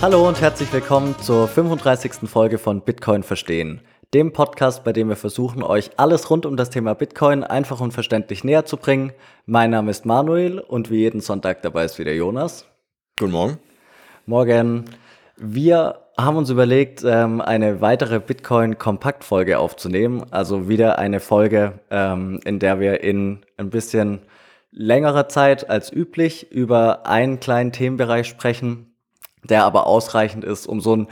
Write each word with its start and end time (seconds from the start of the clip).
Hallo 0.00 0.28
und 0.28 0.40
herzlich 0.40 0.72
willkommen 0.72 1.16
zur 1.18 1.48
35. 1.48 2.28
Folge 2.30 2.58
von 2.58 2.82
Bitcoin 2.82 3.24
Verstehen, 3.24 3.80
dem 4.14 4.32
Podcast, 4.32 4.84
bei 4.84 4.92
dem 4.92 5.08
wir 5.08 5.16
versuchen, 5.16 5.64
euch 5.64 5.90
alles 5.96 6.30
rund 6.30 6.46
um 6.46 6.56
das 6.56 6.70
Thema 6.70 6.94
Bitcoin 6.94 7.42
einfach 7.42 7.80
und 7.80 7.90
verständlich 7.90 8.44
näher 8.44 8.64
zu 8.64 8.76
bringen. 8.76 9.12
Mein 9.44 9.70
Name 9.70 9.90
ist 9.90 10.06
Manuel 10.06 10.60
und 10.60 10.92
wie 10.92 10.98
jeden 10.98 11.20
Sonntag 11.20 11.62
dabei 11.62 11.84
ist 11.84 11.98
wieder 11.98 12.12
Jonas. 12.12 12.64
Guten 13.18 13.32
Morgen. 13.32 13.58
Morgen. 14.24 14.84
Wir 15.36 15.98
haben 16.16 16.36
uns 16.36 16.50
überlegt, 16.50 17.02
ähm, 17.04 17.40
eine 17.40 17.80
weitere 17.80 18.20
Bitcoin-Kompakt-Folge 18.20 19.58
aufzunehmen. 19.58 20.26
Also 20.30 20.68
wieder 20.68 21.00
eine 21.00 21.18
Folge, 21.18 21.80
ähm, 21.90 22.38
in 22.44 22.60
der 22.60 22.78
wir 22.78 23.02
in 23.02 23.40
ein 23.56 23.70
bisschen 23.70 24.20
längerer 24.70 25.28
Zeit 25.28 25.68
als 25.68 25.92
üblich 25.92 26.52
über 26.52 27.04
einen 27.04 27.40
kleinen 27.40 27.72
Themenbereich 27.72 28.28
sprechen, 28.28 28.87
der 29.48 29.64
aber 29.64 29.86
ausreichend 29.86 30.44
ist, 30.44 30.66
um 30.66 30.80
so 30.80 30.96
ein 30.96 31.08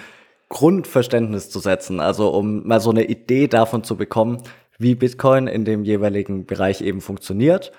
Grundverständnis 0.48 1.50
zu 1.50 1.58
setzen. 1.58 2.00
Also 2.00 2.30
um 2.30 2.66
mal 2.66 2.80
so 2.80 2.90
eine 2.90 3.04
Idee 3.04 3.48
davon 3.48 3.84
zu 3.84 3.96
bekommen, 3.96 4.42
wie 4.78 4.94
Bitcoin 4.94 5.46
in 5.46 5.64
dem 5.64 5.84
jeweiligen 5.84 6.46
Bereich 6.46 6.80
eben 6.80 7.00
funktioniert. 7.00 7.72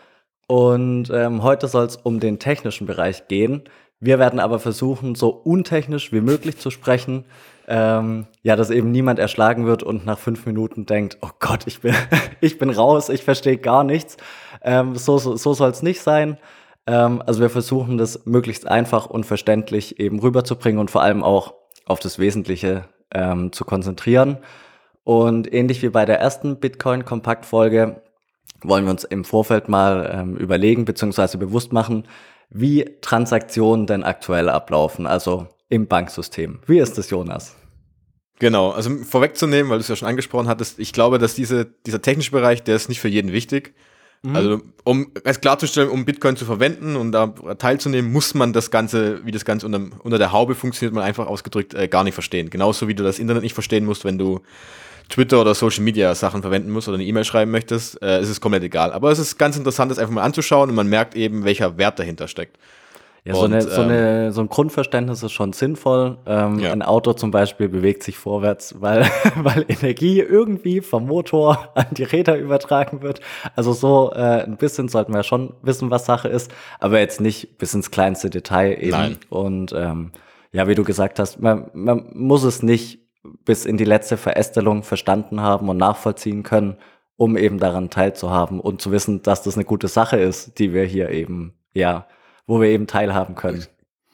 Und 0.47 1.09
ähm, 1.13 1.43
heute 1.43 1.67
soll 1.67 1.85
es 1.85 1.97
um 1.97 2.20
den 2.20 2.39
technischen 2.39 2.88
Bereich 2.88 3.27
gehen. 3.27 3.63
Wir 3.99 4.20
werden 4.20 4.39
aber 4.39 4.59
versuchen, 4.59 5.16
so 5.16 5.30
untechnisch 5.30 6.11
wie 6.11 6.21
möglich 6.21 6.58
zu 6.58 6.69
sprechen. 6.69 7.25
Ähm, 7.67 8.27
ja, 8.44 8.55
dass 8.55 8.69
eben 8.69 8.91
niemand 8.91 9.19
erschlagen 9.19 9.66
wird 9.66 9.83
und 9.83 10.05
nach 10.05 10.19
fünf 10.19 10.45
Minuten 10.45 10.85
denkt, 10.85 11.17
oh 11.21 11.31
Gott, 11.39 11.67
ich 11.67 11.81
bin, 11.81 11.94
ich 12.41 12.58
bin 12.58 12.69
raus, 12.69 13.09
ich 13.09 13.23
verstehe 13.23 13.58
gar 13.58 13.83
nichts. 13.83 14.17
Ähm, 14.61 14.95
so 14.95 15.17
so, 15.17 15.35
so 15.35 15.53
soll 15.53 15.71
es 15.71 15.83
nicht 15.83 16.02
sein. 16.02 16.38
Ähm, 16.87 17.21
also 17.25 17.41
wir 17.41 17.49
versuchen 17.49 17.97
das 17.97 18.25
möglichst 18.25 18.67
einfach 18.67 19.05
und 19.05 19.25
verständlich 19.25 19.99
eben 19.99 20.19
rüberzubringen 20.19 20.80
und 20.80 20.89
vor 20.89 21.03
allem 21.03 21.23
auch 21.23 21.53
auf 21.85 21.99
das 21.99 22.17
Wesentliche 22.17 22.85
ähm, 23.13 23.52
zu 23.52 23.66
konzentrieren. 23.66 24.38
Und 25.03 25.53
ähnlich 25.53 25.81
wie 25.83 25.89
bei 25.89 26.05
der 26.05 26.19
ersten 26.19 26.59
Bitcoin-Kompakt-Folge 26.59 28.02
wollen 28.61 28.85
wir 28.85 28.91
uns 28.91 29.03
im 29.03 29.23
Vorfeld 29.23 29.69
mal 29.69 30.09
ähm, 30.13 30.35
überlegen 30.35 30.85
bzw. 30.85 31.38
bewusst 31.38 31.71
machen, 31.71 32.05
wie 32.49 32.97
Transaktionen 33.01 33.85
denn 33.85 34.03
aktuell 34.03 34.49
ablaufen, 34.49 35.05
also 35.05 35.47
im 35.69 35.88
Banksystem. 35.88 36.59
Wie 36.66 36.79
ist 36.79 36.97
das, 36.97 37.09
Jonas? 37.09 37.55
Genau, 38.39 38.72
also 38.72 38.89
vorwegzunehmen, 39.03 39.69
weil 39.69 39.79
du 39.79 39.81
es 39.81 39.88
ja 39.88 39.95
schon 39.95 40.07
angesprochen 40.07 40.47
hattest, 40.47 40.79
ich 40.79 40.94
glaube, 40.94 41.17
dass 41.17 41.33
diese, 41.33 41.66
dieser 41.66 42.01
technische 42.01 42.31
Bereich, 42.31 42.63
der 42.63 42.75
ist 42.75 42.88
nicht 42.88 42.99
für 42.99 43.07
jeden 43.07 43.31
wichtig. 43.31 43.73
Mhm. 44.23 44.35
Also, 44.35 44.61
um 44.83 45.11
es 45.23 45.41
klarzustellen, 45.41 45.89
um 45.89 46.05
Bitcoin 46.05 46.35
zu 46.35 46.45
verwenden 46.45 46.95
und 46.95 47.11
da 47.11 47.27
teilzunehmen, 47.57 48.11
muss 48.11 48.33
man 48.33 48.53
das 48.53 48.71
Ganze, 48.71 49.25
wie 49.25 49.31
das 49.31 49.45
Ganze 49.45 49.65
unter, 49.65 49.81
unter 50.03 50.17
der 50.17 50.31
Haube 50.31 50.55
funktioniert, 50.55 50.93
mal 50.93 51.03
einfach 51.03 51.27
ausgedrückt 51.27 51.73
äh, 51.73 51.87
gar 51.87 52.03
nicht 52.03 52.13
verstehen. 52.13 52.49
Genauso 52.49 52.88
wie 52.88 52.95
du 52.95 53.03
das 53.03 53.19
Internet 53.19 53.43
nicht 53.43 53.53
verstehen 53.53 53.85
musst, 53.85 54.05
wenn 54.05 54.17
du 54.17 54.41
Twitter 55.09 55.39
oder 55.39 55.55
Social 55.55 55.83
Media 55.83 56.13
Sachen 56.15 56.41
verwenden 56.41 56.71
musst 56.71 56.88
oder 56.88 56.95
eine 56.95 57.05
E-Mail 57.05 57.23
schreiben 57.23 57.51
möchtest, 57.51 58.01
äh, 58.01 58.21
ist 58.21 58.29
es 58.29 58.41
komplett 58.41 58.63
egal. 58.63 58.91
Aber 58.91 59.11
es 59.11 59.19
ist 59.19 59.38
ganz 59.38 59.57
interessant, 59.57 59.91
das 59.91 59.99
einfach 59.99 60.13
mal 60.13 60.23
anzuschauen 60.23 60.69
und 60.69 60.75
man 60.75 60.88
merkt 60.88 61.15
eben, 61.15 61.43
welcher 61.43 61.77
Wert 61.77 61.99
dahinter 61.99 62.27
steckt. 62.27 62.57
Ja, 63.28 63.36
so, 63.36 63.44
eine, 63.44 63.61
so, 63.61 63.81
eine, 63.81 64.28
ähm, 64.28 64.31
so 64.31 64.39
ein 64.39 64.47
Grundverständnis 64.47 65.22
ist 65.22 65.33
schon 65.33 65.52
sinnvoll. 65.52 66.17
Ähm, 66.25 66.59
ja. 66.59 66.72
Ein 66.72 66.81
Auto 66.81 67.11
zum 67.11 67.30
Beispiel 67.30 67.67
bewegt 67.67 68.03
sich 68.03 68.17
vorwärts, 68.17 68.80
weil, 68.80 69.06
weil 69.36 69.66
Energie 69.67 70.22
irgendwie 70.22 70.80
vom 70.80 71.08
Motor 71.08 71.72
an 71.75 71.88
die 71.92 72.03
Räder 72.03 72.38
übertragen 72.38 73.02
wird. 73.02 73.19
Also 73.53 73.73
so 73.73 74.14
äh, 74.14 74.44
ein 74.44 74.56
bisschen 74.56 74.88
sollten 74.88 75.14
wir 75.14 75.23
schon 75.23 75.53
wissen, 75.61 75.92
was 75.92 76.06
Sache 76.06 76.30
ist, 76.30 76.53
aber 76.80 77.00
jetzt 77.00 77.19
nicht 77.19 77.58
bis 77.58 77.73
ins 77.73 77.92
kleinste 77.92 78.30
Detail 78.30 78.78
eben. 78.80 78.92
Nein. 78.92 79.17
Und 79.30 79.73
ähm, 79.75 80.14
ja, 80.53 80.69
wie 80.69 80.75
du 80.75 80.86
gesagt 80.86 81.19
hast, 81.19 81.41
man, 81.41 81.69
man 81.73 82.06
muss 82.13 82.44
es 82.44 82.63
nicht 82.63 83.00
bis 83.44 83.66
in 83.66 83.75
die 83.75 83.84
letzte 83.84 84.16
Verästelung 84.16 84.84
verstanden 84.84 85.41
haben 85.41 85.68
und 85.68 85.75
nachvollziehen 85.75 86.44
können, 86.44 86.78
um 87.18 87.35
eben 87.35 87.59
daran 87.59 87.90
teilzuhaben 87.90 88.62
und 88.62 88.81
zu 88.81 88.94
wissen, 88.94 89.22
dass 89.22 89.44
das 89.44 89.56
eine 89.56 89.66
gute 89.66 89.90
Sache 89.90 90.16
ist, 90.16 90.59
die 90.59 90.74
wir 90.74 90.85
hier 90.85 91.09
eben, 91.09 91.56
ja, 91.74 92.07
wo 92.47 92.59
wir 92.59 92.69
eben 92.69 92.88
teilhaben 92.88 93.35
können. 93.35 93.66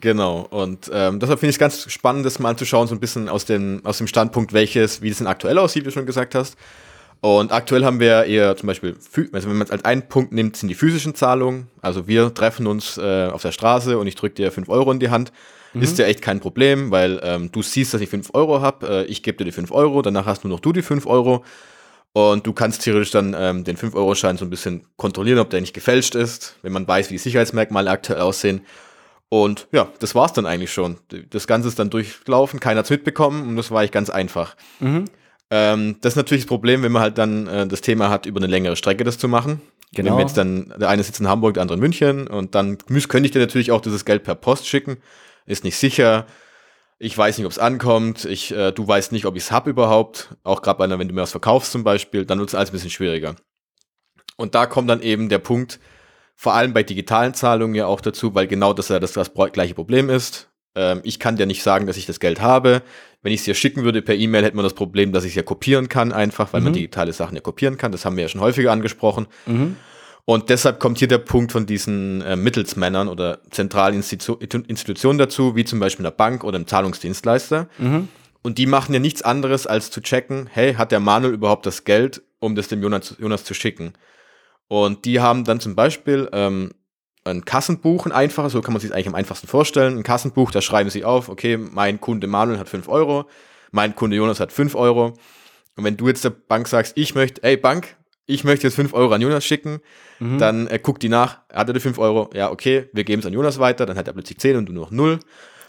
Genau, 0.01 0.41
und 0.49 0.91
ähm, 0.93 1.21
deshalb 1.21 1.39
finde 1.39 1.51
ich 1.51 1.55
es 1.55 1.59
ganz 1.59 1.89
spannend, 1.89 2.25
das 2.25 2.37
mal 2.39 2.49
anzuschauen, 2.49 2.87
so 2.87 2.95
ein 2.95 2.99
bisschen 2.99 3.29
aus 3.29 3.45
dem, 3.45 3.79
aus 3.85 3.99
dem 3.99 4.07
Standpunkt, 4.07 4.51
welches, 4.51 5.01
wie 5.01 5.07
es 5.07 5.19
denn 5.19 5.27
aktuell 5.27 5.57
aussieht, 5.57 5.83
wie 5.83 5.85
du 5.85 5.91
schon 5.91 6.05
gesagt 6.05 6.35
hast. 6.35 6.57
Und 7.21 7.53
aktuell 7.53 7.85
haben 7.85 8.01
wir 8.01 8.25
eher 8.25 8.57
zum 8.57 8.67
Beispiel, 8.67 8.97
also 9.31 9.49
wenn 9.49 9.55
man 9.55 9.65
es 9.65 9.71
als 9.71 9.85
einen 9.85 10.09
Punkt 10.09 10.33
nimmt, 10.33 10.57
sind 10.57 10.67
die 10.67 10.75
physischen 10.75 11.15
Zahlungen. 11.15 11.67
Also 11.81 12.05
wir 12.05 12.33
treffen 12.33 12.67
uns 12.67 12.97
äh, 12.97 13.27
auf 13.27 13.43
der 13.43 13.53
Straße 13.53 13.97
und 13.97 14.07
ich 14.07 14.15
drücke 14.15 14.35
dir 14.35 14.51
fünf 14.51 14.67
Euro 14.67 14.91
in 14.91 14.99
die 14.99 15.09
Hand 15.09 15.31
Mhm. 15.73 15.81
Ist 15.81 15.97
ja 15.97 16.05
echt 16.05 16.21
kein 16.21 16.39
Problem, 16.39 16.91
weil 16.91 17.19
ähm, 17.23 17.51
du 17.51 17.61
siehst, 17.61 17.93
dass 17.93 18.01
ich 18.01 18.09
5 18.09 18.31
Euro 18.33 18.61
habe, 18.61 18.87
äh, 18.87 19.05
ich 19.05 19.23
gebe 19.23 19.37
dir 19.37 19.45
die 19.45 19.51
5 19.51 19.71
Euro, 19.71 20.01
danach 20.01 20.25
hast 20.25 20.43
nur 20.43 20.51
noch 20.51 20.59
du 20.59 20.71
die 20.71 20.81
5 20.81 21.05
Euro. 21.05 21.43
Und 22.13 22.45
du 22.45 22.53
kannst 22.53 22.83
theoretisch 22.83 23.11
dann 23.11 23.35
ähm, 23.37 23.63
den 23.63 23.75
5-Euro-Schein 23.75 24.37
so 24.37 24.45
ein 24.45 24.51
bisschen 24.51 24.85
kontrollieren, 24.97 25.39
ob 25.39 25.49
der 25.49 25.61
nicht 25.61 25.73
gefälscht 25.73 26.13
ist, 26.13 26.55
wenn 26.61 26.71
man 26.71 26.87
weiß, 26.87 27.09
wie 27.09 27.15
die 27.15 27.19
Sicherheitsmerkmale 27.19 27.89
aktuell 27.89 28.21
aussehen. 28.21 28.61
Und 29.29 29.67
ja, 29.71 29.91
das 29.99 30.13
war's 30.13 30.33
dann 30.33 30.45
eigentlich 30.45 30.71
schon. 30.71 30.97
Das 31.31 31.47
Ganze 31.47 31.67
ist 31.67 31.79
dann 31.79 31.89
durchgelaufen, 31.89 32.59
keiner 32.59 32.79
hat's 32.79 32.91
mitbekommen 32.91 33.47
und 33.47 33.55
das 33.55 33.71
war 33.71 33.79
eigentlich 33.79 33.91
ganz 33.91 34.11
einfach. 34.11 34.55
Mhm. 34.79 35.05
Ähm, 35.49 35.95
das 36.01 36.13
ist 36.13 36.17
natürlich 36.17 36.43
das 36.43 36.49
Problem, 36.49 36.83
wenn 36.83 36.91
man 36.91 37.01
halt 37.01 37.17
dann 37.17 37.47
äh, 37.47 37.65
das 37.65 37.81
Thema 37.81 38.09
hat, 38.09 38.27
über 38.27 38.39
eine 38.39 38.47
längere 38.47 38.75
Strecke 38.75 39.03
das 39.03 39.17
zu 39.17 39.27
machen. 39.27 39.61
Genau. 39.95 40.11
Wenn 40.11 40.17
wir 40.17 40.21
jetzt 40.21 40.37
dann, 40.37 40.71
der 40.77 40.89
eine 40.89 41.03
sitzt 41.03 41.19
in 41.19 41.27
Hamburg, 41.27 41.55
der 41.55 41.61
andere 41.61 41.77
in 41.77 41.81
München 41.81 42.27
und 42.27 42.53
dann 42.53 42.77
müß, 42.87 43.09
könnte 43.09 43.25
ich 43.25 43.31
dir 43.31 43.39
natürlich 43.39 43.71
auch 43.71 43.81
dieses 43.81 44.05
Geld 44.05 44.23
per 44.23 44.35
Post 44.35 44.67
schicken 44.67 44.97
ist 45.45 45.63
nicht 45.63 45.77
sicher. 45.77 46.25
Ich 46.99 47.17
weiß 47.17 47.37
nicht, 47.37 47.45
ob 47.45 47.51
es 47.51 47.59
ankommt. 47.59 48.25
Ich, 48.25 48.51
äh, 48.51 48.71
du 48.71 48.87
weißt 48.87 49.11
nicht, 49.11 49.25
ob 49.25 49.35
ich 49.35 49.43
es 49.43 49.51
habe 49.51 49.69
überhaupt. 49.69 50.35
Auch 50.43 50.61
gerade 50.61 50.79
wenn 50.99 51.07
du 51.07 51.13
mir 51.13 51.21
was 51.21 51.31
verkaufst 51.31 51.71
zum 51.71 51.83
Beispiel, 51.83 52.25
dann 52.25 52.39
wird 52.39 52.49
es 52.49 52.55
alles 52.55 52.69
ein 52.69 52.73
bisschen 52.73 52.89
schwieriger. 52.89 53.35
Und 54.37 54.55
da 54.55 54.65
kommt 54.65 54.89
dann 54.89 55.01
eben 55.01 55.29
der 55.29 55.39
Punkt, 55.39 55.79
vor 56.35 56.53
allem 56.53 56.73
bei 56.73 56.83
digitalen 56.83 57.33
Zahlungen 57.33 57.75
ja 57.75 57.85
auch 57.85 58.01
dazu, 58.01 58.33
weil 58.35 58.47
genau 58.47 58.73
das 58.73 58.89
ja 58.89 58.99
das, 58.99 59.13
das 59.13 59.31
gleiche 59.51 59.75
Problem 59.75 60.09
ist. 60.09 60.49
Ähm, 60.75 61.01
ich 61.03 61.19
kann 61.19 61.35
dir 61.37 61.45
nicht 61.45 61.63
sagen, 61.63 61.87
dass 61.87 61.97
ich 61.97 62.05
das 62.05 62.19
Geld 62.19 62.41
habe. 62.41 62.81
Wenn 63.21 63.31
ich 63.31 63.41
es 63.41 63.45
dir 63.45 63.53
schicken 63.53 63.83
würde 63.83 64.01
per 64.01 64.15
E-Mail, 64.15 64.43
hätte 64.43 64.55
man 64.55 64.63
das 64.63 64.73
Problem, 64.73 65.11
dass 65.11 65.23
ich 65.23 65.31
es 65.31 65.35
ja 65.35 65.43
kopieren 65.43 65.89
kann, 65.89 66.11
einfach, 66.11 66.51
weil 66.51 66.61
mhm. 66.61 66.65
man 66.65 66.73
digitale 66.73 67.13
Sachen 67.13 67.35
ja 67.35 67.41
kopieren 67.41 67.77
kann. 67.77 67.91
Das 67.91 68.05
haben 68.05 68.17
wir 68.17 68.23
ja 68.23 68.29
schon 68.29 68.41
häufiger 68.41 68.71
angesprochen. 68.71 69.27
Mhm. 69.45 69.77
Und 70.25 70.49
deshalb 70.49 70.79
kommt 70.79 70.99
hier 70.99 71.09
der 71.09 71.17
Punkt 71.17 71.51
von 71.51 71.65
diesen 71.65 72.21
äh, 72.21 72.35
Mittelsmännern 72.35 73.09
oder 73.09 73.39
zentralen 73.51 73.95
Institu 73.95 74.35
Institutionen 74.35 75.19
dazu, 75.19 75.55
wie 75.55 75.65
zum 75.65 75.79
Beispiel 75.79 76.05
einer 76.05 76.15
Bank 76.15 76.43
oder 76.45 76.55
einem 76.55 76.67
Zahlungsdienstleister. 76.67 77.67
Mhm. 77.77 78.07
Und 78.41 78.57
die 78.57 78.65
machen 78.65 78.93
ja 78.93 78.99
nichts 78.99 79.21
anderes, 79.21 79.67
als 79.67 79.91
zu 79.91 80.01
checken, 80.01 80.49
hey, 80.51 80.75
hat 80.75 80.91
der 80.91 80.99
Manuel 80.99 81.33
überhaupt 81.33 81.65
das 81.65 81.83
Geld, 81.83 82.21
um 82.39 82.55
das 82.55 82.67
dem 82.67 82.81
Jonas, 82.81 83.15
Jonas 83.19 83.43
zu 83.43 83.53
schicken? 83.53 83.93
Und 84.67 85.05
die 85.05 85.19
haben 85.19 85.43
dann 85.43 85.59
zum 85.59 85.75
Beispiel 85.75 86.29
ähm, 86.31 86.71
ein 87.25 87.45
Kassenbuch, 87.45 88.05
ein 88.05 88.11
einfaches, 88.11 88.53
so 88.53 88.61
kann 88.61 88.73
man 88.73 88.81
sich 88.81 88.93
eigentlich 88.93 89.07
am 89.07 89.15
einfachsten 89.15 89.47
vorstellen. 89.47 89.97
Ein 89.97 90.03
Kassenbuch, 90.03 90.51
da 90.51 90.61
schreiben 90.61 90.89
sie 90.89 91.05
auf, 91.05 91.29
okay, 91.29 91.57
mein 91.57 92.01
Kunde 92.01 92.27
Manuel 92.27 92.59
hat 92.59 92.69
5 92.69 92.87
Euro, 92.89 93.25
mein 93.71 93.95
Kunde 93.95 94.17
Jonas 94.17 94.39
hat 94.39 94.51
5 94.51 94.75
Euro. 94.75 95.13
Und 95.75 95.83
wenn 95.83 95.97
du 95.97 96.07
jetzt 96.07 96.23
der 96.23 96.31
Bank 96.31 96.67
sagst, 96.67 96.93
ich 96.97 97.15
möchte, 97.15 97.43
ey 97.43 97.57
Bank, 97.57 97.95
ich 98.25 98.43
möchte 98.43 98.67
jetzt 98.67 98.75
5 98.75 98.93
Euro 98.93 99.13
an 99.13 99.21
Jonas 99.21 99.45
schicken, 99.45 99.79
mhm. 100.19 100.37
dann 100.37 100.67
äh, 100.67 100.79
guckt 100.81 101.03
die 101.03 101.09
nach, 101.09 101.39
hat 101.51 101.67
er 101.67 101.73
die 101.73 101.79
5 101.79 101.97
Euro, 101.99 102.29
ja, 102.33 102.51
okay, 102.51 102.89
wir 102.93 103.03
geben 103.03 103.19
es 103.19 103.25
an 103.25 103.33
Jonas 103.33 103.59
weiter, 103.59 103.85
dann 103.85 103.97
hat 103.97 104.07
er 104.07 104.13
plötzlich 104.13 104.39
10 104.39 104.57
und 104.57 104.65
du 104.67 104.73
nur 104.73 104.85
noch 104.85 104.91
0. 104.91 105.19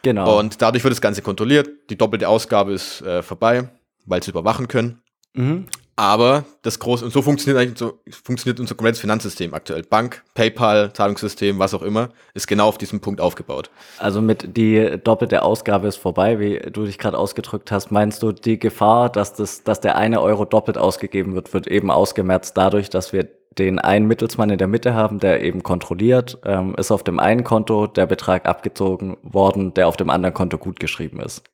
Genau. 0.03 0.39
Und 0.39 0.61
dadurch 0.61 0.85
wird 0.85 0.93
das 0.93 1.01
Ganze 1.01 1.23
kontrolliert, 1.23 1.69
die 1.91 1.97
doppelte 1.97 2.29
Ausgabe 2.29 2.73
ist 2.73 3.01
äh, 3.03 3.23
vorbei, 3.23 3.71
weil 4.05 4.23
sie 4.23 4.31
überwachen 4.31 4.69
können. 4.69 5.01
Mhm. 5.33 5.67
Aber 5.97 6.45
das 6.63 6.81
große, 6.81 7.05
und 7.05 7.13
so 7.13 7.23
funktioniert 7.23 7.63
eigentlich 7.63 7.79
so, 7.79 8.01
funktioniert 8.11 8.59
unser 8.59 8.75
komplettes 8.75 9.01
Finanzsystem 9.01 9.55
aktuell. 9.55 9.83
Bank, 9.83 10.25
PayPal, 10.35 10.93
Zahlungssystem, 10.93 11.59
was 11.59 11.73
auch 11.73 11.83
immer, 11.83 12.09
ist 12.35 12.49
genau 12.49 12.67
auf 12.67 12.79
diesem 12.79 13.01
Punkt 13.01 13.21
aufgebaut. 13.21 13.71
Also 13.99 14.21
mit 14.21 14.57
die 14.57 14.99
doppelte 15.03 15.43
Ausgabe 15.43 15.87
ist 15.87 15.97
vorbei, 15.97 16.41
wie 16.41 16.59
du 16.59 16.85
dich 16.85 16.99
gerade 16.99 17.17
ausgedrückt 17.17 17.71
hast. 17.71 17.93
Meinst 17.93 18.23
du, 18.23 18.33
die 18.33 18.59
Gefahr, 18.59 19.09
dass 19.09 19.35
das, 19.35 19.63
dass 19.63 19.81
der 19.81 19.97
eine 19.97 20.21
Euro 20.21 20.45
doppelt 20.45 20.79
ausgegeben 20.79 21.35
wird, 21.35 21.55
wird 21.55 21.69
eben 21.69 21.91
ausgemerzt 21.93 22.57
dadurch, 22.57 22.91
dass 22.91 23.13
wir 23.13 23.29
den 23.59 23.79
einen 23.79 24.07
Mittelsmann 24.07 24.51
in 24.51 24.59
der 24.59 24.67
Mitte 24.67 24.95
haben, 24.95 25.21
der 25.21 25.43
eben 25.43 25.63
kontrolliert, 25.63 26.39
ähm, 26.45 26.75
ist 26.77 26.91
auf 26.91 27.05
dem 27.05 27.21
einen 27.21 27.45
Konto 27.45 27.87
der 27.87 28.07
Betrag 28.07 28.47
abgezogen 28.47 29.17
worden, 29.23 29.75
der 29.75 29.87
auf 29.87 29.97
dem 29.97 30.11
anderen 30.11 30.35
Konto 30.35 30.59
gut 30.59 30.81
geschrieben 30.81 31.21
ist. 31.21 31.45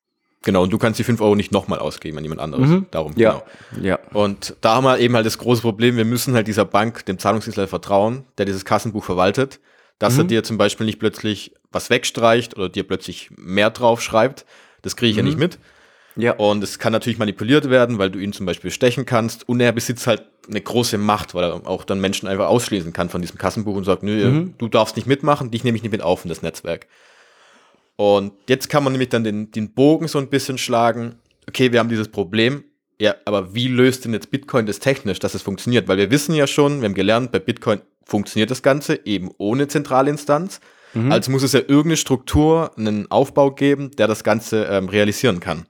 Genau, 0.43 0.63
und 0.63 0.73
du 0.73 0.79
kannst 0.79 0.99
die 0.99 1.05
5 1.05 1.21
Euro 1.21 1.35
nicht 1.35 1.53
nochmal 1.53 1.79
ausgeben 1.79 2.17
an 2.17 2.25
jemand 2.25 2.41
anderes. 2.41 2.69
Mhm. 2.69 2.87
Darum, 2.91 3.13
ja. 3.17 3.43
genau. 3.73 3.87
Ja. 3.87 3.99
Und 4.15 4.57
da 4.63 4.77
haben 4.77 4.85
wir 4.85 4.99
eben 4.99 5.15
halt 5.15 5.27
das 5.27 5.37
große 5.37 5.61
Problem, 5.61 5.97
wir 5.97 6.07
müssen 6.07 6.35
halt 6.35 6.47
dieser 6.47 6.65
Bank, 6.65 7.05
dem 7.05 7.19
Zahlungsdienstleister 7.19 7.69
vertrauen, 7.69 8.25
der 8.39 8.47
dieses 8.47 8.65
Kassenbuch 8.65 9.05
verwaltet, 9.05 9.61
dass 9.99 10.15
mhm. 10.15 10.21
er 10.21 10.25
dir 10.25 10.43
zum 10.43 10.57
Beispiel 10.57 10.87
nicht 10.87 10.99
plötzlich 10.99 11.53
was 11.71 11.91
wegstreicht 11.91 12.57
oder 12.57 12.71
dir 12.71 12.85
plötzlich 12.85 13.31
mehr 13.37 13.71
drauf 13.71 14.01
schreibt. 14.01 14.47
Das 14.81 14.97
kriege 14.97 15.11
ich 15.11 15.17
mhm. 15.17 15.19
ja 15.19 15.25
nicht 15.25 15.39
mit. 15.39 15.59
Ja. 16.17 16.33
Und 16.33 16.65
es 16.65 16.79
kann 16.79 16.93
natürlich 16.93 17.19
manipuliert 17.19 17.71
werden, 17.71 17.99
weil 17.99 18.11
du 18.11 18.19
ihn 18.19 18.33
zum 18.33 18.47
Beispiel 18.47 18.71
stechen 18.71 19.07
kannst. 19.07 19.49
Und 19.49 19.61
er 19.61 19.73
besitzt 19.73 20.07
halt 20.07 20.25
eine 20.49 20.61
große 20.61 20.99
Macht, 20.99 21.35
weil 21.35 21.45
er 21.45 21.67
auch 21.67 21.85
dann 21.85 22.01
Menschen 22.01 22.29
einfach 22.29 22.49
ausschließen 22.49 22.93
kann 22.93 23.11
von 23.11 23.21
diesem 23.21 23.39
Kassenbuch 23.39 23.77
und 23.77 23.85
sagt, 23.85 24.03
nö, 24.03 24.29
mhm. 24.29 24.55
du 24.59 24.69
darfst 24.69 24.97
nicht 24.97 25.07
mitmachen, 25.07 25.51
dich 25.51 25.65
nehme 25.65 25.77
ich 25.77 25.83
nicht 25.83 25.93
mit 25.93 26.03
auf 26.03 26.25
in 26.25 26.29
das 26.29 26.43
Netzwerk. 26.43 26.87
Und 28.01 28.33
jetzt 28.49 28.71
kann 28.71 28.83
man 28.83 28.95
nämlich 28.95 29.11
dann 29.11 29.25
den, 29.25 29.51
den 29.51 29.75
Bogen 29.75 30.09
so 30.09 30.19
ein 30.19 30.31
bisschen 30.31 30.57
schlagen. 30.57 31.17
Okay, 31.47 31.71
wir 31.71 31.81
haben 31.81 31.91
dieses 31.91 32.09
Problem. 32.09 32.65
Ja, 32.99 33.15
aber 33.27 33.55
wie 33.55 33.69
löst 33.69 34.07
denn 34.07 34.15
jetzt 34.15 34.31
Bitcoin 34.31 34.65
das 34.65 34.79
technisch, 34.79 35.19
dass 35.19 35.35
es 35.35 35.43
funktioniert? 35.43 35.87
Weil 35.87 35.99
wir 35.99 36.11
wissen 36.11 36.35
ja 36.35 36.47
schon, 36.47 36.81
wir 36.81 36.89
haben 36.89 36.95
gelernt, 36.95 37.31
bei 37.31 37.41
Bitcoin 37.41 37.83
funktioniert 38.07 38.51
das 38.51 38.63
Ganze 38.63 39.05
eben 39.05 39.31
ohne 39.37 39.69
zentrale 39.69 40.09
Instanz. 40.09 40.61
Mhm. 40.95 41.13
Also 41.13 41.31
muss 41.31 41.43
es 41.43 41.53
ja 41.53 41.61
irgendeine 41.61 41.99
Struktur, 41.99 42.71
einen 42.79 43.11
Aufbau 43.11 43.51
geben, 43.51 43.91
der 43.91 44.07
das 44.07 44.25
Ganze 44.25 44.65
ähm, 44.65 44.89
realisieren 44.89 45.41
kann. 45.41 45.67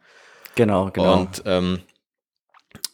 Genau, 0.55 0.93
genau. 0.93 1.23
Und 1.23 1.43
ähm, 1.47 1.81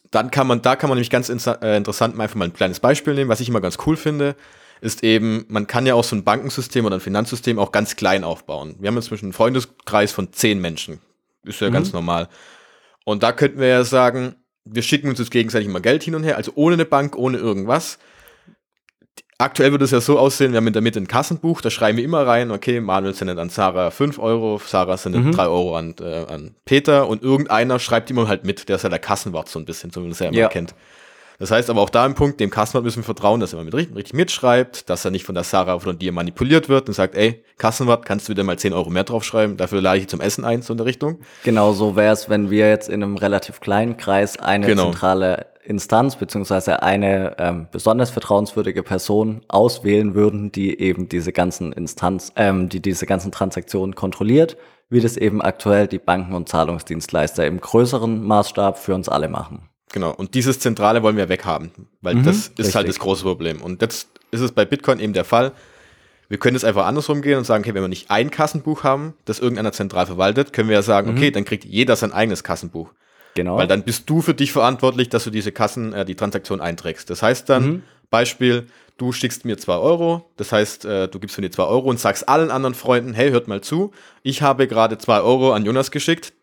dann 0.09 0.31
kann 0.31 0.47
man, 0.47 0.63
da 0.63 0.75
kann 0.75 0.89
man 0.89 0.97
nämlich 0.97 1.11
ganz 1.11 1.29
äh, 1.29 1.77
interessant 1.77 2.17
mal 2.17 2.23
einfach 2.23 2.37
mal 2.37 2.45
ein 2.45 2.53
kleines 2.53 2.79
Beispiel 2.79 3.13
nehmen, 3.13 3.29
was 3.29 3.39
ich 3.39 3.49
immer 3.49 3.61
ganz 3.61 3.77
cool 3.85 3.97
finde, 3.97 4.35
ist 4.81 5.03
eben, 5.03 5.45
man 5.47 5.67
kann 5.67 5.85
ja 5.85 5.95
auch 5.95 6.03
so 6.03 6.15
ein 6.15 6.23
Bankensystem 6.23 6.85
oder 6.85 6.95
ein 6.95 7.01
Finanzsystem 7.01 7.59
auch 7.59 7.71
ganz 7.71 7.95
klein 7.95 8.23
aufbauen. 8.23 8.75
Wir 8.79 8.87
haben 8.87 8.97
inzwischen 8.97 9.25
einen 9.25 9.33
Freundeskreis 9.33 10.11
von 10.11 10.31
zehn 10.33 10.59
Menschen. 10.59 10.99
Ist 11.43 11.61
ja 11.61 11.69
mhm. 11.69 11.73
ganz 11.73 11.93
normal. 11.93 12.27
Und 13.05 13.23
da 13.23 13.31
könnten 13.31 13.59
wir 13.59 13.67
ja 13.67 13.83
sagen, 13.83 14.35
wir 14.65 14.81
schicken 14.81 15.09
uns 15.09 15.19
jetzt 15.19 15.31
gegenseitig 15.31 15.69
mal 15.69 15.81
Geld 15.81 16.03
hin 16.03 16.15
und 16.15 16.23
her, 16.23 16.37
also 16.37 16.51
ohne 16.55 16.73
eine 16.73 16.85
Bank, 16.85 17.15
ohne 17.15 17.37
irgendwas. 17.37 17.99
Aktuell 19.39 19.71
würde 19.71 19.85
es 19.85 19.91
ja 19.91 20.01
so 20.01 20.17
aussehen, 20.17 20.51
wir 20.51 20.57
haben 20.57 20.67
in 20.67 20.73
der 20.73 20.81
Mitte 20.81 20.99
ein 20.99 21.07
Kassenbuch, 21.07 21.61
da 21.61 21.69
schreiben 21.69 21.97
wir 21.97 22.03
immer 22.03 22.25
rein, 22.25 22.49
okay, 22.49 22.81
Manuel 22.81 23.13
sendet 23.13 23.37
an 23.37 23.49
Sarah 23.49 23.91
5 23.91 24.17
Euro, 24.17 24.59
Sarah 24.65 24.97
sendet 24.97 25.25
mhm. 25.25 25.31
3 25.31 25.43
Euro 25.43 25.77
an, 25.77 25.93
äh, 26.01 26.25
an 26.27 26.55
Peter 26.65 27.07
und 27.07 27.21
irgendeiner 27.21 27.77
schreibt 27.77 28.09
immer 28.09 28.27
halt 28.27 28.45
mit, 28.45 28.67
der 28.67 28.77
ist 28.77 28.81
ja 28.81 28.89
der 28.89 28.99
Kassenwart 28.99 29.47
so 29.47 29.59
ein 29.59 29.65
bisschen, 29.65 29.91
so 29.91 30.01
wie 30.01 30.05
man 30.05 30.13
es 30.13 30.19
ja 30.19 30.27
immer 30.27 30.37
ja. 30.37 30.47
kennt. 30.49 30.73
Das 31.39 31.51
heißt 31.51 31.69
aber 31.69 31.81
auch 31.81 31.89
da 31.89 32.05
im 32.05 32.15
Punkt, 32.15 32.39
dem 32.39 32.49
Kassenwart 32.49 32.83
müssen 32.83 32.99
wir 32.99 33.03
vertrauen, 33.03 33.39
dass 33.39 33.53
er 33.53 33.63
mit 33.63 33.73
richtig, 33.73 33.95
richtig 33.95 34.13
mitschreibt, 34.13 34.89
dass 34.89 35.05
er 35.05 35.11
nicht 35.11 35.23
von 35.23 35.35
der 35.35 35.43
Sarah 35.43 35.75
oder 35.75 35.83
von 35.83 35.99
dir 35.99 36.11
manipuliert 36.11 36.67
wird 36.67 36.87
und 36.87 36.95
sagt, 36.95 37.15
ey, 37.15 37.43
Kassenwart, 37.57 38.05
kannst 38.05 38.27
du 38.27 38.31
wieder 38.31 38.43
mal 38.43 38.57
10 38.57 38.73
Euro 38.73 38.89
mehr 38.89 39.03
draufschreiben, 39.03 39.55
dafür 39.55 39.81
lade 39.81 39.99
ich 39.99 40.07
zum 40.07 40.19
Essen 40.19 40.45
ein, 40.45 40.63
so 40.63 40.73
in 40.73 40.77
der 40.77 40.87
Richtung. 40.87 41.19
Genau 41.43 41.73
so 41.73 41.95
wäre 41.95 42.13
es, 42.13 42.29
wenn 42.29 42.49
wir 42.49 42.69
jetzt 42.69 42.89
in 42.89 43.03
einem 43.03 43.17
relativ 43.17 43.59
kleinen 43.59 43.97
Kreis 43.97 44.39
eine 44.39 44.65
genau. 44.65 44.85
zentrale 44.85 45.47
Instanz 45.63 46.15
beziehungsweise 46.15 46.81
eine 46.81 47.35
ähm, 47.39 47.67
besonders 47.71 48.09
vertrauenswürdige 48.09 48.83
Person 48.83 49.41
auswählen 49.49 50.15
würden, 50.15 50.51
die 50.51 50.79
eben 50.79 51.09
diese 51.09 51.33
ganzen 51.33 51.73
Instanz, 51.73 52.31
ähm, 52.37 52.69
die 52.69 52.81
diese 52.81 53.05
ganzen 53.05 53.31
Transaktionen 53.31 53.93
kontrolliert, 53.93 54.57
wie 54.89 55.01
das 55.01 55.17
eben 55.17 55.41
aktuell 55.41 55.87
die 55.87 55.99
Banken 55.99 56.33
und 56.33 56.47
Zahlungsdienstleister 56.47 57.45
im 57.45 57.59
größeren 57.59 58.23
Maßstab 58.23 58.77
für 58.79 58.95
uns 58.95 59.09
alle 59.09 59.27
machen. 59.27 59.69
Genau, 59.91 60.11
und 60.11 60.33
dieses 60.33 60.59
Zentrale 60.59 61.01
wollen 61.01 61.17
wir 61.17 61.29
weghaben, 61.29 61.71
weil 62.01 62.15
mhm, 62.15 62.23
das 62.23 62.35
ist 62.35 62.47
halt 62.47 62.59
richtig. 62.59 62.75
halt 62.75 62.87
das 62.89 62.99
große 62.99 63.23
Problem. 63.23 63.61
Und 63.61 63.81
jetzt 63.81 64.09
ist 64.31 64.41
es 64.41 64.51
bei 64.51 64.65
Bitcoin 64.65 64.99
eben 64.99 65.13
der 65.13 65.23
Fall. 65.23 65.53
Wir 66.29 66.37
können 66.37 66.57
es 66.57 66.65
einfach 66.65 66.85
andersrum 66.85 67.21
gehen 67.21 67.37
und 67.37 67.45
sagen, 67.45 67.63
okay, 67.63 67.73
wenn 67.73 67.83
wir 67.83 67.87
nicht 67.87 68.11
ein 68.11 68.29
Kassenbuch 68.29 68.83
haben, 68.83 69.13
das 69.23 69.39
irgendeiner 69.39 69.71
zentral 69.71 70.05
verwaltet, 70.05 70.51
können 70.51 70.67
wir 70.67 70.75
ja 70.75 70.81
sagen, 70.81 71.11
mhm. 71.11 71.17
okay, 71.17 71.31
dann 71.31 71.45
kriegt 71.45 71.63
jeder 71.63 71.95
sein 71.95 72.11
eigenes 72.11 72.43
Kassenbuch. 72.43 72.91
Genau. 73.35 73.57
Weil 73.57 73.67
dann 73.67 73.83
bist 73.83 74.09
du 74.09 74.21
für 74.21 74.33
dich 74.33 74.51
verantwortlich, 74.51 75.09
dass 75.09 75.23
du 75.23 75.29
diese 75.29 75.51
Kassen, 75.51 75.93
äh, 75.93 76.03
die 76.03 76.15
Transaktion 76.15 76.59
einträgst. 76.59 77.09
Das 77.09 77.21
heißt 77.21 77.47
dann, 77.47 77.65
mhm. 77.65 77.83
Beispiel, 78.09 78.67
du 78.97 79.11
schickst 79.11 79.45
mir 79.45 79.57
zwei 79.57 79.75
Euro, 79.75 80.29
das 80.37 80.51
heißt, 80.51 80.85
äh, 80.85 81.07
du 81.07 81.19
gibst 81.19 81.37
mir 81.37 81.43
die 81.43 81.51
zwei 81.51 81.63
Euro 81.63 81.89
und 81.89 81.99
sagst 81.99 82.27
allen 82.27 82.51
anderen 82.51 82.73
Freunden, 82.73 83.13
hey, 83.13 83.29
hört 83.29 83.47
mal 83.47 83.61
zu, 83.61 83.91
ich 84.23 84.41
habe 84.41 84.67
gerade 84.67 84.97
zwei 84.97 85.21
Euro 85.21 85.53
an 85.53 85.65
Jonas 85.65 85.91
geschickt, 85.91 86.33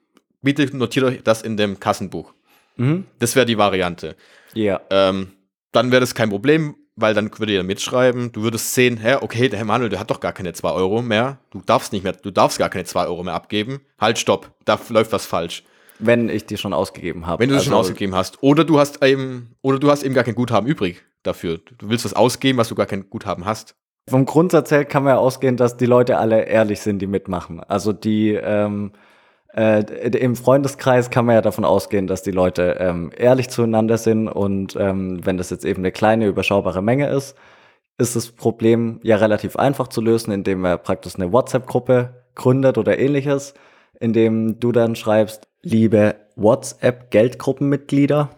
bitte 0.40 0.64
notiert 0.76 1.05
euch 1.05 1.23
das 1.23 1.43
in 1.43 1.56
dem 1.56 1.81
Kassenbuch. 1.81 2.32
Mhm. 2.76 3.06
Das 3.19 3.37
wäre 3.37 3.47
die 3.47 3.59
Variante. 3.59 4.17
Ja. 4.55 4.81
Ähm, 4.91 5.32
dann 5.73 5.91
wäre 5.91 6.00
das 6.00 6.15
kein 6.15 6.31
Problem, 6.31 6.76
weil 6.97 7.15
dann 7.15 7.31
würde 7.38 7.53
ihr 7.53 7.62
mitschreiben, 7.65 8.32
du 8.32 8.43
würdest 8.43 8.75
sehen, 8.75 8.99
hä, 8.99 9.17
okay, 9.21 9.49
der 9.49 9.59
Herr 9.59 9.67
Manuel, 9.67 9.91
der 9.91 10.00
hat 10.00 10.11
doch 10.11 10.21
gar 10.21 10.32
keine 10.32 10.53
2 10.53 10.71
Euro 10.71 11.03
mehr, 11.03 11.38
du 11.50 11.61
darfst 11.61 11.93
nicht 11.93 12.05
mehr, 12.05 12.12
du 12.12 12.31
darfst 12.31 12.59
gar 12.59 12.71
keine 12.71 12.85
2 12.85 13.06
Euro 13.06 13.25
mehr 13.25 13.35
abgeben. 13.35 13.81
Halt, 14.00 14.19
stopp, 14.19 14.53
da 14.65 14.79
läuft 14.88 15.12
was 15.12 15.26
falsch. 15.26 15.65
Wenn 15.99 16.29
ich 16.29 16.47
die 16.47 16.56
schon 16.56 16.73
ausgegeben 16.73 17.26
habe. 17.26 17.43
Wenn 17.43 17.49
du 17.49 17.55
sie 17.55 17.59
also, 17.61 17.71
schon 17.71 17.79
ausgegeben 17.79 18.15
hast. 18.15 18.43
Oder 18.43 18.65
du 18.65 18.79
hast 18.79 19.05
eben, 19.05 19.55
oder 19.62 19.79
du 19.79 19.91
hast 19.91 20.03
eben 20.03 20.15
gar 20.15 20.25
kein 20.25 20.35
Guthaben 20.35 20.69
übrig 20.69 21.05
dafür. 21.23 21.61
Du 21.79 21.88
willst 21.88 22.05
was 22.05 22.15
ausgeben, 22.15 22.59
was 22.59 22.69
du 22.69 22.75
gar 22.75 22.87
kein 22.87 23.09
Guthaben 23.09 23.44
hast. 23.44 23.76
Vom 24.09 24.26
Grundsatz 24.26 24.71
her 24.71 24.85
kann 24.85 25.05
man 25.05 25.15
ja 25.15 25.19
ausgehen, 25.19 25.56
dass 25.56 25.76
die 25.76 25.87
Leute 25.87 26.19
alle 26.19 26.43
ehrlich 26.44 26.81
sind, 26.81 26.99
die 26.99 27.06
mitmachen. 27.06 27.61
Also 27.61 27.93
die, 27.93 28.32
ähm, 28.32 28.93
äh, 29.56 29.80
Im 30.18 30.34
Freundeskreis 30.34 31.10
kann 31.10 31.26
man 31.26 31.36
ja 31.36 31.40
davon 31.40 31.64
ausgehen, 31.64 32.06
dass 32.06 32.22
die 32.22 32.32
Leute 32.32 32.76
ähm, 32.80 33.10
ehrlich 33.16 33.50
zueinander 33.50 33.98
sind 33.98 34.28
und 34.28 34.76
ähm, 34.76 35.24
wenn 35.24 35.36
das 35.36 35.50
jetzt 35.50 35.64
eben 35.64 35.82
eine 35.82 35.92
kleine, 35.92 36.26
überschaubare 36.26 36.82
Menge 36.82 37.08
ist, 37.08 37.36
ist 37.96 38.16
das 38.16 38.32
Problem 38.32 38.98
ja 39.02 39.16
relativ 39.16 39.56
einfach 39.56 39.88
zu 39.88 40.00
lösen, 40.00 40.32
indem 40.32 40.60
man 40.62 40.82
praktisch 40.82 41.14
eine 41.14 41.32
WhatsApp-Gruppe 41.32 42.24
gründet 42.34 42.78
oder 42.78 42.98
ähnliches, 42.98 43.54
indem 44.00 44.58
du 44.58 44.72
dann 44.72 44.96
schreibst, 44.96 45.46
liebe 45.62 46.16
WhatsApp-Geldgruppenmitglieder, 46.34 48.30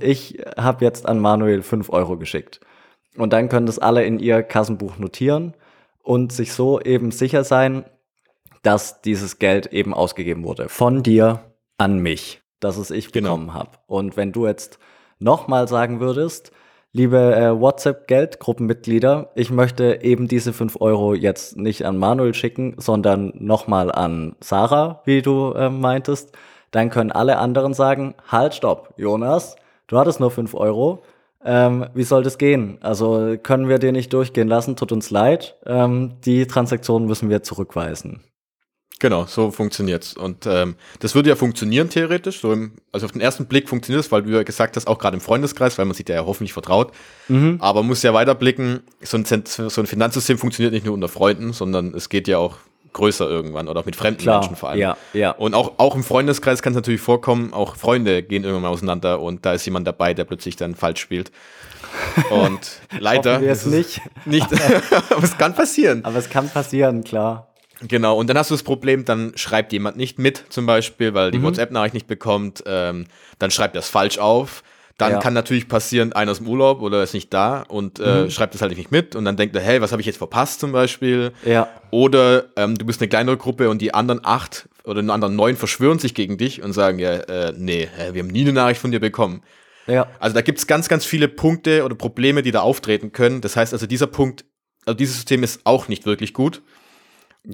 ich 0.00 0.40
habe 0.56 0.84
jetzt 0.84 1.06
an 1.06 1.18
Manuel 1.18 1.62
5 1.62 1.90
Euro 1.90 2.16
geschickt. 2.16 2.60
Und 3.16 3.32
dann 3.32 3.48
können 3.48 3.66
das 3.66 3.80
alle 3.80 4.04
in 4.04 4.20
ihr 4.20 4.44
Kassenbuch 4.44 4.98
notieren 4.98 5.54
und 6.02 6.32
sich 6.32 6.52
so 6.52 6.80
eben 6.80 7.10
sicher 7.10 7.42
sein, 7.42 7.84
dass 8.62 9.00
dieses 9.02 9.38
Geld 9.38 9.66
eben 9.66 9.94
ausgegeben 9.94 10.44
wurde. 10.44 10.68
Von 10.68 11.02
dir 11.02 11.40
an 11.78 11.98
mich, 11.98 12.42
dass 12.60 12.76
es 12.76 12.90
ich 12.90 13.12
genau. 13.12 13.30
bekommen 13.30 13.54
habe. 13.54 13.70
Und 13.86 14.16
wenn 14.16 14.32
du 14.32 14.46
jetzt 14.46 14.78
nochmal 15.18 15.68
sagen 15.68 16.00
würdest, 16.00 16.52
liebe 16.92 17.34
äh, 17.34 17.58
WhatsApp-Geldgruppenmitglieder, 17.58 19.30
ich 19.34 19.50
möchte 19.50 20.00
eben 20.02 20.28
diese 20.28 20.52
5 20.52 20.80
Euro 20.80 21.14
jetzt 21.14 21.56
nicht 21.56 21.84
an 21.84 21.96
Manuel 21.96 22.34
schicken, 22.34 22.74
sondern 22.78 23.32
nochmal 23.36 23.92
an 23.92 24.36
Sarah, 24.40 25.02
wie 25.04 25.22
du 25.22 25.52
äh, 25.52 25.70
meintest, 25.70 26.32
dann 26.70 26.90
können 26.90 27.12
alle 27.12 27.38
anderen 27.38 27.74
sagen, 27.74 28.14
halt, 28.28 28.54
stopp, 28.54 28.94
Jonas, 28.96 29.56
du 29.86 29.98
hattest 29.98 30.20
nur 30.20 30.30
5 30.30 30.54
Euro, 30.54 31.02
ähm, 31.44 31.86
wie 31.94 32.02
soll 32.02 32.22
das 32.22 32.38
gehen? 32.38 32.78
Also 32.80 33.36
können 33.42 33.68
wir 33.68 33.78
dir 33.78 33.92
nicht 33.92 34.12
durchgehen 34.12 34.48
lassen, 34.48 34.76
tut 34.76 34.92
uns 34.92 35.10
leid, 35.10 35.56
ähm, 35.66 36.16
die 36.24 36.46
Transaktion 36.46 37.06
müssen 37.06 37.30
wir 37.30 37.42
zurückweisen. 37.42 38.22
Genau, 39.00 39.24
so 39.24 39.50
funktioniert's. 39.50 40.14
Und 40.14 40.46
ähm, 40.46 40.76
das 41.00 41.14
würde 41.14 41.30
ja 41.30 41.36
funktionieren 41.36 41.88
theoretisch. 41.88 42.40
So 42.40 42.52
im, 42.52 42.72
also 42.92 43.06
auf 43.06 43.12
den 43.12 43.22
ersten 43.22 43.46
Blick 43.46 43.68
funktioniert 43.68 44.04
es, 44.04 44.12
weil 44.12 44.22
du 44.22 44.30
ja 44.30 44.42
gesagt 44.42 44.76
hast, 44.76 44.86
auch 44.86 44.98
gerade 44.98 45.16
im 45.16 45.22
Freundeskreis, 45.22 45.78
weil 45.78 45.86
man 45.86 45.94
sich 45.94 46.06
ja 46.06 46.24
hoffentlich 46.24 46.52
vertraut. 46.52 46.92
Mhm. 47.28 47.56
Aber 47.60 47.80
man 47.80 47.88
muss 47.88 48.02
ja 48.02 48.12
weiterblicken, 48.12 48.80
so 49.00 49.16
ein, 49.16 49.24
so 49.24 49.80
ein 49.80 49.86
Finanzsystem 49.86 50.36
funktioniert 50.36 50.74
nicht 50.74 50.84
nur 50.84 50.92
unter 50.92 51.08
Freunden, 51.08 51.54
sondern 51.54 51.94
es 51.94 52.10
geht 52.10 52.28
ja 52.28 52.36
auch 52.36 52.58
größer 52.92 53.28
irgendwann 53.28 53.68
oder 53.68 53.80
auch 53.80 53.86
mit 53.86 53.96
fremden 53.96 54.20
Klar, 54.20 54.40
Menschen 54.40 54.56
vor 54.56 54.68
allem. 54.68 54.80
Ja, 54.80 54.96
ja. 55.14 55.30
Und 55.30 55.54
auch, 55.54 55.78
auch 55.78 55.94
im 55.94 56.04
Freundeskreis 56.04 56.60
kann 56.60 56.72
es 56.72 56.76
natürlich 56.76 57.00
vorkommen, 57.00 57.54
auch 57.54 57.76
Freunde 57.76 58.22
gehen 58.22 58.44
irgendwann 58.44 58.62
mal 58.62 58.68
auseinander 58.68 59.20
und 59.20 59.46
da 59.46 59.54
ist 59.54 59.64
jemand 59.64 59.86
dabei, 59.86 60.12
der 60.12 60.24
plötzlich 60.24 60.56
dann 60.56 60.74
falsch 60.74 61.00
spielt. 61.00 61.32
Und 62.30 62.80
leider. 62.98 63.40
ist 63.40 63.66
es 63.66 63.72
nicht. 63.72 64.00
nicht 64.26 64.48
aber 65.10 65.22
es 65.22 65.38
kann 65.38 65.54
passieren. 65.54 66.04
Aber 66.04 66.18
es 66.18 66.28
kann 66.28 66.50
passieren, 66.50 67.04
klar. 67.04 67.49
Genau, 67.86 68.18
und 68.18 68.28
dann 68.28 68.36
hast 68.36 68.50
du 68.50 68.54
das 68.54 68.62
Problem, 68.62 69.04
dann 69.04 69.32
schreibt 69.36 69.72
jemand 69.72 69.96
nicht 69.96 70.18
mit, 70.18 70.44
zum 70.50 70.66
Beispiel, 70.66 71.14
weil 71.14 71.30
die 71.30 71.38
mhm. 71.38 71.44
WhatsApp-Nachricht 71.44 71.94
nicht 71.94 72.06
bekommt, 72.06 72.62
ähm, 72.66 73.06
dann 73.38 73.50
schreibt 73.50 73.74
er 73.74 73.80
es 73.80 73.88
falsch 73.88 74.18
auf. 74.18 74.62
Dann 74.98 75.12
ja. 75.12 75.18
kann 75.18 75.32
natürlich 75.32 75.66
passieren, 75.66 76.12
einer 76.12 76.32
ist 76.32 76.40
im 76.40 76.48
Urlaub 76.48 76.82
oder 76.82 77.02
ist 77.02 77.14
nicht 77.14 77.32
da 77.32 77.62
und 77.62 78.00
äh, 78.00 78.24
mhm. 78.24 78.30
schreibt 78.30 78.54
es 78.54 78.60
halt 78.60 78.76
nicht 78.76 78.90
mit 78.90 79.16
und 79.16 79.24
dann 79.24 79.34
denkt 79.34 79.56
er, 79.56 79.62
hey, 79.62 79.80
was 79.80 79.92
habe 79.92 80.02
ich 80.02 80.06
jetzt 80.06 80.18
verpasst 80.18 80.60
zum 80.60 80.72
Beispiel? 80.72 81.32
Ja. 81.42 81.68
Oder 81.90 82.50
ähm, 82.56 82.76
du 82.76 82.84
bist 82.84 83.00
eine 83.00 83.08
kleinere 83.08 83.38
Gruppe 83.38 83.70
und 83.70 83.80
die 83.80 83.94
anderen 83.94 84.20
acht 84.24 84.68
oder 84.84 85.02
die 85.02 85.08
anderen 85.08 85.36
neun 85.36 85.56
verschwören 85.56 85.98
sich 85.98 86.14
gegen 86.14 86.36
dich 86.36 86.62
und 86.62 86.74
sagen, 86.74 86.98
ja, 86.98 87.14
äh, 87.14 87.54
nee, 87.56 87.88
wir 88.12 88.22
haben 88.22 88.28
nie 88.28 88.42
eine 88.42 88.52
Nachricht 88.52 88.82
von 88.82 88.90
dir 88.90 89.00
bekommen. 89.00 89.42
Ja. 89.86 90.06
Also 90.18 90.34
da 90.34 90.42
gibt 90.42 90.58
es 90.58 90.66
ganz, 90.66 90.90
ganz 90.90 91.06
viele 91.06 91.28
Punkte 91.28 91.82
oder 91.84 91.94
Probleme, 91.94 92.42
die 92.42 92.50
da 92.50 92.60
auftreten 92.60 93.10
können. 93.12 93.40
Das 93.40 93.56
heißt 93.56 93.72
also, 93.72 93.86
dieser 93.86 94.06
Punkt, 94.06 94.44
also 94.84 94.98
dieses 94.98 95.14
System 95.14 95.42
ist 95.42 95.62
auch 95.64 95.88
nicht 95.88 96.04
wirklich 96.04 96.34
gut 96.34 96.60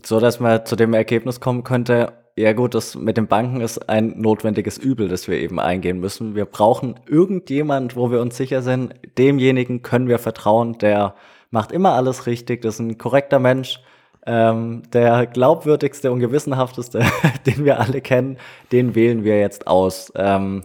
so 0.04 0.20
dass 0.20 0.40
man 0.40 0.64
zu 0.66 0.76
dem 0.76 0.94
Ergebnis 0.94 1.40
kommen 1.40 1.64
könnte, 1.64 2.12
ja 2.38 2.52
gut, 2.52 2.74
das 2.74 2.94
mit 2.94 3.16
den 3.16 3.28
Banken 3.28 3.62
ist 3.62 3.88
ein 3.88 4.20
notwendiges 4.20 4.76
Übel, 4.76 5.08
das 5.08 5.26
wir 5.26 5.38
eben 5.38 5.58
eingehen 5.58 6.00
müssen. 6.00 6.34
Wir 6.34 6.44
brauchen 6.44 7.00
irgendjemand, 7.06 7.96
wo 7.96 8.10
wir 8.10 8.20
uns 8.20 8.36
sicher 8.36 8.60
sind, 8.60 8.94
demjenigen 9.16 9.80
können 9.82 10.08
wir 10.08 10.18
vertrauen, 10.18 10.76
der 10.78 11.14
macht 11.50 11.72
immer 11.72 11.92
alles 11.94 12.26
richtig, 12.26 12.60
das 12.60 12.74
ist 12.74 12.80
ein 12.80 12.98
korrekter 12.98 13.38
Mensch, 13.38 13.80
ähm, 14.26 14.82
der 14.92 15.26
glaubwürdigste 15.26 16.12
und 16.12 16.20
gewissenhafteste, 16.20 17.04
den 17.46 17.64
wir 17.64 17.80
alle 17.80 18.02
kennen, 18.02 18.36
den 18.72 18.94
wählen 18.94 19.24
wir 19.24 19.40
jetzt 19.40 19.66
aus. 19.66 20.12
Ähm, 20.14 20.62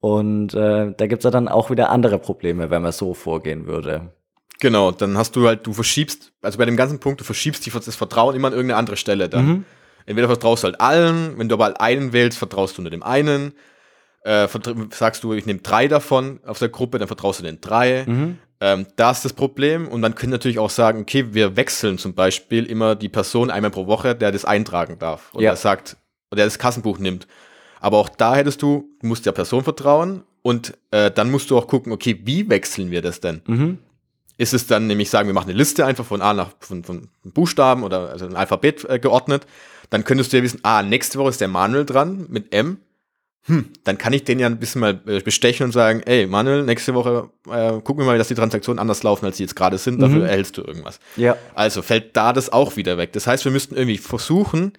und 0.00 0.54
äh, 0.54 0.92
da 0.94 1.06
gibt's 1.06 1.24
ja 1.24 1.30
dann 1.30 1.48
auch 1.48 1.70
wieder 1.70 1.90
andere 1.90 2.18
Probleme, 2.18 2.70
wenn 2.70 2.82
man 2.82 2.92
so 2.92 3.14
vorgehen 3.14 3.66
würde. 3.66 4.12
Genau, 4.60 4.90
dann 4.90 5.16
hast 5.16 5.36
du 5.36 5.46
halt, 5.46 5.66
du 5.66 5.72
verschiebst, 5.72 6.32
also 6.42 6.58
bei 6.58 6.64
dem 6.64 6.76
ganzen 6.76 6.98
Punkt, 6.98 7.20
du 7.20 7.24
verschiebst 7.24 7.64
die, 7.64 7.70
das 7.70 7.94
Vertrauen 7.94 8.34
immer 8.34 8.48
an 8.48 8.54
irgendeine 8.54 8.78
andere 8.78 8.96
Stelle 8.96 9.28
dann. 9.28 9.46
Mhm. 9.46 9.64
Entweder 10.06 10.28
vertraust 10.28 10.62
du 10.62 10.66
halt 10.66 10.80
allen, 10.80 11.38
wenn 11.38 11.48
du 11.48 11.54
aber 11.54 11.66
halt 11.66 11.80
einen 11.80 12.12
wählst, 12.12 12.38
vertraust 12.38 12.78
du 12.78 12.82
nur 12.82 12.90
dem 12.90 13.02
einen. 13.02 13.52
äh, 14.24 14.48
sagst 14.90 15.22
du, 15.22 15.32
ich 15.32 15.46
nehme 15.46 15.60
drei 15.60 15.86
davon 15.86 16.40
auf 16.44 16.58
der 16.58 16.70
Gruppe, 16.70 16.98
dann 16.98 17.08
vertraust 17.08 17.40
du 17.40 17.44
den 17.44 17.60
drei. 17.60 18.04
Mhm. 18.06 18.38
Ähm, 18.60 18.86
da 18.96 19.12
ist 19.12 19.24
das 19.24 19.32
Problem. 19.32 19.86
Und 19.86 20.00
man 20.00 20.14
könnte 20.14 20.32
natürlich 20.32 20.58
auch 20.58 20.70
sagen, 20.70 21.02
okay, 21.02 21.34
wir 21.34 21.56
wechseln 21.56 21.98
zum 21.98 22.14
Beispiel 22.14 22.64
immer 22.64 22.96
die 22.96 23.08
Person 23.08 23.50
einmal 23.50 23.70
pro 23.70 23.86
Woche, 23.86 24.14
der 24.14 24.32
das 24.32 24.44
eintragen 24.44 24.98
darf. 24.98 25.32
Und 25.34 25.42
ja. 25.42 25.50
der 25.50 25.56
sagt, 25.56 25.96
oder 26.30 26.38
der 26.38 26.46
das 26.46 26.58
Kassenbuch 26.58 26.98
nimmt. 26.98 27.26
Aber 27.80 27.98
auch 27.98 28.08
da 28.08 28.34
hättest 28.34 28.62
du, 28.62 28.88
du 29.00 29.06
musst 29.06 29.24
der 29.26 29.32
Person 29.32 29.62
vertrauen 29.62 30.24
und 30.42 30.76
äh, 30.90 31.10
dann 31.10 31.30
musst 31.30 31.50
du 31.50 31.56
auch 31.56 31.68
gucken, 31.68 31.92
okay, 31.92 32.18
wie 32.24 32.48
wechseln 32.48 32.90
wir 32.90 33.02
das 33.02 33.20
denn? 33.20 33.42
Mhm. 33.46 33.78
Ist 34.38 34.54
es 34.54 34.66
dann 34.66 34.86
nämlich 34.86 35.10
sagen, 35.10 35.28
wir 35.28 35.34
machen 35.34 35.50
eine 35.50 35.58
Liste 35.58 35.84
einfach 35.84 36.06
von 36.06 36.22
A 36.22 36.32
nach 36.32 36.52
von, 36.60 36.84
von 36.84 37.08
Buchstaben 37.24 37.82
oder 37.82 38.08
also 38.10 38.24
ein 38.24 38.36
Alphabet 38.36 38.88
äh, 38.88 38.98
geordnet. 38.98 39.46
Dann 39.90 40.04
könntest 40.04 40.32
du 40.32 40.38
ja 40.38 40.42
wissen, 40.42 40.60
ah, 40.62 40.82
nächste 40.82 41.18
Woche 41.18 41.30
ist 41.30 41.40
der 41.40 41.48
Manuel 41.48 41.84
dran 41.84 42.26
mit 42.28 42.54
M 42.54 42.78
hm, 43.48 43.70
dann 43.84 43.96
kann 43.96 44.12
ich 44.12 44.24
den 44.24 44.38
ja 44.38 44.46
ein 44.46 44.58
bisschen 44.58 44.82
mal 44.82 45.00
äh, 45.06 45.20
bestechen 45.20 45.64
und 45.64 45.72
sagen, 45.72 46.02
ey, 46.04 46.26
Manuel, 46.26 46.64
nächste 46.64 46.94
Woche 46.94 47.30
äh, 47.50 47.80
gucken 47.80 47.98
wir 47.98 48.04
mal, 48.04 48.18
dass 48.18 48.28
die 48.28 48.34
Transaktionen 48.34 48.78
anders 48.78 49.02
laufen, 49.02 49.24
als 49.24 49.38
sie 49.38 49.44
jetzt 49.44 49.56
gerade 49.56 49.78
sind, 49.78 50.00
dafür 50.00 50.18
mhm. 50.18 50.26
erhältst 50.26 50.58
du 50.58 50.62
irgendwas. 50.62 51.00
Ja. 51.16 51.36
Also 51.54 51.80
fällt 51.80 52.14
da 52.14 52.34
das 52.34 52.52
auch 52.52 52.76
wieder 52.76 52.98
weg. 52.98 53.14
Das 53.14 53.26
heißt, 53.26 53.44
wir 53.46 53.52
müssten 53.52 53.74
irgendwie 53.74 53.96
versuchen, 53.96 54.74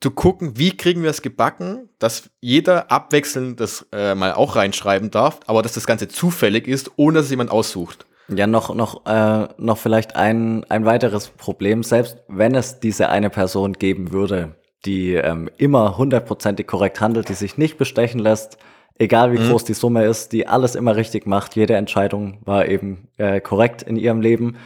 zu 0.00 0.10
gucken, 0.10 0.58
wie 0.58 0.74
kriegen 0.76 1.02
wir 1.02 1.10
es 1.10 1.20
gebacken, 1.20 1.90
dass 1.98 2.30
jeder 2.40 2.90
abwechselnd 2.90 3.60
das 3.60 3.86
äh, 3.92 4.14
mal 4.14 4.32
auch 4.32 4.56
reinschreiben 4.56 5.10
darf, 5.10 5.40
aber 5.46 5.62
dass 5.62 5.74
das 5.74 5.86
Ganze 5.86 6.08
zufällig 6.08 6.66
ist, 6.66 6.92
ohne 6.96 7.18
dass 7.18 7.26
es 7.26 7.30
jemand 7.30 7.50
aussucht. 7.50 8.06
Ja, 8.36 8.46
noch, 8.46 8.74
noch, 8.74 9.06
äh, 9.06 9.48
noch 9.58 9.78
vielleicht 9.78 10.16
ein, 10.16 10.64
ein 10.64 10.84
weiteres 10.84 11.28
Problem, 11.28 11.82
selbst 11.82 12.18
wenn 12.28 12.54
es 12.54 12.80
diese 12.80 13.08
eine 13.08 13.30
Person 13.30 13.74
geben 13.74 14.12
würde, 14.12 14.56
die 14.84 15.14
ähm, 15.14 15.50
immer 15.58 15.98
hundertprozentig 15.98 16.66
korrekt 16.66 17.00
handelt, 17.00 17.28
die 17.28 17.34
sich 17.34 17.58
nicht 17.58 17.78
bestechen 17.78 18.20
lässt, 18.20 18.58
egal 18.98 19.32
wie 19.32 19.38
mhm. 19.38 19.48
groß 19.48 19.64
die 19.64 19.74
Summe 19.74 20.04
ist, 20.04 20.32
die 20.32 20.46
alles 20.46 20.74
immer 20.74 20.96
richtig 20.96 21.26
macht, 21.26 21.56
jede 21.56 21.74
Entscheidung 21.74 22.38
war 22.44 22.66
eben 22.66 23.08
äh, 23.16 23.40
korrekt 23.40 23.82
in 23.82 23.96
ihrem 23.96 24.20
Leben, 24.20 24.56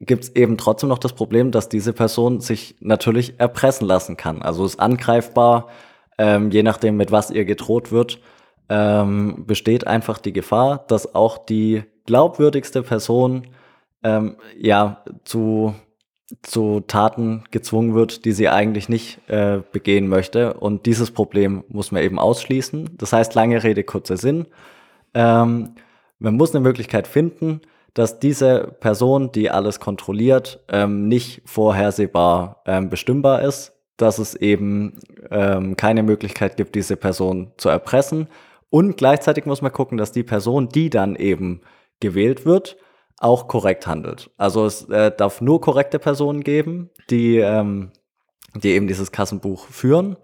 gibt 0.00 0.24
es 0.24 0.36
eben 0.36 0.56
trotzdem 0.56 0.88
noch 0.88 0.98
das 0.98 1.12
Problem, 1.12 1.50
dass 1.50 1.68
diese 1.68 1.92
Person 1.92 2.40
sich 2.40 2.76
natürlich 2.80 3.38
erpressen 3.38 3.86
lassen 3.86 4.16
kann. 4.16 4.42
Also 4.42 4.64
ist 4.64 4.80
angreifbar, 4.80 5.68
ähm, 6.18 6.50
je 6.50 6.62
nachdem, 6.62 6.96
mit 6.96 7.12
was 7.12 7.30
ihr 7.30 7.44
gedroht 7.44 7.92
wird, 7.92 8.20
ähm, 8.68 9.44
besteht 9.46 9.86
einfach 9.86 10.18
die 10.18 10.32
Gefahr, 10.32 10.84
dass 10.88 11.14
auch 11.14 11.38
die 11.38 11.82
glaubwürdigste 12.10 12.82
Person 12.82 13.46
ähm, 14.02 14.36
ja 14.58 15.04
zu 15.24 15.74
zu 16.42 16.80
Taten 16.80 17.44
gezwungen 17.50 17.94
wird, 17.94 18.24
die 18.24 18.32
sie 18.32 18.48
eigentlich 18.48 18.88
nicht 18.88 19.18
äh, 19.28 19.62
begehen 19.72 20.08
möchte. 20.08 20.54
Und 20.54 20.86
dieses 20.86 21.10
Problem 21.10 21.64
muss 21.68 21.90
man 21.92 22.02
eben 22.02 22.18
ausschließen. 22.18 22.90
Das 22.98 23.12
heißt, 23.12 23.34
lange 23.34 23.62
Rede, 23.62 23.82
kurzer 23.82 24.16
Sinn. 24.16 24.46
Ähm, 25.14 25.74
man 26.20 26.36
muss 26.36 26.54
eine 26.54 26.62
Möglichkeit 26.62 27.08
finden, 27.08 27.62
dass 27.94 28.20
diese 28.20 28.76
Person, 28.78 29.32
die 29.32 29.50
alles 29.50 29.80
kontrolliert, 29.80 30.60
ähm, 30.68 31.08
nicht 31.08 31.42
vorhersehbar 31.46 32.62
ähm, 32.66 32.90
bestimmbar 32.90 33.42
ist, 33.42 33.72
dass 33.96 34.18
es 34.18 34.34
eben 34.34 35.00
ähm, 35.30 35.76
keine 35.76 36.04
Möglichkeit 36.04 36.56
gibt, 36.56 36.74
diese 36.74 36.96
Person 36.96 37.52
zu 37.56 37.68
erpressen. 37.68 38.28
Und 38.68 38.96
gleichzeitig 38.96 39.46
muss 39.46 39.62
man 39.62 39.72
gucken, 39.72 39.98
dass 39.98 40.12
die 40.12 40.22
Person, 40.22 40.68
die 40.68 40.90
dann 40.90 41.16
eben 41.16 41.60
gewählt 42.00 42.44
wird, 42.44 42.76
auch 43.18 43.48
korrekt 43.48 43.86
handelt. 43.86 44.30
Also 44.36 44.64
es 44.64 44.88
äh, 44.88 45.12
darf 45.14 45.40
nur 45.40 45.60
korrekte 45.60 45.98
Personen 45.98 46.42
geben, 46.42 46.90
die, 47.10 47.36
ähm, 47.36 47.92
die 48.54 48.70
eben 48.70 48.88
dieses 48.88 49.12
Kassenbuch 49.12 49.66
führen. 49.66 50.16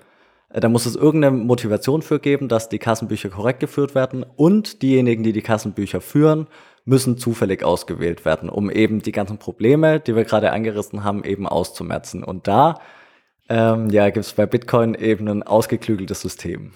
Äh, 0.49 0.61
da 0.61 0.69
muss 0.69 0.87
es 0.87 0.97
irgendeine 0.97 1.37
Motivation 1.37 2.03
für 2.03 2.19
geben, 2.19 2.49
dass 2.49 2.69
die 2.69 2.79
Kassenbücher 2.79 3.29
korrekt 3.29 3.61
geführt 3.61 3.95
werden 3.95 4.25
und 4.25 4.83
diejenigen, 4.83 5.23
die 5.23 5.33
die 5.33 5.43
Kassenbücher 5.43 6.01
führen, 6.01 6.49
müssen 6.87 7.19
zufällig 7.19 7.65
ausgewählt 7.65 8.25
werden, 8.25 8.49
um 8.49 8.71
eben 8.71 9.03
die 9.03 9.13
ganzen 9.13 9.39
Probleme, 9.39 10.01
die 10.01 10.17
wir 10.17 10.25
gerade 10.25 10.53
angerissen 10.53 11.05
haben, 11.05 11.25
eben 11.25 11.47
auszumerzen. 11.47 12.25
Und 12.25 12.47
da 12.49 12.81
ähm, 13.49 13.91
ja, 13.91 14.09
gibt 14.11 14.25
es 14.25 14.33
bei 14.33 14.47
Bitcoin 14.47 14.95
eben 14.95 15.29
ein 15.29 15.43
ausgeklügeltes 15.43 16.21
System. 16.21 16.73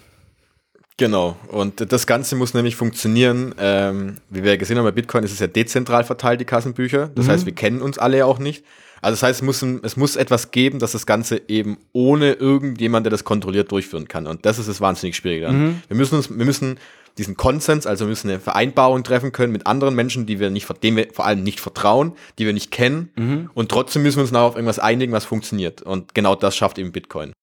Genau, 0.97 1.35
und 1.47 1.91
das 1.91 2.05
Ganze 2.05 2.35
muss 2.35 2.53
nämlich 2.53 2.75
funktionieren. 2.75 3.55
Ähm, 3.57 4.17
wie 4.29 4.43
wir 4.43 4.57
gesehen 4.57 4.77
haben 4.77 4.85
bei 4.85 4.91
Bitcoin, 4.91 5.23
ist 5.23 5.31
es 5.31 5.39
ja 5.39 5.47
dezentral 5.47 6.03
verteilt, 6.03 6.39
die 6.41 6.45
Kassenbücher. 6.45 7.09
Das 7.15 7.25
mhm. 7.25 7.31
heißt, 7.31 7.45
wir 7.45 7.55
kennen 7.55 7.81
uns 7.81 7.97
alle 7.97 8.17
ja 8.17 8.25
auch 8.25 8.39
nicht. 8.39 8.63
Also 9.01 9.13
das 9.13 9.23
heißt, 9.23 9.41
es 9.41 9.45
muss, 9.45 9.63
es 9.83 9.97
muss 9.97 10.15
etwas 10.15 10.51
geben, 10.51 10.77
dass 10.77 10.91
das 10.91 11.07
Ganze 11.07 11.41
eben 11.47 11.77
ohne 11.91 12.33
irgendjemand, 12.33 13.05
der 13.05 13.11
das 13.11 13.23
kontrolliert, 13.23 13.71
durchführen 13.71 14.07
kann. 14.07 14.27
Und 14.27 14.45
das 14.45 14.59
ist 14.59 14.69
das 14.69 14.79
wahnsinnig 14.79 15.15
Schwierige. 15.15 15.49
Mhm. 15.49 15.81
Wir 15.87 15.97
müssen 15.97 16.15
uns, 16.15 16.29
wir 16.29 16.45
müssen 16.45 16.77
diesen 17.17 17.35
Konsens, 17.35 17.87
also 17.87 18.05
wir 18.05 18.09
müssen 18.09 18.29
eine 18.29 18.39
Vereinbarung 18.39 19.03
treffen 19.03 19.31
können 19.31 19.51
mit 19.51 19.67
anderen 19.67 19.95
Menschen, 19.95 20.25
die 20.25 20.39
wir 20.39 20.49
nicht, 20.49 20.67
denen 20.83 20.97
wir 20.97 21.07
vor 21.11 21.25
allem 21.25 21.43
nicht 21.43 21.59
vertrauen, 21.59 22.13
die 22.37 22.45
wir 22.45 22.53
nicht 22.53 22.71
kennen. 22.71 23.09
Mhm. 23.15 23.49
Und 23.53 23.69
trotzdem 23.69 24.03
müssen 24.03 24.17
wir 24.17 24.23
uns 24.23 24.31
noch 24.31 24.41
auf 24.41 24.55
irgendwas 24.55 24.79
einigen, 24.79 25.11
was 25.11 25.25
funktioniert. 25.25 25.81
Und 25.81 26.13
genau 26.13 26.35
das 26.35 26.55
schafft 26.55 26.77
eben 26.77 26.91
Bitcoin. 26.91 27.33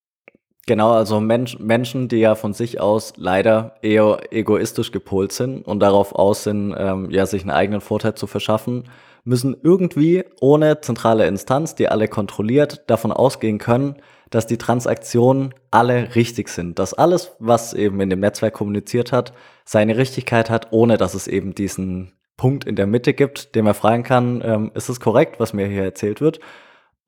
Genau, 0.68 0.92
also 0.92 1.18
Mensch, 1.18 1.58
Menschen, 1.58 2.08
die 2.08 2.18
ja 2.18 2.34
von 2.34 2.52
sich 2.52 2.78
aus 2.78 3.14
leider 3.16 3.76
eher 3.80 4.18
egoistisch 4.30 4.92
gepolt 4.92 5.32
sind 5.32 5.66
und 5.66 5.80
darauf 5.80 6.14
aus 6.14 6.44
sind, 6.44 6.74
ähm, 6.76 7.08
ja, 7.10 7.24
sich 7.24 7.40
einen 7.40 7.52
eigenen 7.52 7.80
Vorteil 7.80 8.16
zu 8.16 8.26
verschaffen, 8.26 8.84
müssen 9.24 9.56
irgendwie 9.62 10.24
ohne 10.42 10.82
zentrale 10.82 11.26
Instanz, 11.26 11.74
die 11.74 11.88
alle 11.88 12.06
kontrolliert, 12.06 12.82
davon 12.86 13.12
ausgehen 13.12 13.56
können, 13.56 13.96
dass 14.28 14.46
die 14.46 14.58
Transaktionen 14.58 15.54
alle 15.70 16.14
richtig 16.14 16.50
sind, 16.50 16.78
dass 16.78 16.92
alles, 16.92 17.32
was 17.38 17.72
eben 17.72 17.98
in 18.02 18.10
dem 18.10 18.20
Netzwerk 18.20 18.52
kommuniziert 18.52 19.10
hat, 19.10 19.32
seine 19.64 19.96
Richtigkeit 19.96 20.50
hat, 20.50 20.68
ohne 20.70 20.98
dass 20.98 21.14
es 21.14 21.28
eben 21.28 21.54
diesen 21.54 22.12
Punkt 22.36 22.64
in 22.64 22.76
der 22.76 22.86
Mitte 22.86 23.14
gibt, 23.14 23.54
den 23.54 23.64
man 23.64 23.72
fragen 23.72 24.02
kann, 24.02 24.42
ähm, 24.44 24.70
ist 24.74 24.90
es 24.90 25.00
korrekt, 25.00 25.40
was 25.40 25.54
mir 25.54 25.66
hier 25.66 25.84
erzählt 25.84 26.20
wird? 26.20 26.40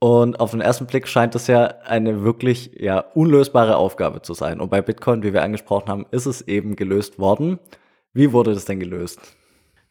Und 0.03 0.41
auf 0.41 0.53
den 0.53 0.63
ersten 0.63 0.87
Blick 0.87 1.07
scheint 1.07 1.35
es 1.35 1.47
ja 1.47 1.75
eine 1.85 2.25
wirklich 2.25 2.71
ja 2.75 3.01
unlösbare 3.01 3.77
Aufgabe 3.77 4.23
zu 4.23 4.33
sein. 4.33 4.59
Und 4.59 4.71
bei 4.71 4.81
Bitcoin, 4.81 5.23
wie 5.23 5.35
wir 5.35 5.43
angesprochen 5.43 5.89
haben, 5.89 6.07
ist 6.11 6.25
es 6.25 6.41
eben 6.43 6.75
gelöst 6.75 7.19
worden. 7.19 7.59
Wie 8.15 8.33
wurde 8.33 8.55
das 8.55 8.65
denn 8.65 8.81
gelöst? 8.81 9.21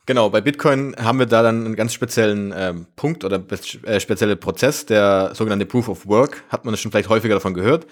Genau, 0.07 0.31
bei 0.31 0.41
Bitcoin 0.41 0.95
haben 0.99 1.19
wir 1.19 1.27
da 1.27 1.43
dann 1.43 1.63
einen 1.63 1.75
ganz 1.75 1.93
speziellen 1.93 2.51
ähm, 2.57 2.87
Punkt 2.95 3.23
oder 3.23 3.43
äh, 3.83 3.99
spezielle 3.99 4.35
Prozess, 4.35 4.87
der 4.87 5.35
sogenannte 5.35 5.67
Proof 5.67 5.87
of 5.87 6.07
Work, 6.07 6.43
hat 6.49 6.65
man 6.65 6.73
das 6.73 6.81
schon 6.81 6.91
vielleicht 6.91 7.09
häufiger 7.09 7.35
davon 7.35 7.53
gehört. 7.53 7.85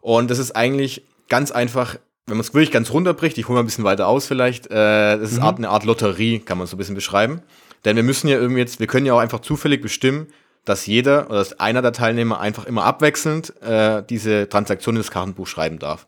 Und 0.00 0.32
das 0.32 0.40
ist 0.40 0.56
eigentlich 0.56 1.06
ganz 1.28 1.52
einfach, 1.52 1.94
wenn 2.26 2.36
man 2.36 2.40
es 2.40 2.52
wirklich 2.52 2.72
ganz 2.72 2.92
runterbricht, 2.92 3.38
ich 3.38 3.46
hole 3.46 3.54
mal 3.54 3.62
ein 3.62 3.66
bisschen 3.66 3.84
weiter 3.84 4.08
aus 4.08 4.26
vielleicht, 4.26 4.66
äh, 4.66 5.16
das 5.16 5.30
ist 5.30 5.38
mhm. 5.38 5.46
eine 5.58 5.68
Art 5.68 5.84
Lotterie, 5.84 6.40
kann 6.40 6.58
man 6.58 6.66
so 6.66 6.74
ein 6.74 6.78
bisschen 6.78 6.96
beschreiben. 6.96 7.42
Denn 7.84 7.94
wir 7.94 8.02
müssen 8.02 8.26
ja 8.26 8.38
irgendwie 8.38 8.60
jetzt, 8.60 8.80
wir 8.80 8.88
können 8.88 9.06
ja 9.06 9.14
auch 9.14 9.20
einfach 9.20 9.40
zufällig 9.40 9.80
bestimmen, 9.80 10.26
dass 10.64 10.86
jeder 10.86 11.28
oder 11.28 11.38
dass 11.38 11.58
einer 11.58 11.82
der 11.82 11.92
Teilnehmer 11.92 12.40
einfach 12.40 12.66
immer 12.66 12.84
abwechselnd 12.84 13.60
äh, 13.62 14.02
diese 14.08 14.48
Transaktion 14.48 14.96
ins 14.96 15.10
Kartenbuch 15.10 15.46
schreiben 15.46 15.78
darf. 15.78 16.06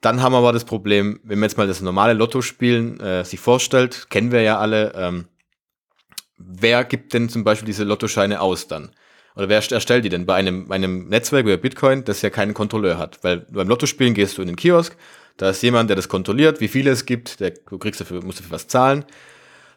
Dann 0.00 0.22
haben 0.22 0.32
wir 0.32 0.38
aber 0.38 0.52
das 0.52 0.64
Problem, 0.64 1.20
wenn 1.24 1.38
wir 1.38 1.46
jetzt 1.46 1.56
mal 1.56 1.66
das 1.66 1.80
normale 1.80 2.12
Lotto 2.12 2.42
spielen 2.42 3.00
äh, 3.00 3.24
sich 3.24 3.40
vorstellt, 3.40 4.08
kennen 4.10 4.32
wir 4.32 4.42
ja 4.42 4.58
alle, 4.58 4.92
ähm, 4.94 5.26
wer 6.36 6.84
gibt 6.84 7.14
denn 7.14 7.28
zum 7.28 7.42
Beispiel 7.42 7.66
diese 7.66 7.84
Lottoscheine 7.84 8.40
aus 8.40 8.68
dann? 8.68 8.90
Oder 9.34 9.48
wer 9.48 9.56
erstellt 9.56 10.04
die 10.04 10.10
denn 10.10 10.26
bei 10.26 10.34
einem, 10.34 10.70
einem 10.70 11.08
Netzwerk 11.08 11.46
wie 11.46 11.56
Bitcoin, 11.56 12.04
das 12.04 12.22
ja 12.22 12.30
keinen 12.30 12.54
Kontrolleur 12.54 12.98
hat? 12.98 13.24
Weil 13.24 13.38
beim 13.50 13.66
Lottospielen 13.66 14.14
gehst 14.14 14.38
du 14.38 14.42
in 14.42 14.48
den 14.48 14.56
Kiosk, 14.56 14.96
da 15.36 15.50
ist 15.50 15.62
jemand, 15.62 15.90
der 15.90 15.96
das 15.96 16.08
kontrolliert, 16.08 16.60
wie 16.60 16.68
viele 16.68 16.92
es 16.92 17.06
gibt, 17.06 17.40
der, 17.40 17.50
du 17.50 17.78
kriegst 17.78 18.00
dafür, 18.00 18.22
musst 18.22 18.38
dafür 18.38 18.52
was 18.52 18.68
zahlen. 18.68 19.04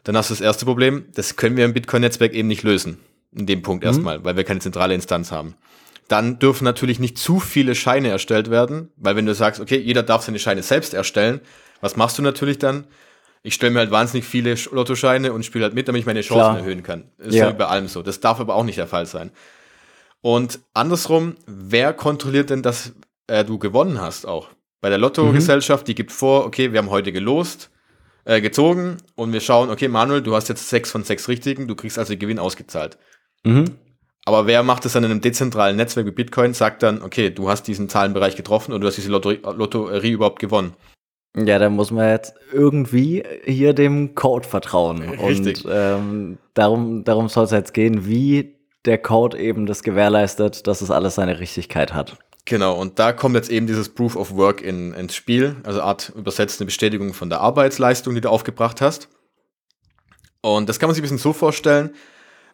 Dann 0.04 0.16
hast 0.16 0.30
du 0.30 0.34
das 0.34 0.40
erste 0.40 0.64
Problem, 0.64 1.06
das 1.14 1.34
können 1.34 1.56
wir 1.56 1.64
im 1.64 1.72
Bitcoin-Netzwerk 1.72 2.32
eben 2.34 2.46
nicht 2.46 2.62
lösen 2.62 3.00
in 3.32 3.46
dem 3.46 3.62
Punkt 3.62 3.84
mhm. 3.84 3.88
erstmal, 3.88 4.24
weil 4.24 4.36
wir 4.36 4.44
keine 4.44 4.60
zentrale 4.60 4.94
Instanz 4.94 5.32
haben. 5.32 5.54
Dann 6.08 6.38
dürfen 6.38 6.64
natürlich 6.64 6.98
nicht 6.98 7.18
zu 7.18 7.38
viele 7.38 7.74
Scheine 7.74 8.08
erstellt 8.08 8.50
werden, 8.50 8.90
weil 8.96 9.16
wenn 9.16 9.26
du 9.26 9.34
sagst, 9.34 9.60
okay, 9.60 9.76
jeder 9.76 10.02
darf 10.02 10.22
seine 10.22 10.38
Scheine 10.38 10.62
selbst 10.62 10.94
erstellen, 10.94 11.40
was 11.80 11.96
machst 11.96 12.18
du 12.18 12.22
natürlich 12.22 12.58
dann? 12.58 12.86
Ich 13.42 13.54
stelle 13.54 13.72
mir 13.72 13.80
halt 13.80 13.90
wahnsinnig 13.90 14.26
viele 14.26 14.56
Lottoscheine 14.72 15.32
und 15.32 15.44
spiele 15.44 15.64
halt 15.64 15.74
mit, 15.74 15.86
damit 15.86 16.00
ich 16.00 16.06
meine 16.06 16.22
Chancen 16.22 16.40
Klar. 16.40 16.58
erhöhen 16.58 16.82
kann. 16.82 17.04
Ist 17.18 17.34
ja. 17.34 17.50
bei 17.50 17.66
allem 17.66 17.88
so. 17.88 18.02
Das 18.02 18.20
darf 18.20 18.40
aber 18.40 18.54
auch 18.54 18.64
nicht 18.64 18.78
der 18.78 18.88
Fall 18.88 19.06
sein. 19.06 19.30
Und 20.20 20.60
andersrum, 20.74 21.36
wer 21.46 21.92
kontrolliert 21.92 22.50
denn, 22.50 22.62
dass 22.62 22.92
äh, 23.28 23.44
du 23.44 23.58
gewonnen 23.58 24.00
hast 24.00 24.26
auch? 24.26 24.48
Bei 24.80 24.88
der 24.88 24.98
Lottogesellschaft, 24.98 25.84
mhm. 25.84 25.86
die 25.86 25.94
gibt 25.94 26.12
vor, 26.12 26.46
okay, 26.46 26.72
wir 26.72 26.78
haben 26.78 26.90
heute 26.90 27.12
gelost, 27.12 27.70
äh, 28.24 28.40
gezogen 28.40 28.98
und 29.14 29.32
wir 29.32 29.40
schauen, 29.40 29.70
okay, 29.70 29.88
Manuel, 29.88 30.22
du 30.22 30.34
hast 30.34 30.48
jetzt 30.48 30.68
sechs 30.68 30.90
von 30.90 31.04
sechs 31.04 31.28
richtigen, 31.28 31.68
du 31.68 31.74
kriegst 31.74 31.98
also 31.98 32.16
Gewinn 32.16 32.38
ausgezahlt. 32.38 32.98
Mhm. 33.44 33.64
Aber 34.24 34.46
wer 34.46 34.62
macht 34.62 34.84
das 34.84 34.92
dann 34.92 35.04
in 35.04 35.10
einem 35.10 35.20
dezentralen 35.20 35.76
Netzwerk 35.76 36.06
wie 36.06 36.10
Bitcoin, 36.10 36.52
sagt 36.52 36.82
dann, 36.82 37.00
okay, 37.02 37.30
du 37.30 37.48
hast 37.48 37.62
diesen 37.62 37.88
Zahlenbereich 37.88 38.36
getroffen 38.36 38.72
und 38.72 38.82
du 38.82 38.86
hast 38.86 38.96
diese 38.96 39.10
Lotterie, 39.10 39.40
Lotterie 39.42 40.10
überhaupt 40.10 40.38
gewonnen. 40.38 40.74
Ja, 41.36 41.58
da 41.58 41.70
muss 41.70 41.90
man 41.90 42.10
jetzt 42.10 42.34
irgendwie 42.52 43.22
hier 43.44 43.72
dem 43.72 44.14
Code 44.14 44.46
vertrauen. 44.46 45.00
Richtig. 45.00 45.64
Und 45.64 45.70
ähm, 45.74 46.38
darum, 46.54 47.04
darum 47.04 47.28
soll 47.28 47.44
es 47.44 47.52
jetzt 47.52 47.74
gehen, 47.74 48.06
wie 48.06 48.54
der 48.84 48.98
Code 48.98 49.38
eben 49.38 49.66
das 49.66 49.82
gewährleistet, 49.82 50.66
dass 50.66 50.80
es 50.80 50.90
alles 50.90 51.14
seine 51.14 51.40
Richtigkeit 51.40 51.94
hat. 51.94 52.16
Genau, 52.44 52.78
und 52.80 52.98
da 52.98 53.12
kommt 53.12 53.34
jetzt 53.34 53.50
eben 53.50 53.66
dieses 53.66 53.90
Proof 53.90 54.16
of 54.16 54.34
Work 54.34 54.62
in, 54.62 54.94
ins 54.94 55.14
Spiel, 55.14 55.56
also 55.64 55.82
Art 55.82 56.12
übersetzt 56.16 56.60
eine 56.60 56.66
Bestätigung 56.66 57.12
von 57.12 57.28
der 57.28 57.40
Arbeitsleistung, 57.40 58.14
die 58.14 58.22
du 58.22 58.30
aufgebracht 58.30 58.80
hast. 58.80 59.08
Und 60.40 60.68
das 60.68 60.78
kann 60.78 60.88
man 60.88 60.94
sich 60.94 61.02
ein 61.02 61.04
bisschen 61.04 61.18
so 61.18 61.34
vorstellen. 61.34 61.90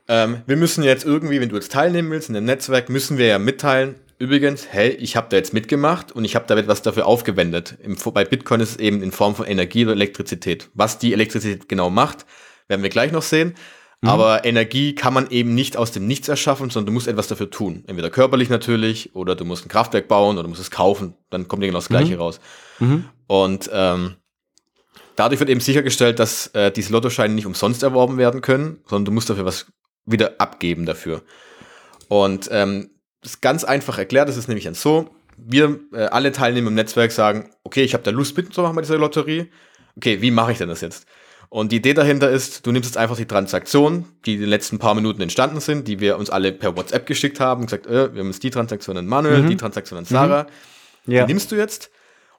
Ähm, 0.09 0.43
wir 0.47 0.57
müssen 0.57 0.85
jetzt 0.85 1.05
irgendwie, 1.05 1.41
wenn 1.41 1.49
du 1.49 1.57
jetzt 1.57 1.73
teilnehmen 1.73 2.11
willst 2.11 2.29
in 2.29 2.35
dem 2.35 2.45
Netzwerk, 2.45 2.89
müssen 2.89 3.17
wir 3.19 3.27
ja 3.27 3.39
mitteilen, 3.39 3.97
übrigens, 4.19 4.67
hey, 4.71 4.91
ich 4.91 5.17
habe 5.17 5.29
da 5.31 5.37
jetzt 5.37 5.53
mitgemacht 5.53 6.13
und 6.13 6.25
ich 6.25 6.37
habe 6.37 6.47
da 6.47 6.57
etwas 6.57 6.83
dafür 6.83 7.07
aufgewendet. 7.07 7.77
Im, 7.83 7.97
bei 8.13 8.25
Bitcoin 8.25 8.61
ist 8.61 8.73
es 8.73 8.77
eben 8.77 9.03
in 9.03 9.13
Form 9.13 9.35
von 9.35 9.47
Energie 9.47 9.85
oder 9.85 9.93
Elektrizität. 9.93 10.71
Was 10.75 10.99
die 10.99 11.13
Elektrizität 11.13 11.69
genau 11.69 11.91
macht, 11.91 12.27
werden 12.69 12.83
wir 12.83 12.91
gleich 12.91 13.13
noch 13.13 13.23
sehen. 13.23 13.55
Mhm. 14.01 14.09
Aber 14.09 14.45
Energie 14.45 14.95
kann 14.95 15.15
man 15.15 15.31
eben 15.31 15.55
nicht 15.55 15.77
aus 15.77 15.91
dem 15.91 16.07
Nichts 16.07 16.29
erschaffen, 16.29 16.71
sondern 16.71 16.87
du 16.87 16.93
musst 16.93 17.09
etwas 17.09 17.27
dafür 17.27 17.51
tun. 17.51 17.85
Entweder 17.87 18.11
körperlich 18.11 18.51
natürlich 18.51 19.15
oder 19.15 19.35
du 19.35 19.45
musst 19.45 19.65
ein 19.65 19.69
Kraftwerk 19.69 20.09
bauen 20.09 20.37
oder 20.37 20.43
du 20.45 20.49
musst 20.49 20.61
es 20.61 20.71
kaufen. 20.71 21.15
Dann 21.31 21.49
kommt 21.49 21.63
dir 21.63 21.67
genau 21.67 21.79
das 21.79 21.89
Gleiche 21.89 22.15
mhm. 22.15 22.21
raus. 22.21 22.41
Mhm. 22.79 23.05
Und 23.27 23.71
ähm, 23.73 24.17
dadurch 25.17 25.41
wird 25.41 25.51
eben 25.51 25.61
sichergestellt, 25.61 26.19
dass 26.19 26.49
äh, 26.49 26.71
diese 26.71 26.93
Lottoscheine 26.93 27.35
nicht 27.35 27.47
umsonst 27.47 27.83
erworben 27.83 28.19
werden 28.19 28.43
können, 28.43 28.81
sondern 28.87 29.07
du 29.07 29.13
musst 29.13 29.31
dafür 29.31 29.47
was 29.47 29.67
wieder 30.07 30.35
abgeben 30.39 30.87
dafür. 30.87 31.23
Und 32.09 32.49
ähm, 32.53 32.91
das 33.23 33.33
ist 33.33 33.41
ganz 33.41 33.65
einfach 33.65 33.99
erklärt, 33.99 34.29
das 34.29 34.37
ist 34.37 34.49
nämlich 34.49 34.65
dann 34.65 34.75
so, 34.75 35.11
wir 35.37 35.81
äh, 35.93 36.05
alle 36.05 36.33
Teilnehmer 36.33 36.69
im 36.69 36.75
Netzwerk 36.75 37.13
sagen, 37.13 37.51
okay, 37.65 37.83
ich 37.83 37.95
habe 37.95 38.05
da 38.05 38.11
Lust 38.11 38.37
mitzumachen 38.37 38.77
bei 38.77 38.83
dieser 38.83 38.99
Lotterie. 38.99 39.51
Okay, 39.97 40.21
wie 40.21 40.31
mache 40.31 40.53
ich 40.53 40.59
denn 40.59 40.69
das 40.69 40.81
jetzt? 40.81 41.07
Und 41.49 41.71
die 41.71 41.77
Idee 41.77 41.95
dahinter 41.95 42.31
ist, 42.31 42.67
du 42.67 42.73
nimmst 42.73 42.89
jetzt 42.89 42.97
einfach 42.97 43.17
die 43.17 43.27
Transaktionen, 43.27 44.07
die 44.27 44.35
in 44.35 44.41
den 44.41 44.49
letzten 44.49 44.79
paar 44.79 44.95
Minuten 44.95 45.23
entstanden 45.23 45.61
sind, 45.61 45.87
die 45.87 46.01
wir 46.01 46.19
uns 46.19 46.29
alle 46.29 46.53
per 46.53 46.77
WhatsApp 46.77 47.07
geschickt 47.07 47.39
haben, 47.39 47.61
und 47.61 47.67
gesagt, 47.67 47.87
äh, 47.87 48.13
wir 48.13 48.21
haben 48.21 48.27
jetzt 48.27 48.43
die 48.43 48.51
Transaktion 48.51 48.97
an 48.97 49.07
Manuel, 49.07 49.43
mhm. 49.43 49.51
die 49.51 49.57
Transaktion 49.57 49.99
an 49.99 50.05
Sarah. 50.05 50.47
Mhm. 51.07 51.13
Ja. 51.13 51.25
Die 51.25 51.33
nimmst 51.33 51.53
du 51.53 51.57
jetzt. 51.57 51.91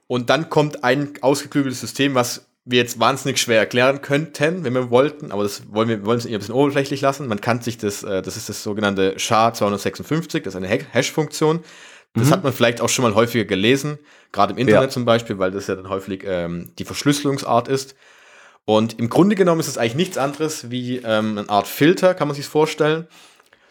Und 0.07 0.29
dann 0.29 0.49
kommt 0.49 0.83
ein 0.83 1.13
ausgeklügeltes 1.21 1.79
System, 1.79 2.13
was 2.13 2.47
wir 2.65 2.79
jetzt 2.79 2.99
wahnsinnig 2.99 3.39
schwer 3.39 3.59
erklären 3.59 4.01
könnten, 4.01 4.63
wenn 4.63 4.73
wir 4.73 4.89
wollten, 4.89 5.31
aber 5.31 5.43
das 5.43 5.71
wollen 5.71 5.87
wir, 5.87 6.05
wollen 6.05 6.17
es 6.17 6.25
ein 6.25 6.31
bisschen 6.31 6.55
oberflächlich 6.55 6.99
lassen. 7.01 7.27
Man 7.27 7.39
kann 7.39 7.61
sich 7.61 7.77
das, 7.77 8.03
äh, 8.03 8.23
das 8.23 8.37
ist 8.37 8.49
das 8.49 8.63
sogenannte 8.63 9.15
SHA-256, 9.17 10.41
das 10.41 10.55
ist 10.55 10.55
eine 10.55 10.67
Hash-Funktion. 10.67 11.59
Das 12.15 12.27
mhm. 12.27 12.31
hat 12.31 12.43
man 12.43 12.53
vielleicht 12.53 12.81
auch 12.81 12.89
schon 12.89 13.03
mal 13.03 13.13
häufiger 13.13 13.45
gelesen, 13.45 13.99
gerade 14.31 14.53
im 14.53 14.57
Internet 14.57 14.83
ja. 14.83 14.89
zum 14.89 15.05
Beispiel, 15.05 15.37
weil 15.37 15.51
das 15.51 15.67
ja 15.67 15.75
dann 15.75 15.89
häufig 15.89 16.23
ähm, 16.25 16.71
die 16.79 16.85
Verschlüsselungsart 16.85 17.67
ist. 17.67 17.95
Und 18.63 18.97
im 18.97 19.09
Grunde 19.09 19.35
genommen 19.35 19.59
ist 19.59 19.67
es 19.67 19.77
eigentlich 19.77 19.95
nichts 19.95 20.17
anderes 20.17 20.71
wie 20.71 20.97
ähm, 20.97 21.37
eine 21.37 21.49
Art 21.49 21.67
Filter, 21.67 22.15
kann 22.15 22.27
man 22.27 22.35
sich 22.35 22.47
vorstellen. 22.47 23.07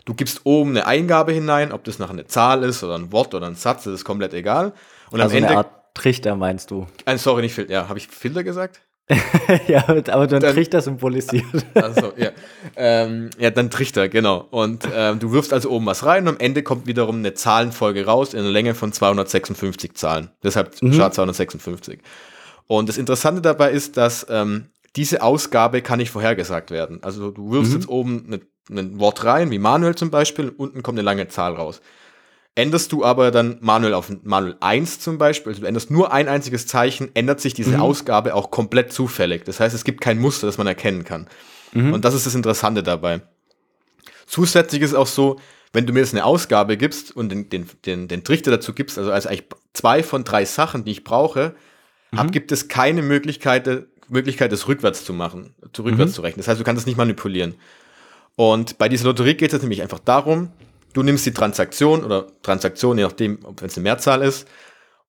Du 0.04 0.14
gibst 0.14 0.42
oben 0.44 0.70
eine 0.70 0.86
Eingabe 0.86 1.32
hinein, 1.32 1.72
ob 1.72 1.82
das 1.82 1.98
nach 1.98 2.10
einer 2.10 2.26
Zahl 2.26 2.62
ist 2.62 2.84
oder 2.84 2.94
ein 2.94 3.10
Wort 3.10 3.34
oder 3.34 3.46
ein 3.46 3.56
Satz, 3.56 3.84
das 3.84 3.94
ist 3.94 4.04
komplett 4.04 4.34
egal. 4.34 4.72
Und 5.10 5.20
also 5.20 5.36
am 5.36 5.42
Ende. 5.42 5.66
Trichter 5.94 6.36
meinst 6.36 6.70
du? 6.70 6.86
Ein, 7.04 7.18
sorry, 7.18 7.42
nicht 7.42 7.54
Filter. 7.54 7.72
Ja, 7.72 7.88
habe 7.88 7.98
ich 7.98 8.08
Filter 8.08 8.44
gesagt? 8.44 8.80
ja, 9.68 9.86
aber 9.86 10.26
dann, 10.26 10.40
dann 10.40 10.54
Trichter 10.54 10.80
symbolisiert. 10.80 11.44
Also, 11.74 12.12
ja. 12.16 12.30
Ähm, 12.74 13.30
ja, 13.38 13.50
dann 13.50 13.70
Trichter, 13.70 14.08
genau. 14.08 14.46
Und 14.50 14.88
ähm, 14.94 15.18
du 15.18 15.30
wirfst 15.32 15.52
also 15.52 15.70
oben 15.70 15.86
was 15.86 16.06
rein 16.06 16.26
und 16.26 16.34
am 16.34 16.40
Ende 16.40 16.62
kommt 16.62 16.86
wiederum 16.86 17.16
eine 17.16 17.34
Zahlenfolge 17.34 18.06
raus 18.06 18.32
in 18.32 18.40
einer 18.40 18.50
Länge 18.50 18.74
von 18.74 18.92
256 18.92 19.94
Zahlen. 19.94 20.30
Deshalb 20.42 20.80
mhm. 20.82 20.92
256. 20.92 22.00
Und 22.66 22.88
das 22.88 22.96
Interessante 22.96 23.42
dabei 23.42 23.72
ist, 23.72 23.98
dass 23.98 24.26
ähm, 24.30 24.70
diese 24.96 25.22
Ausgabe 25.22 25.82
kann 25.82 25.98
nicht 25.98 26.10
vorhergesagt 26.10 26.70
werden. 26.70 27.02
Also 27.02 27.30
du 27.30 27.50
wirfst 27.50 27.72
mhm. 27.72 27.78
jetzt 27.78 27.88
oben 27.88 28.40
ein 28.70 28.98
Wort 28.98 29.24
rein, 29.24 29.50
wie 29.50 29.58
Manuel 29.58 29.94
zum 29.94 30.10
Beispiel, 30.10 30.48
unten 30.48 30.82
kommt 30.82 30.98
eine 30.98 31.04
lange 31.04 31.28
Zahl 31.28 31.54
raus. 31.54 31.82
Änderst 32.56 32.92
du 32.92 33.04
aber 33.04 33.32
dann 33.32 33.58
Manuel 33.60 33.94
auf 33.94 34.12
Manuel 34.22 34.56
1 34.60 35.00
zum 35.00 35.18
Beispiel, 35.18 35.50
also 35.50 35.62
du 35.62 35.66
änderst 35.66 35.90
nur 35.90 36.12
ein 36.12 36.28
einziges 36.28 36.68
Zeichen, 36.68 37.10
ändert 37.14 37.40
sich 37.40 37.52
diese 37.52 37.72
mhm. 37.72 37.80
Ausgabe 37.80 38.34
auch 38.34 38.52
komplett 38.52 38.92
zufällig. 38.92 39.44
Das 39.44 39.58
heißt, 39.58 39.74
es 39.74 39.82
gibt 39.82 40.00
kein 40.00 40.20
Muster, 40.20 40.46
das 40.46 40.56
man 40.56 40.68
erkennen 40.68 41.02
kann. 41.02 41.26
Mhm. 41.72 41.92
Und 41.92 42.04
das 42.04 42.14
ist 42.14 42.26
das 42.26 42.36
Interessante 42.36 42.84
dabei. 42.84 43.22
Zusätzlich 44.26 44.82
ist 44.82 44.90
es 44.90 44.96
auch 44.96 45.08
so, 45.08 45.40
wenn 45.72 45.86
du 45.86 45.92
mir 45.92 46.00
jetzt 46.00 46.14
eine 46.14 46.24
Ausgabe 46.24 46.76
gibst 46.76 47.14
und 47.14 47.28
den, 47.28 47.50
den, 47.50 47.66
den, 47.84 48.06
den 48.06 48.22
Trichter 48.22 48.52
dazu 48.52 48.72
gibst, 48.72 48.98
also, 48.98 49.10
also 49.10 49.28
eigentlich 49.28 49.48
zwei 49.72 50.04
von 50.04 50.22
drei 50.22 50.44
Sachen, 50.44 50.84
die 50.84 50.92
ich 50.92 51.02
brauche, 51.02 51.56
mhm. 52.12 52.18
ab, 52.20 52.32
gibt 52.32 52.52
es 52.52 52.68
keine 52.68 53.02
Möglichkeit, 53.02 53.68
Möglichkeit, 54.08 54.52
das 54.52 54.68
rückwärts 54.68 55.04
zu 55.04 55.12
machen, 55.12 55.54
zu 55.72 55.82
rückwärts 55.82 56.12
mhm. 56.12 56.14
zu 56.14 56.22
rechnen. 56.22 56.38
Das 56.38 56.48
heißt, 56.48 56.60
du 56.60 56.64
kannst 56.64 56.82
es 56.82 56.86
nicht 56.86 56.96
manipulieren. 56.96 57.54
Und 58.36 58.78
bei 58.78 58.88
dieser 58.88 59.06
Lotterie 59.06 59.34
geht 59.34 59.52
es 59.52 59.60
nämlich 59.60 59.82
einfach 59.82 59.98
darum, 59.98 60.50
du 60.94 61.02
nimmst 61.02 61.26
die 61.26 61.32
Transaktion 61.32 62.02
oder 62.02 62.26
Transaktion, 62.42 62.96
je 62.96 63.04
nachdem, 63.04 63.38
ob 63.44 63.62
es 63.62 63.76
eine 63.76 63.82
Mehrzahl 63.82 64.22
ist, 64.22 64.48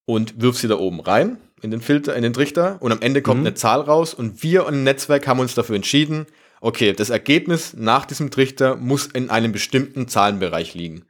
und 0.06 0.42
wirfst 0.42 0.62
sie 0.62 0.68
da 0.68 0.78
oben 0.78 1.00
rein 1.00 1.38
in 1.62 1.72
den 1.72 1.82
Filter, 1.82 2.16
in 2.16 2.22
den 2.22 2.34
Trichter 2.34 2.78
und 2.82 2.92
am 2.92 3.02
Ende 3.02 3.22
kommt 3.22 3.42
mhm. 3.42 3.48
eine 3.48 3.56
Zahl 3.56 3.82
raus 3.82 4.14
und 4.14 4.44
wir 4.44 4.68
im 4.68 4.84
Netzwerk 4.84 5.26
haben 5.28 5.40
uns 5.40 5.56
dafür 5.56 5.76
entschieden, 5.76 6.28
okay, 6.62 6.94
das 6.94 7.10
Ergebnis 7.10 7.74
nach 7.76 8.06
diesem 8.06 8.30
Trichter 8.30 8.76
muss 8.76 9.08
in 9.08 9.30
einem 9.30 9.52
bestimmten 9.52 10.08
Zahlenbereich 10.08 10.74
liegen. 10.74 11.06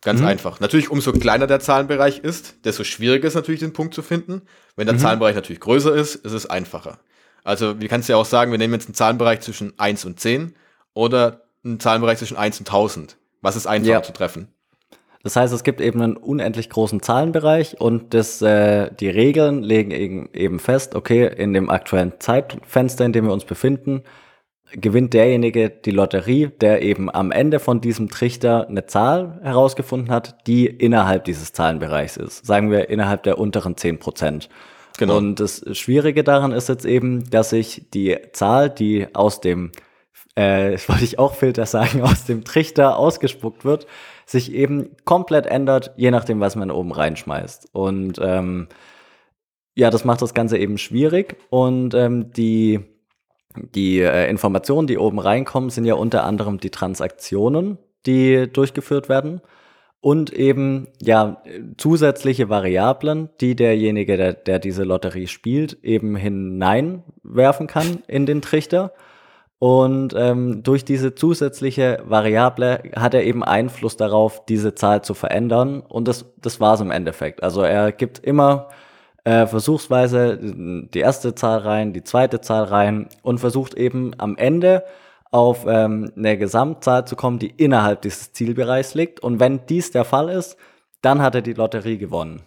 Ganz 0.00 0.20
mhm. 0.20 0.26
einfach. 0.26 0.60
Natürlich, 0.60 0.90
umso 0.90 1.12
kleiner 1.12 1.46
der 1.46 1.60
Zahlenbereich 1.60 2.20
ist, 2.20 2.64
desto 2.64 2.84
schwieriger 2.84 3.26
ist 3.26 3.34
natürlich 3.34 3.60
den 3.60 3.72
Punkt 3.72 3.94
zu 3.94 4.02
finden. 4.02 4.42
Wenn 4.76 4.86
der 4.86 4.94
mhm. 4.94 5.00
Zahlenbereich 5.00 5.34
natürlich 5.34 5.60
größer 5.60 5.94
ist, 5.94 6.14
ist 6.14 6.32
es 6.32 6.46
einfacher. 6.46 7.00
Also, 7.42 7.80
wir 7.80 7.88
kannst 7.88 8.08
ja 8.08 8.16
auch 8.16 8.24
sagen, 8.24 8.50
wir 8.52 8.58
nehmen 8.58 8.74
jetzt 8.74 8.86
einen 8.86 8.94
Zahlenbereich 8.94 9.40
zwischen 9.40 9.78
1 9.78 10.04
und 10.04 10.20
10 10.20 10.54
oder 10.94 11.42
einen 11.64 11.80
Zahlenbereich 11.80 12.18
zwischen 12.18 12.36
1 12.36 12.60
und 12.60 12.68
1000. 12.68 13.16
Was 13.40 13.56
ist 13.56 13.66
einfacher 13.66 13.92
ja. 13.92 14.02
zu 14.02 14.12
treffen? 14.12 14.48
Das 15.22 15.36
heißt, 15.36 15.52
es 15.52 15.64
gibt 15.64 15.80
eben 15.80 16.00
einen 16.00 16.16
unendlich 16.16 16.70
großen 16.70 17.02
Zahlenbereich 17.02 17.80
und 17.80 18.14
das, 18.14 18.40
äh, 18.40 18.90
die 18.94 19.08
Regeln 19.08 19.62
legen 19.62 20.28
eben 20.32 20.60
fest, 20.60 20.94
okay, 20.94 21.26
in 21.26 21.52
dem 21.52 21.70
aktuellen 21.70 22.12
Zeitfenster, 22.18 23.04
in 23.04 23.12
dem 23.12 23.26
wir 23.26 23.32
uns 23.32 23.44
befinden, 23.44 24.04
gewinnt 24.72 25.14
derjenige 25.14 25.70
die 25.70 25.90
Lotterie, 25.90 26.48
der 26.48 26.82
eben 26.82 27.10
am 27.10 27.32
Ende 27.32 27.58
von 27.58 27.80
diesem 27.80 28.08
Trichter 28.08 28.68
eine 28.68 28.86
Zahl 28.86 29.40
herausgefunden 29.42 30.10
hat, 30.10 30.46
die 30.46 30.66
innerhalb 30.66 31.24
dieses 31.24 31.52
Zahlenbereichs 31.52 32.16
ist. 32.16 32.46
Sagen 32.46 32.70
wir 32.70 32.90
innerhalb 32.90 33.22
der 33.22 33.38
unteren 33.38 33.76
10 33.76 33.98
Prozent. 33.98 34.48
Genau. 34.98 35.16
Und 35.16 35.40
das 35.40 35.64
Schwierige 35.72 36.24
daran 36.24 36.52
ist 36.52 36.68
jetzt 36.68 36.84
eben, 36.84 37.28
dass 37.30 37.50
sich 37.50 37.86
die 37.94 38.16
Zahl, 38.32 38.68
die 38.68 39.06
aus 39.14 39.40
dem, 39.40 39.72
äh, 40.38 40.78
wollte 40.86 41.04
ich 41.04 41.18
auch 41.18 41.34
Filter 41.34 41.66
sagen, 41.66 42.02
aus 42.02 42.24
dem 42.24 42.44
Trichter 42.44 42.96
ausgespuckt 42.96 43.64
wird, 43.64 43.86
sich 44.24 44.52
eben 44.52 44.90
komplett 45.04 45.46
ändert, 45.46 45.92
je 45.96 46.10
nachdem, 46.10 46.40
was 46.40 46.54
man 46.54 46.70
oben 46.70 46.92
reinschmeißt. 46.92 47.70
Und 47.72 48.18
ähm, 48.22 48.68
ja, 49.74 49.90
das 49.90 50.04
macht 50.04 50.22
das 50.22 50.34
Ganze 50.34 50.58
eben 50.58 50.78
schwierig. 50.78 51.36
Und 51.50 51.94
ähm, 51.94 52.32
die 52.32 52.80
die 53.74 54.00
äh, 54.00 54.30
Informationen, 54.30 54.86
die 54.86 54.98
oben 54.98 55.18
reinkommen, 55.18 55.70
sind 55.70 55.84
ja 55.84 55.94
unter 55.94 56.22
anderem 56.22 56.60
die 56.60 56.70
Transaktionen, 56.70 57.78
die 58.06 58.46
durchgeführt 58.52 59.08
werden 59.08 59.40
und 60.00 60.32
eben 60.32 60.86
ja 61.00 61.42
zusätzliche 61.76 62.48
Variablen, 62.48 63.30
die 63.40 63.56
derjenige, 63.56 64.16
der, 64.16 64.34
der 64.34 64.58
diese 64.60 64.84
Lotterie 64.84 65.26
spielt, 65.26 65.82
eben 65.82 66.14
hineinwerfen 66.14 67.66
kann 67.66 68.04
in 68.06 68.26
den 68.26 68.42
Trichter. 68.42 68.92
Und 69.58 70.14
ähm, 70.16 70.62
durch 70.62 70.84
diese 70.84 71.14
zusätzliche 71.14 72.02
Variable 72.04 72.80
hat 72.94 73.14
er 73.14 73.24
eben 73.24 73.42
Einfluss 73.42 73.96
darauf, 73.96 74.44
diese 74.46 74.74
Zahl 74.74 75.02
zu 75.02 75.14
verändern. 75.14 75.80
Und 75.80 76.06
das, 76.06 76.26
das 76.40 76.60
war 76.60 76.74
es 76.74 76.80
im 76.80 76.92
Endeffekt. 76.92 77.42
Also 77.42 77.62
er 77.62 77.90
gibt 77.90 78.20
immer 78.20 78.68
äh, 79.24 79.46
versuchsweise 79.46 80.38
die 80.40 81.00
erste 81.00 81.34
Zahl 81.34 81.58
rein, 81.58 81.92
die 81.92 82.04
zweite 82.04 82.40
Zahl 82.40 82.64
rein 82.64 83.08
und 83.22 83.38
versucht 83.38 83.74
eben 83.74 84.12
am 84.18 84.36
Ende 84.36 84.84
auf 85.30 85.66
ähm, 85.66 86.12
eine 86.16 86.38
Gesamtzahl 86.38 87.06
zu 87.06 87.16
kommen, 87.16 87.40
die 87.40 87.50
innerhalb 87.50 88.02
dieses 88.02 88.32
Zielbereichs 88.32 88.94
liegt. 88.94 89.20
Und 89.20 89.40
wenn 89.40 89.66
dies 89.66 89.90
der 89.90 90.04
Fall 90.04 90.28
ist, 90.28 90.56
dann 91.02 91.20
hat 91.20 91.34
er 91.34 91.42
die 91.42 91.52
Lotterie 91.52 91.98
gewonnen. 91.98 92.42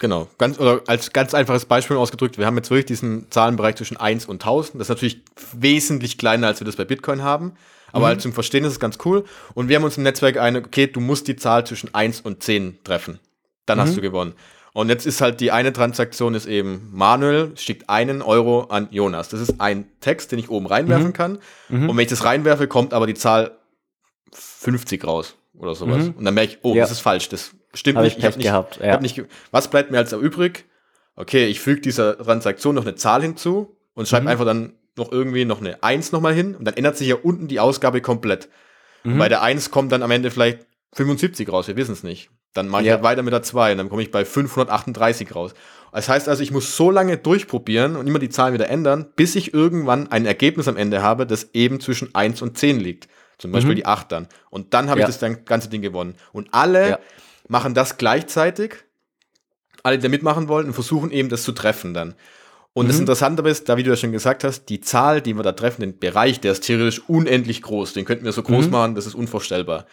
Genau, 0.00 0.28
ganz, 0.38 0.58
oder 0.60 0.82
als 0.86 1.12
ganz 1.12 1.34
einfaches 1.34 1.64
Beispiel 1.64 1.96
ausgedrückt, 1.96 2.38
wir 2.38 2.46
haben 2.46 2.56
jetzt 2.56 2.70
wirklich 2.70 2.86
diesen 2.86 3.30
Zahlenbereich 3.30 3.76
zwischen 3.76 3.96
1 3.96 4.26
und 4.26 4.42
1000. 4.42 4.80
Das 4.80 4.86
ist 4.86 4.88
natürlich 4.88 5.22
wesentlich 5.52 6.18
kleiner, 6.18 6.46
als 6.46 6.60
wir 6.60 6.64
das 6.64 6.76
bei 6.76 6.84
Bitcoin 6.84 7.22
haben. 7.22 7.54
Aber 7.90 8.04
mhm. 8.04 8.08
halt 8.08 8.20
zum 8.20 8.32
Verstehen 8.32 8.64
ist 8.64 8.72
es 8.72 8.80
ganz 8.80 8.98
cool. 9.04 9.24
Und 9.54 9.68
wir 9.68 9.76
haben 9.76 9.84
uns 9.84 9.96
im 9.96 10.02
Netzwerk 10.02 10.36
eine, 10.36 10.58
okay, 10.58 10.86
du 10.86 11.00
musst 11.00 11.26
die 11.26 11.36
Zahl 11.36 11.66
zwischen 11.66 11.94
1 11.94 12.20
und 12.20 12.42
10 12.42 12.78
treffen. 12.84 13.18
Dann 13.66 13.78
mhm. 13.78 13.82
hast 13.82 13.96
du 13.96 14.00
gewonnen. 14.00 14.34
Und 14.72 14.90
jetzt 14.90 15.06
ist 15.06 15.20
halt 15.20 15.40
die 15.40 15.50
eine 15.50 15.72
Transaktion 15.72 16.34
ist 16.34 16.46
eben, 16.46 16.90
Manuel 16.92 17.52
schickt 17.56 17.88
einen 17.88 18.22
Euro 18.22 18.64
an 18.64 18.88
Jonas. 18.90 19.28
Das 19.28 19.40
ist 19.40 19.60
ein 19.60 19.86
Text, 20.00 20.30
den 20.30 20.38
ich 20.38 20.50
oben 20.50 20.66
reinwerfen 20.66 21.08
mhm. 21.08 21.12
kann. 21.12 21.38
Mhm. 21.68 21.90
Und 21.90 21.96
wenn 21.96 22.02
ich 22.02 22.10
das 22.10 22.24
reinwerfe, 22.24 22.68
kommt 22.68 22.94
aber 22.94 23.06
die 23.06 23.14
Zahl 23.14 23.58
50 24.32 25.04
raus 25.04 25.36
oder 25.54 25.74
sowas. 25.74 26.04
Mhm. 26.04 26.14
Und 26.18 26.24
dann 26.24 26.34
merke 26.34 26.52
ich, 26.52 26.58
oh, 26.62 26.74
ja. 26.74 26.82
das 26.82 26.92
ist 26.92 27.00
falsch, 27.00 27.28
das 27.28 27.52
stimmt 27.74 27.98
hab 27.98 28.04
nicht. 28.04 28.18
Ich, 28.18 28.18
ich 28.18 28.24
habe 28.26 28.36
nicht, 28.38 28.46
gehabt, 28.46 28.80
ja. 28.82 28.92
hab 28.92 29.02
nicht. 29.02 29.22
Was 29.50 29.68
bleibt 29.68 29.90
mir 29.90 29.98
als 29.98 30.12
übrig? 30.12 30.64
Okay, 31.16 31.46
ich 31.46 31.60
füge 31.60 31.80
dieser 31.80 32.16
Transaktion 32.18 32.74
noch 32.74 32.84
eine 32.84 32.94
Zahl 32.94 33.22
hinzu 33.22 33.76
und 33.94 34.06
schreibe 34.08 34.22
mhm. 34.22 34.28
einfach 34.28 34.44
dann 34.44 34.72
noch 34.96 35.10
irgendwie 35.12 35.44
noch 35.44 35.60
eine 35.60 35.82
1 35.82 36.12
nochmal 36.12 36.34
hin 36.34 36.54
und 36.54 36.64
dann 36.64 36.74
ändert 36.74 36.96
sich 36.96 37.08
ja 37.08 37.16
unten 37.16 37.48
die 37.48 37.60
Ausgabe 37.60 38.00
komplett. 38.00 38.48
Mhm. 39.04 39.18
bei 39.18 39.28
der 39.28 39.42
1 39.42 39.70
kommt 39.70 39.92
dann 39.92 40.02
am 40.02 40.10
Ende 40.10 40.30
vielleicht 40.30 40.66
75 40.94 41.50
raus, 41.52 41.68
wir 41.68 41.76
wissen 41.76 41.92
es 41.92 42.02
nicht. 42.02 42.30
Dann 42.54 42.66
mache 42.68 42.82
ich 42.82 42.88
Ja. 42.88 42.94
halt 42.94 43.04
weiter 43.04 43.22
mit 43.22 43.32
der 43.32 43.42
2 43.42 43.72
und 43.72 43.78
dann 43.78 43.88
komme 43.88 44.02
ich 44.02 44.10
bei 44.10 44.24
538 44.24 45.34
raus. 45.34 45.54
Das 45.92 46.08
heißt 46.08 46.28
also, 46.28 46.42
ich 46.42 46.50
muss 46.50 46.76
so 46.76 46.90
lange 46.90 47.16
durchprobieren 47.16 47.96
und 47.96 48.06
immer 48.06 48.18
die 48.18 48.28
Zahlen 48.28 48.54
wieder 48.54 48.68
ändern, 48.68 49.06
bis 49.16 49.36
ich 49.36 49.54
irgendwann 49.54 50.10
ein 50.10 50.26
Ergebnis 50.26 50.68
am 50.68 50.76
Ende 50.76 51.02
habe, 51.02 51.26
das 51.26 51.50
eben 51.54 51.80
zwischen 51.80 52.14
1 52.14 52.42
und 52.42 52.58
10 52.58 52.80
liegt. 52.80 53.08
Zum 53.38 53.52
Beispiel 53.52 53.72
Mhm. 53.72 53.76
die 53.76 53.86
8 53.86 54.10
dann. 54.12 54.26
Und 54.50 54.74
dann 54.74 54.90
habe 54.90 55.00
Ja. 55.00 55.08
ich 55.08 55.16
das 55.16 55.44
ganze 55.44 55.68
Ding 55.70 55.80
gewonnen. 55.82 56.14
Und 56.32 56.48
alle 56.52 56.88
Ja. 56.90 56.98
Machen 57.48 57.74
das 57.74 57.96
gleichzeitig, 57.98 58.76
alle, 59.82 59.98
die 59.98 60.02
da 60.02 60.08
mitmachen 60.08 60.48
wollen, 60.48 60.66
und 60.66 60.74
versuchen 60.74 61.10
eben 61.10 61.28
das 61.28 61.42
zu 61.42 61.52
treffen 61.52 61.94
dann. 61.94 62.14
Und 62.74 62.86
das 62.88 62.96
Mhm. 62.96 63.02
Interessante 63.02 63.42
ist, 63.48 63.68
da 63.68 63.76
wie 63.76 63.82
du 63.82 63.90
ja 63.90 63.96
schon 63.96 64.12
gesagt 64.12 64.44
hast, 64.44 64.66
die 64.66 64.80
Zahl, 64.80 65.20
die 65.20 65.34
wir 65.34 65.42
da 65.42 65.52
treffen, 65.52 65.80
den 65.80 65.98
Bereich, 65.98 66.40
der 66.40 66.52
ist 66.52 66.60
theoretisch 66.64 67.00
unendlich 67.08 67.62
groß. 67.62 67.92
Den 67.92 68.04
könnten 68.04 68.24
wir 68.24 68.32
so 68.32 68.42
groß 68.42 68.66
Mhm. 68.66 68.70
machen, 68.72 68.94
das 68.94 69.06
ist 69.06 69.14
unvorstellbar. 69.14 69.86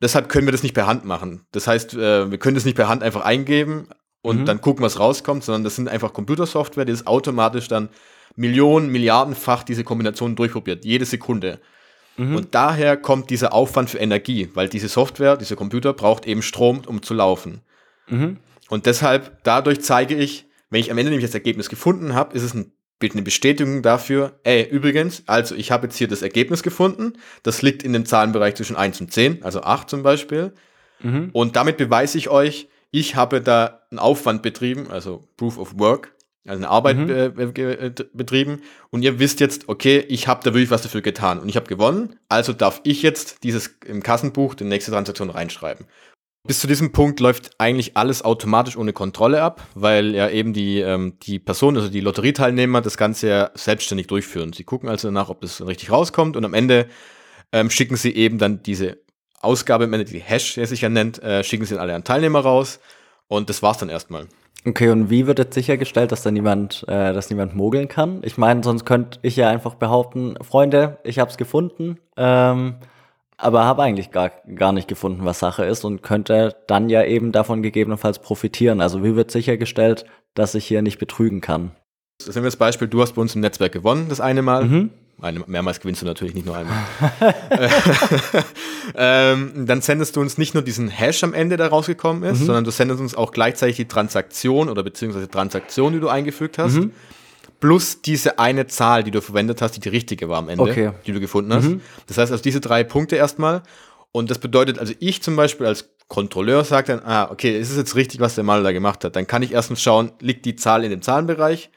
Deshalb 0.00 0.28
können 0.28 0.46
wir 0.46 0.52
das 0.52 0.62
nicht 0.62 0.74
per 0.74 0.86
Hand 0.86 1.04
machen. 1.04 1.46
Das 1.52 1.66
heißt, 1.66 1.94
äh, 1.94 2.30
wir 2.30 2.38
können 2.38 2.54
das 2.54 2.64
nicht 2.64 2.76
per 2.76 2.88
Hand 2.88 3.02
einfach 3.02 3.22
eingeben 3.24 3.88
und 4.22 4.40
Mhm. 4.40 4.44
dann 4.46 4.60
gucken, 4.60 4.84
was 4.84 4.98
rauskommt, 4.98 5.44
sondern 5.44 5.64
das 5.64 5.76
sind 5.76 5.88
einfach 5.88 6.12
Computersoftware, 6.12 6.84
die 6.84 6.92
das 6.92 7.06
automatisch 7.06 7.68
dann 7.68 7.88
Millionen, 8.36 8.88
Milliardenfach 8.88 9.62
diese 9.62 9.84
Kombinationen 9.84 10.34
durchprobiert, 10.36 10.84
jede 10.84 11.04
Sekunde. 11.04 11.60
Mhm. 12.16 12.36
Und 12.36 12.54
daher 12.54 12.96
kommt 12.96 13.30
dieser 13.30 13.52
Aufwand 13.52 13.90
für 13.90 13.98
Energie, 13.98 14.48
weil 14.54 14.68
diese 14.68 14.88
Software, 14.88 15.36
dieser 15.36 15.56
Computer 15.56 15.92
braucht 15.92 16.26
eben 16.26 16.42
Strom, 16.42 16.82
um 16.86 17.02
zu 17.02 17.14
laufen. 17.14 17.60
Mhm. 18.08 18.38
Und 18.68 18.86
deshalb, 18.86 19.42
dadurch 19.42 19.80
zeige 19.80 20.14
ich, 20.14 20.46
wenn 20.70 20.80
ich 20.80 20.90
am 20.90 20.98
Ende 20.98 21.10
nämlich 21.10 21.26
das 21.26 21.34
Ergebnis 21.34 21.68
gefunden 21.68 22.14
habe, 22.14 22.34
ist 22.34 22.42
es 22.42 22.54
ein, 22.54 22.72
eine 23.02 23.22
Bestätigung 23.22 23.82
dafür, 23.82 24.40
ey, 24.44 24.66
übrigens, 24.66 25.24
also 25.26 25.54
ich 25.54 25.70
habe 25.70 25.86
jetzt 25.86 25.96
hier 25.96 26.08
das 26.08 26.22
Ergebnis 26.22 26.62
gefunden, 26.62 27.14
das 27.42 27.60
liegt 27.60 27.82
in 27.82 27.92
dem 27.92 28.06
Zahlenbereich 28.06 28.54
zwischen 28.54 28.76
1 28.76 29.00
und 29.02 29.12
10, 29.12 29.42
also 29.42 29.60
8 29.60 29.90
zum 29.90 30.02
Beispiel. 30.02 30.54
Mhm. 31.00 31.28
Und 31.32 31.56
damit 31.56 31.76
beweise 31.76 32.16
ich 32.16 32.30
euch, 32.30 32.68
ich 32.90 33.14
habe 33.14 33.42
da 33.42 33.82
einen 33.90 33.98
Aufwand 33.98 34.40
betrieben, 34.42 34.90
also 34.90 35.28
Proof 35.36 35.58
of 35.58 35.78
Work, 35.78 36.14
also 36.46 36.58
eine 36.58 36.68
Arbeit 36.68 36.96
Mhm. 36.98 37.10
äh, 37.10 37.26
äh, 37.26 37.86
äh, 37.86 37.92
betrieben. 38.12 38.60
Und 38.90 39.02
ihr 39.02 39.18
wisst 39.18 39.40
jetzt, 39.40 39.68
okay, 39.68 40.04
ich 40.08 40.28
habe 40.28 40.40
da 40.44 40.52
wirklich 40.52 40.70
was 40.70 40.82
dafür 40.82 41.00
getan 41.00 41.38
und 41.38 41.48
ich 41.48 41.56
habe 41.56 41.66
gewonnen. 41.66 42.16
Also 42.28 42.52
darf 42.52 42.80
ich 42.84 43.02
jetzt 43.02 43.42
dieses 43.44 43.78
im 43.86 44.02
Kassenbuch 44.02 44.54
die 44.54 44.64
nächste 44.64 44.90
Transaktion 44.90 45.30
reinschreiben. 45.30 45.86
Bis 46.46 46.60
zu 46.60 46.66
diesem 46.66 46.92
Punkt 46.92 47.20
läuft 47.20 47.52
eigentlich 47.58 47.96
alles 47.96 48.22
automatisch 48.22 48.76
ohne 48.76 48.92
Kontrolle 48.92 49.42
ab, 49.42 49.66
weil 49.74 50.14
ja 50.14 50.28
eben 50.28 50.52
die, 50.52 50.80
ähm, 50.80 51.18
die 51.22 51.38
Personen, 51.38 51.78
also 51.78 51.88
die 51.88 52.00
Lotterieteilnehmer, 52.00 52.82
das 52.82 52.98
Ganze 52.98 53.28
ja 53.28 53.50
selbstständig 53.54 54.08
durchführen. 54.08 54.52
Sie 54.52 54.64
gucken 54.64 54.90
also 54.90 55.08
danach, 55.08 55.30
ob 55.30 55.40
das 55.40 55.66
richtig 55.66 55.90
rauskommt 55.90 56.36
und 56.36 56.44
am 56.44 56.52
Ende 56.52 56.86
ähm, 57.52 57.70
schicken 57.70 57.96
sie 57.96 58.14
eben 58.14 58.36
dann 58.36 58.62
diese 58.62 58.98
Ausgabe, 59.40 59.84
am 59.84 59.92
Ende 59.94 60.04
die 60.04 60.20
Hash, 60.20 60.54
der 60.54 60.66
sich 60.66 60.82
ja 60.82 60.90
nennt, 60.90 61.22
äh, 61.22 61.42
schicken 61.42 61.64
sie 61.64 61.74
dann 61.74 61.80
alle 61.82 61.94
an 61.94 62.04
Teilnehmer 62.04 62.40
raus 62.40 62.78
und 63.26 63.48
das 63.48 63.62
war's 63.62 63.78
dann 63.78 63.88
erstmal. 63.88 64.26
Okay, 64.66 64.88
und 64.88 65.10
wie 65.10 65.26
wird 65.26 65.38
jetzt 65.38 65.54
sichergestellt, 65.54 66.10
dass 66.10 66.22
da 66.22 66.30
niemand, 66.30 66.84
äh, 66.88 67.12
dass 67.12 67.28
niemand 67.28 67.54
mogeln 67.54 67.88
kann? 67.88 68.20
Ich 68.22 68.38
meine, 68.38 68.62
sonst 68.62 68.86
könnte 68.86 69.18
ich 69.22 69.36
ja 69.36 69.48
einfach 69.50 69.74
behaupten, 69.74 70.36
Freunde, 70.40 70.98
ich 71.04 71.18
habe 71.18 71.30
es 71.30 71.36
gefunden, 71.36 71.98
ähm, 72.16 72.76
aber 73.36 73.64
habe 73.64 73.82
eigentlich 73.82 74.10
gar, 74.10 74.30
gar 74.54 74.72
nicht 74.72 74.88
gefunden, 74.88 75.24
was 75.24 75.38
Sache 75.40 75.64
ist 75.64 75.84
und 75.84 76.02
könnte 76.02 76.56
dann 76.66 76.88
ja 76.88 77.04
eben 77.04 77.30
davon 77.30 77.62
gegebenenfalls 77.62 78.20
profitieren. 78.20 78.80
Also 78.80 79.04
wie 79.04 79.16
wird 79.16 79.30
sichergestellt, 79.30 80.06
dass 80.32 80.54
ich 80.54 80.64
hier 80.64 80.80
nicht 80.80 80.98
betrügen 80.98 81.42
kann? 81.42 81.72
Das 82.18 82.28
nehmen 82.28 82.44
wir 82.44 82.48
das 82.48 82.56
Beispiel, 82.56 82.88
du 82.88 83.02
hast 83.02 83.14
bei 83.14 83.20
uns 83.20 83.34
im 83.34 83.42
Netzwerk 83.42 83.72
gewonnen, 83.72 84.06
das 84.08 84.20
eine 84.20 84.40
Mal. 84.40 84.64
Mhm. 84.64 84.90
Eine, 85.20 85.44
mehrmals 85.46 85.80
gewinnst 85.80 86.02
du 86.02 86.06
natürlich, 86.06 86.34
nicht 86.34 86.44
nur 86.46 86.56
einmal. 86.56 86.82
ähm, 88.94 89.66
dann 89.66 89.80
sendest 89.80 90.16
du 90.16 90.20
uns 90.20 90.38
nicht 90.38 90.54
nur 90.54 90.62
diesen 90.62 90.88
Hash 90.88 91.22
am 91.24 91.34
Ende, 91.34 91.56
der 91.56 91.68
rausgekommen 91.68 92.22
ist, 92.24 92.40
Mhm. 92.40 92.46
sondern 92.46 92.64
du 92.64 92.70
sendest 92.70 93.00
uns 93.00 93.14
auch 93.14 93.32
gleichzeitig 93.32 93.76
die 93.76 93.88
Transaktion 93.88 94.68
oder 94.68 94.82
beziehungsweise 94.82 95.28
Transaktion, 95.28 95.92
die 95.92 96.00
du 96.00 96.08
eingefügt 96.08 96.58
hast, 96.58 96.74
Mhm. 96.74 96.92
plus 97.60 98.02
diese 98.02 98.38
eine 98.38 98.66
Zahl, 98.66 99.04
die 99.04 99.10
du 99.10 99.20
verwendet 99.20 99.62
hast, 99.62 99.72
die 99.72 99.80
die 99.80 99.88
richtige 99.88 100.28
war 100.28 100.38
am 100.38 100.48
Ende, 100.48 100.64
Okay. 100.64 100.90
die 101.06 101.12
du 101.12 101.20
gefunden 101.20 101.52
hast. 101.52 101.64
Mhm. 101.64 101.80
Das 102.06 102.18
heißt 102.18 102.32
also 102.32 102.42
diese 102.42 102.60
drei 102.60 102.84
Punkte 102.84 103.16
erstmal. 103.16 103.62
Und 104.12 104.30
das 104.30 104.38
bedeutet, 104.38 104.78
also 104.78 104.92
ich 105.00 105.22
zum 105.22 105.34
Beispiel 105.36 105.66
als 105.66 105.90
Kontrolleur 106.06 106.64
sage 106.64 106.88
dann, 106.96 107.00
ah, 107.04 107.30
okay, 107.30 107.58
ist 107.58 107.70
es 107.70 107.76
jetzt 107.76 107.96
richtig, 107.96 108.20
was 108.20 108.34
der 108.34 108.44
Maler 108.44 108.62
da 108.62 108.72
gemacht 108.72 109.02
hat? 109.04 109.16
Dann 109.16 109.26
kann 109.26 109.42
ich 109.42 109.52
erstens 109.52 109.82
schauen, 109.82 110.12
liegt 110.20 110.44
die 110.44 110.54
Zahl 110.54 110.84
in 110.84 110.90
dem 110.90 111.02
Zahlenbereich? 111.02 111.70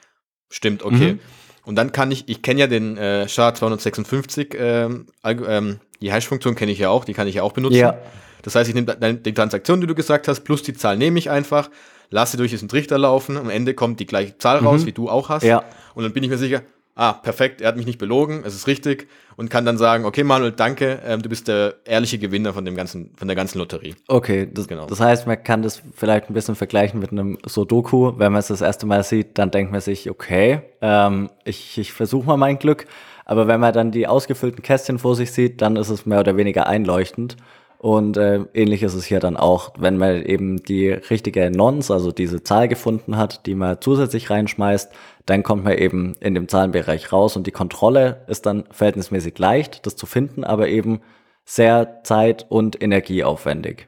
Stimmt, 0.50 0.84
okay. 0.84 1.14
Mhm. 1.14 1.20
Und 1.68 1.76
dann 1.76 1.92
kann 1.92 2.12
ich, 2.12 2.30
ich 2.30 2.42
kenne 2.42 2.62
ja 2.62 2.68
den 2.68 2.96
äh, 2.96 3.26
SHA-256, 3.28 4.56
ähm, 4.58 5.08
ähm, 5.26 5.80
die 6.00 6.14
Hash-Funktion 6.14 6.56
kenne 6.56 6.72
ich 6.72 6.80
ja 6.80 6.90
auch, 6.90 7.04
die 7.04 7.14
kann 7.14 7.28
ich 7.28 7.36
ja 7.36 7.44
auch 7.44 7.52
benutzen. 7.52 7.80
Ja. 7.80 7.98
Das 8.42 8.56
heißt, 8.56 8.70
ich 8.70 8.74
nehme 8.74 8.96
die 9.16 9.34
Transaktion, 9.34 9.82
die 9.82 9.88
du 9.88 9.94
gesagt 9.94 10.30
hast, 10.30 10.46
plus 10.46 10.64
die 10.64 10.74
Zahl 10.74 10.96
nehme 10.96 11.20
ich 11.20 11.30
einfach, 11.30 11.70
lasse 12.10 12.38
durch 12.38 12.52
diesen 12.52 12.70
Trichter 12.70 12.98
laufen, 12.98 13.36
am 13.36 13.50
Ende 13.50 13.74
kommt 13.74 14.00
die 14.00 14.06
gleiche 14.06 14.38
Zahl 14.38 14.60
raus, 14.60 14.86
wie 14.86 14.94
du 14.94 15.10
auch 15.10 15.28
hast. 15.28 15.44
Ja. 15.44 15.66
Und 15.94 16.04
dann 16.04 16.14
bin 16.14 16.24
ich 16.24 16.30
mir 16.30 16.38
sicher, 16.38 16.62
ah, 16.98 17.14
perfekt, 17.14 17.62
er 17.62 17.70
hat 17.70 17.78
mich 17.78 17.86
nicht 17.86 18.00
belogen, 18.00 18.42
es 18.44 18.56
ist 18.56 18.68
richtig 18.68 19.08
und 19.38 19.50
kann 19.50 19.66
dann 19.66 19.78
sagen, 19.78 20.04
okay, 20.04 20.24
Manuel, 20.24 20.52
danke, 20.52 21.00
ähm, 21.06 21.22
du 21.22 21.30
bist 21.30 21.48
der 21.48 21.76
ehrliche 21.86 22.18
Gewinner 22.18 22.54
von 22.54 22.66
dem 22.66 22.76
ganzen, 22.76 23.12
von 23.16 23.28
der 23.28 23.36
ganzen 23.36 23.60
Lotterie. 23.60 23.96
Okay, 24.08 24.50
das, 24.52 24.68
Genau. 24.68 24.88
das 24.88 25.00
heißt, 25.00 25.28
man 25.28 25.42
kann 25.44 25.62
das 25.62 25.82
vielleicht 25.96 26.30
ein 26.30 26.34
bisschen 26.34 26.56
vergleichen 26.56 27.00
mit 27.00 27.12
einem 27.12 27.38
Sudoku. 27.46 28.14
Wenn 28.18 28.32
man 28.32 28.40
es 28.40 28.48
das 28.48 28.62
erste 28.62 28.88
Mal 28.88 29.04
sieht, 29.04 29.38
dann 29.38 29.52
denkt 29.52 29.72
man 29.72 29.80
sich, 29.80 30.10
okay, 30.10 30.62
ähm, 30.82 31.30
ich, 31.46 31.78
ich 31.78 31.94
versuche 31.94 32.26
mal 32.26 32.38
mein 32.38 32.58
Glück. 32.58 32.88
Aber 33.26 33.48
wenn 33.48 33.60
man 33.60 33.74
dann 33.74 33.92
die 33.92 34.08
ausgefüllten 34.08 34.64
Kästchen 34.64 35.00
vor 35.00 35.16
sich 35.16 35.32
sieht, 35.32 35.62
dann 35.62 35.76
ist 35.76 35.90
es 35.90 36.06
mehr 36.06 36.22
oder 36.22 36.36
weniger 36.36 36.66
einleuchtend. 36.66 37.38
Und 37.78 38.18
äh, 38.18 38.40
ähnlich 38.54 38.82
ist 38.82 38.96
es 38.96 39.06
hier 39.06 39.20
dann 39.20 39.38
auch, 39.38 39.74
wenn 39.78 39.98
man 39.98 40.24
eben 40.24 40.64
die 40.64 40.90
richtige 40.90 41.52
Nonce, 41.52 41.92
also 41.92 42.12
diese 42.12 42.42
Zahl 42.42 42.68
gefunden 42.68 43.18
hat, 43.18 43.46
die 43.46 43.54
man 43.54 43.78
zusätzlich 43.82 44.32
reinschmeißt, 44.32 44.92
dann 45.28 45.44
kommt 45.44 45.64
man 45.64 45.78
eben 45.78 46.16
in 46.20 46.34
dem 46.34 46.48
Zahlenbereich 46.48 47.12
raus 47.14 47.36
und 47.36 47.46
die 47.46 47.52
Kontrolle 47.52 48.22
ist 48.28 48.46
dann 48.48 48.64
verhältnismäßig 48.72 49.38
leicht, 49.38 49.86
das 49.86 49.96
zu 49.96 50.06
finden, 50.08 50.44
aber 50.44 50.68
eben 50.70 51.02
sehr 51.46 52.02
zeit- 52.04 52.46
und 52.50 52.82
energieaufwendig. 52.82 53.88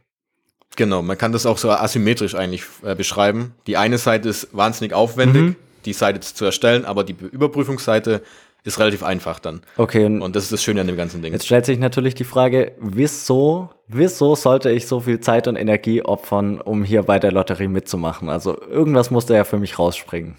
Genau, 0.76 1.02
man 1.02 1.18
kann 1.18 1.32
das 1.32 1.46
auch 1.46 1.58
so 1.58 1.72
asymmetrisch 1.72 2.36
eigentlich 2.36 2.64
äh, 2.84 2.94
beschreiben. 2.96 3.54
Die 3.68 3.76
eine 3.76 3.98
Seite 3.98 4.30
ist 4.30 4.56
wahnsinnig 4.56 4.94
aufwendig, 4.94 5.42
Mhm. 5.42 5.56
die 5.86 5.94
Seite 5.94 6.20
zu 6.20 6.46
erstellen, 6.46 6.86
aber 6.86 7.04
die 7.04 7.16
Überprüfungsseite 7.20 8.22
ist 8.64 8.78
relativ 8.80 9.04
einfach 9.04 9.40
dann. 9.40 9.62
Okay, 9.78 10.06
und 10.06 10.22
Und 10.22 10.36
das 10.36 10.44
ist 10.44 10.52
das 10.52 10.64
Schöne 10.64 10.82
an 10.82 10.88
dem 10.88 10.98
ganzen 10.98 11.22
Ding. 11.22 11.32
jetzt 11.34 11.46
stellt 11.46 11.66
sich 11.66 11.80
natürlich 11.80 12.14
die 12.16 12.24
Frage, 12.26 12.74
wieso, 12.80 13.70
wieso 13.88 14.36
sollte 14.36 14.70
ich 14.72 14.86
so 14.88 15.00
viel 15.00 15.20
Zeit 15.22 15.48
und 15.48 15.56
Energie 15.56 16.02
opfern, 16.04 16.60
um 16.62 16.84
hier 16.84 17.04
bei 17.04 17.20
der 17.20 17.32
Lotterie 17.32 17.68
mitzumachen? 17.70 18.30
Also 18.30 18.62
irgendwas 18.62 19.10
muss 19.12 19.26
da 19.26 19.36
ja 19.36 19.44
für 19.46 19.58
mich 19.58 19.80
rausspringen. 19.80 20.36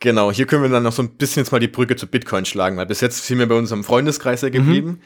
Genau, 0.00 0.32
hier 0.32 0.46
können 0.46 0.62
wir 0.62 0.70
dann 0.70 0.82
noch 0.82 0.92
so 0.92 1.02
ein 1.02 1.10
bisschen 1.16 1.42
jetzt 1.42 1.52
mal 1.52 1.58
die 1.58 1.68
Brücke 1.68 1.94
zu 1.94 2.06
Bitcoin 2.06 2.46
schlagen, 2.46 2.76
weil 2.78 2.86
bis 2.86 3.02
jetzt 3.02 3.26
sind 3.26 3.38
wir 3.38 3.46
bei 3.46 3.54
unserem 3.54 3.84
Freundeskreis 3.84 4.40
ja 4.40 4.48
geblieben. 4.48 5.00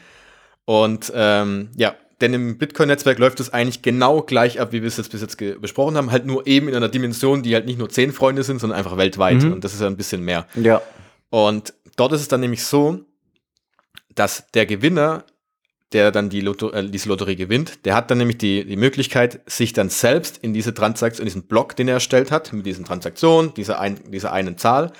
Und 0.63 1.11
ähm, 1.13 1.69
ja, 1.75 1.95
denn 2.21 2.33
im 2.33 2.57
Bitcoin-Netzwerk 2.57 3.19
läuft 3.19 3.41
es 3.41 3.51
eigentlich 3.51 3.81
genau 3.81 4.21
gleich 4.21 4.59
ab, 4.61 4.71
wie 4.71 4.81
wir 4.81 4.87
es 4.87 4.95
jetzt 4.95 5.11
bis 5.11 5.21
jetzt 5.21 5.37
besprochen 5.37 5.97
haben, 5.97 6.11
halt 6.11 6.25
nur 6.25 6.47
eben 6.47 6.69
in 6.69 6.75
einer 6.75 6.87
Dimension, 6.87 7.43
die 7.43 7.53
halt 7.53 7.65
nicht 7.65 7.77
nur 7.77 7.89
zehn 7.89 8.13
Freunde 8.13 8.43
sind, 8.43 8.59
sondern 8.59 8.79
einfach 8.79 8.95
weltweit. 8.95 9.43
Mhm. 9.43 9.53
Und 9.53 9.63
das 9.63 9.73
ist 9.73 9.81
ja 9.81 9.87
ein 9.87 9.97
bisschen 9.97 10.21
mehr. 10.21 10.47
Ja. 10.55 10.81
Und 11.29 11.73
dort 11.97 12.13
ist 12.13 12.21
es 12.21 12.27
dann 12.29 12.39
nämlich 12.39 12.63
so, 12.63 13.01
dass 14.13 14.47
der 14.53 14.65
Gewinner, 14.65 15.25
der 15.95 16.11
dann 16.11 16.29
die 16.29 16.41
Lotto, 16.41 16.69
äh, 16.71 16.87
diese 16.87 17.09
Lotterie 17.09 17.35
gewinnt, 17.37 17.85
der 17.85 17.95
hat 17.95 18.11
dann 18.11 18.19
nämlich 18.19 18.37
die, 18.37 18.65
die 18.65 18.75
Möglichkeit, 18.75 19.39
sich 19.47 19.73
dann 19.73 19.89
selbst 19.89 20.37
in 20.37 20.53
diese 20.53 20.73
Transaktion, 20.73 21.23
in 21.23 21.27
diesen 21.27 21.43
Block, 21.47 21.75
den 21.75 21.87
er 21.87 21.95
erstellt 21.95 22.29
hat, 22.31 22.53
mit 22.53 22.65
diesen 22.65 22.85
Transaktionen, 22.85 23.53
dieser, 23.55 23.79
ein, 23.79 23.97
dieser 24.11 24.31
einen 24.33 24.57
Zahl, 24.57 24.91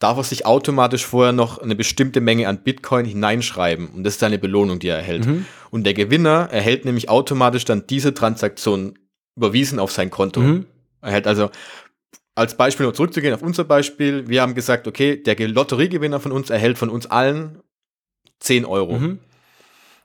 darf 0.00 0.16
er 0.16 0.24
sich 0.24 0.46
automatisch 0.46 1.06
vorher 1.06 1.32
noch 1.32 1.58
eine 1.58 1.76
bestimmte 1.76 2.20
Menge 2.20 2.48
an 2.48 2.62
Bitcoin 2.64 3.04
hineinschreiben. 3.06 3.86
Und 3.88 4.02
das 4.04 4.14
ist 4.16 4.22
eine 4.24 4.38
Belohnung, 4.38 4.78
die 4.80 4.88
er 4.88 4.96
erhält. 4.96 5.26
Mhm. 5.26 5.46
Und 5.70 5.84
der 5.84 5.94
Gewinner 5.94 6.48
erhält 6.50 6.84
nämlich 6.84 7.08
automatisch 7.08 7.64
dann 7.64 7.86
diese 7.86 8.12
Transaktion 8.12 8.98
überwiesen 9.36 9.78
auf 9.78 9.92
sein 9.92 10.10
Konto. 10.10 10.40
Mhm. 10.40 10.66
Er 11.00 11.08
erhält 11.08 11.26
also, 11.26 11.50
als 12.34 12.56
Beispiel 12.56 12.86
noch 12.86 12.92
zurückzugehen 12.94 13.34
auf 13.34 13.42
unser 13.42 13.64
Beispiel, 13.64 14.26
wir 14.28 14.42
haben 14.42 14.54
gesagt, 14.54 14.88
okay, 14.88 15.22
der 15.22 15.34
Ge- 15.36 15.46
Lotteriegewinner 15.46 16.18
von 16.18 16.32
uns 16.32 16.50
erhält 16.50 16.78
von 16.78 16.88
uns 16.88 17.06
allen 17.06 17.58
10 18.40 18.64
Euro. 18.64 18.98
Mhm. 18.98 19.18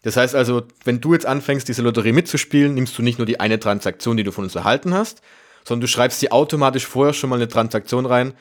Das 0.05 0.17
heißt 0.17 0.35
also, 0.35 0.61
wenn 0.83 1.01
du 1.01 1.13
jetzt 1.13 1.25
anfängst, 1.25 1.67
diese 1.67 1.81
Lotterie 1.81 2.11
mitzuspielen, 2.11 2.75
nimmst 2.75 2.95
du 2.97 3.01
nicht 3.01 3.17
nur 3.17 3.25
die 3.25 3.39
eine 3.39 3.59
Transaktion, 3.59 4.17
die 4.17 4.23
du 4.23 4.31
von 4.31 4.43
uns 4.43 4.53
erhalten 4.53 4.93
hast, 4.93 5.21
sondern 5.63 5.81
du 5.81 5.87
schreibst 5.87 6.21
dir 6.21 6.31
automatisch 6.31 6.85
vorher 6.85 7.13
schon 7.13 7.31
mal 7.31 7.37
eine 7.37 7.47
Transaktion 7.47 8.05
rein. 8.05 8.33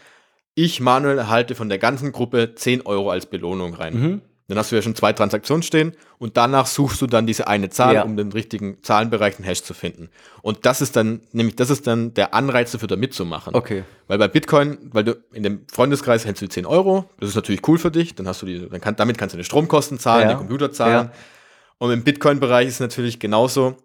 Ich, 0.55 0.81
Manuel, 0.81 1.17
erhalte 1.17 1.55
von 1.55 1.71
der 1.71 1.79
ganzen 1.79 2.13
Gruppe 2.13 2.55
10 2.55 2.83
Euro 2.83 3.11
als 3.11 3.25
Belohnung 3.27 3.73
rein. 3.75 3.95
Mhm. 3.99 4.21
Dann 4.47 4.59
hast 4.59 4.71
du 4.73 4.77
ja 4.77 4.83
schon 4.83 4.95
zwei 4.95 5.15
Transaktionen 5.15 5.63
stehen 5.63 5.95
und 6.19 6.37
danach 6.37 6.67
suchst 6.67 7.01
du 7.01 7.07
dann 7.07 7.27
diese 7.27 7.49
eine 7.49 7.71
Zahl, 7.71 7.95
Ja. 7.95 8.03
um 8.03 8.15
den 8.19 8.31
richtigen 8.31 8.83
Zahlenbereich, 8.83 9.37
den 9.37 9.47
Hash 9.47 9.63
zu 9.63 9.73
finden. 9.73 10.11
Und 10.43 10.67
das 10.67 10.83
ist 10.83 10.97
dann, 10.97 11.23
nämlich 11.33 11.57
das 11.57 11.71
ist 11.71 11.87
dann 11.87 12.13
der 12.13 12.35
Anreiz 12.35 12.73
dafür, 12.73 12.89
da 12.89 12.97
mitzumachen. 12.97 13.55
Okay. 13.55 13.85
Weil 14.07 14.19
bei 14.19 14.29
Bitcoin, 14.29 14.77
weil 14.93 15.05
du 15.05 15.17
in 15.33 15.45
dem 15.45 15.63
Freundeskreis 15.73 16.27
hältst 16.27 16.43
du 16.43 16.47
die 16.47 16.51
10 16.53 16.67
Euro, 16.67 17.09
das 17.21 17.31
ist 17.31 17.37
natürlich 17.37 17.67
cool 17.67 17.79
für 17.79 17.91
dich, 17.91 18.15
dann 18.17 18.29
hast 18.29 18.43
du 18.43 18.47
die, 18.47 18.69
dann 18.69 18.83
kann, 18.83 18.97
damit 18.97 19.17
kannst 19.17 19.33
du 19.33 19.39
deine 19.39 19.45
Stromkosten 19.45 19.99
zahlen, 19.99 20.25
Ja. 20.29 20.35
die 20.35 20.39
Computer 20.39 20.71
zahlen. 20.71 21.07
Ja. 21.07 21.13
Und 21.79 21.91
im 21.91 22.05
Bitcoin-Bereich 22.05 22.69
ist 22.69 22.75
es 22.75 22.81
natürlich 22.81 23.19
genauso, 23.19 23.77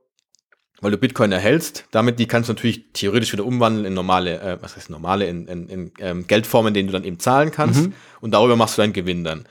weil 0.81 0.91
du 0.91 0.97
Bitcoin 0.97 1.31
erhältst. 1.31 1.85
Damit 1.91 2.19
die 2.19 2.27
kannst 2.27 2.49
du 2.49 2.53
natürlich 2.53 2.91
theoretisch 2.93 3.33
wieder 3.33 3.45
umwandeln 3.45 3.85
in 3.85 3.93
normale, 3.93 4.39
äh, 4.39 4.57
was 4.61 4.75
heißt 4.75 4.89
normale, 4.89 5.27
in, 5.27 5.47
in, 5.47 5.67
in 5.67 5.91
ähm, 5.99 6.27
Geldformen, 6.27 6.73
denen 6.73 6.87
du 6.87 6.93
dann 6.93 7.03
eben 7.03 7.19
zahlen 7.19 7.51
kannst. 7.51 7.87
Mhm. 7.87 7.93
Und 8.21 8.31
darüber 8.31 8.55
machst 8.55 8.77
du 8.77 8.81
deinen 8.81 8.93
Gewinn 8.93 9.23
dann. 9.23 9.45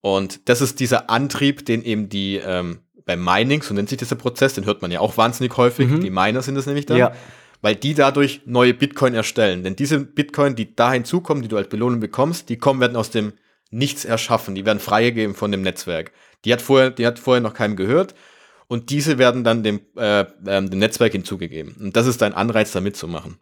Und 0.00 0.48
das 0.48 0.60
ist 0.60 0.80
dieser 0.80 1.10
Antrieb, 1.10 1.64
den 1.66 1.82
eben 1.82 2.08
die 2.08 2.36
ähm, 2.36 2.80
beim 3.06 3.24
Mining, 3.24 3.62
so 3.62 3.72
nennt 3.72 3.88
sich 3.88 3.98
dieser 3.98 4.16
Prozess, 4.16 4.54
den 4.54 4.66
hört 4.66 4.82
man 4.82 4.90
ja 4.90 5.00
auch 5.00 5.16
wahnsinnig 5.16 5.56
häufig. 5.56 5.88
Mhm. 5.88 6.00
Die 6.00 6.10
Miner 6.10 6.42
sind 6.42 6.56
das 6.56 6.66
nämlich 6.66 6.86
dann. 6.86 6.98
Ja. 6.98 7.12
Weil 7.62 7.74
die 7.74 7.94
dadurch 7.94 8.42
neue 8.44 8.74
Bitcoin 8.74 9.14
erstellen. 9.14 9.62
Denn 9.62 9.76
diese 9.76 9.98
Bitcoin, 10.00 10.56
die 10.56 10.76
da 10.76 10.92
hinzukommen, 10.92 11.42
die 11.42 11.48
du 11.48 11.56
als 11.56 11.68
Belohnung 11.68 12.00
bekommst, 12.00 12.48
die 12.50 12.58
kommen, 12.58 12.80
werden 12.80 12.96
aus 12.96 13.10
dem 13.10 13.32
Nichts 13.70 14.04
erschaffen. 14.04 14.54
Die 14.54 14.64
werden 14.64 14.78
freigegeben 14.78 15.34
von 15.34 15.50
dem 15.50 15.62
Netzwerk. 15.62 16.12
Die 16.44 16.52
hat 16.52 16.62
vorher, 16.62 16.90
die 16.90 17.06
hat 17.06 17.18
vorher 17.18 17.40
noch 17.40 17.54
keinem 17.54 17.76
gehört 17.76 18.14
und 18.68 18.90
diese 18.90 19.18
werden 19.18 19.44
dann 19.44 19.62
dem, 19.62 19.80
äh, 19.96 20.20
äh, 20.20 20.26
dem 20.44 20.78
Netzwerk 20.78 21.12
hinzugegeben. 21.12 21.76
Und 21.80 21.96
das 21.96 22.06
ist 22.06 22.22
dein 22.22 22.34
Anreiz, 22.34 22.72
da 22.72 22.80
mitzumachen. 22.80 23.38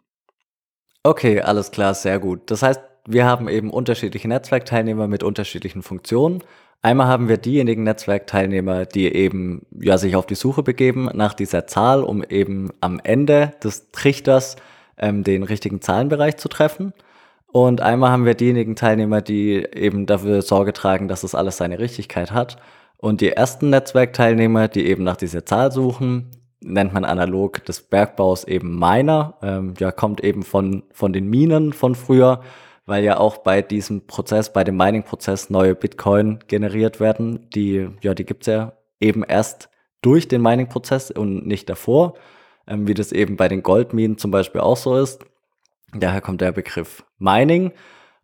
Okay, 1.03 1.41
alles 1.41 1.71
klar, 1.71 1.93
sehr 1.93 2.19
gut. 2.19 2.49
Das 2.49 2.63
heißt, 2.63 2.81
wir 3.07 3.25
haben 3.25 3.47
eben 3.47 3.69
unterschiedliche 3.69 4.27
Netzwerkteilnehmer 4.27 5.07
mit 5.07 5.23
unterschiedlichen 5.23 5.83
Funktionen. 5.83 6.43
Einmal 6.81 7.07
haben 7.07 7.29
wir 7.29 7.37
diejenigen 7.37 7.83
Netzwerkteilnehmer, 7.83 8.85
die 8.85 9.13
eben 9.13 9.65
ja 9.71 9.97
sich 9.97 10.15
auf 10.15 10.25
die 10.25 10.35
Suche 10.35 10.63
begeben 10.63 11.09
nach 11.13 11.33
dieser 11.33 11.67
Zahl, 11.67 12.03
um 12.03 12.23
eben 12.23 12.71
am 12.81 12.99
Ende 13.03 13.53
des 13.63 13.91
Trichters 13.91 14.55
ähm, 14.97 15.23
den 15.23 15.43
richtigen 15.43 15.81
Zahlenbereich 15.81 16.37
zu 16.37 16.47
treffen. 16.47 16.93
Und 17.47 17.81
einmal 17.81 18.11
haben 18.11 18.25
wir 18.25 18.35
diejenigen 18.35 18.75
Teilnehmer, 18.75 19.21
die 19.21 19.65
eben 19.73 20.05
dafür 20.05 20.41
Sorge 20.41 20.73
tragen, 20.73 21.07
dass 21.07 21.21
das 21.21 21.35
alles 21.35 21.57
seine 21.57 21.79
Richtigkeit 21.79 22.31
hat. 22.31 22.57
Und 22.97 23.21
die 23.21 23.31
ersten 23.31 23.69
Netzwerkteilnehmer, 23.69 24.67
die 24.67 24.85
eben 24.87 25.03
nach 25.03 25.17
dieser 25.17 25.45
Zahl 25.45 25.71
suchen, 25.71 26.31
nennt 26.61 26.93
man 26.93 27.05
analog 27.05 27.63
des 27.65 27.81
Bergbaus 27.81 28.43
eben 28.43 28.77
Miner. 28.79 29.35
Ähm, 29.41 29.73
ja, 29.79 29.91
kommt 29.91 30.23
eben 30.23 30.43
von, 30.43 30.83
von 30.91 31.13
den 31.13 31.27
Minen 31.27 31.73
von 31.73 31.95
früher, 31.95 32.41
weil 32.85 33.03
ja 33.03 33.17
auch 33.17 33.37
bei 33.37 33.61
diesem 33.61 34.07
Prozess, 34.07 34.51
bei 34.51 34.63
dem 34.63 34.77
Mining-Prozess 34.77 35.49
neue 35.49 35.75
Bitcoin 35.75 36.39
generiert 36.47 36.99
werden. 36.99 37.49
Die, 37.53 37.89
ja, 38.01 38.13
die 38.13 38.25
gibt's 38.25 38.47
ja 38.47 38.73
eben 38.99 39.23
erst 39.23 39.69
durch 40.01 40.27
den 40.27 40.41
Mining-Prozess 40.41 41.11
und 41.11 41.45
nicht 41.45 41.69
davor, 41.69 42.15
ähm, 42.67 42.87
wie 42.87 42.93
das 42.93 43.11
eben 43.11 43.37
bei 43.37 43.47
den 43.47 43.63
Goldminen 43.63 44.17
zum 44.17 44.31
Beispiel 44.31 44.61
auch 44.61 44.77
so 44.77 44.97
ist. 44.97 45.25
Daher 45.93 46.21
kommt 46.21 46.41
der 46.41 46.51
Begriff 46.51 47.05
Mining. 47.19 47.71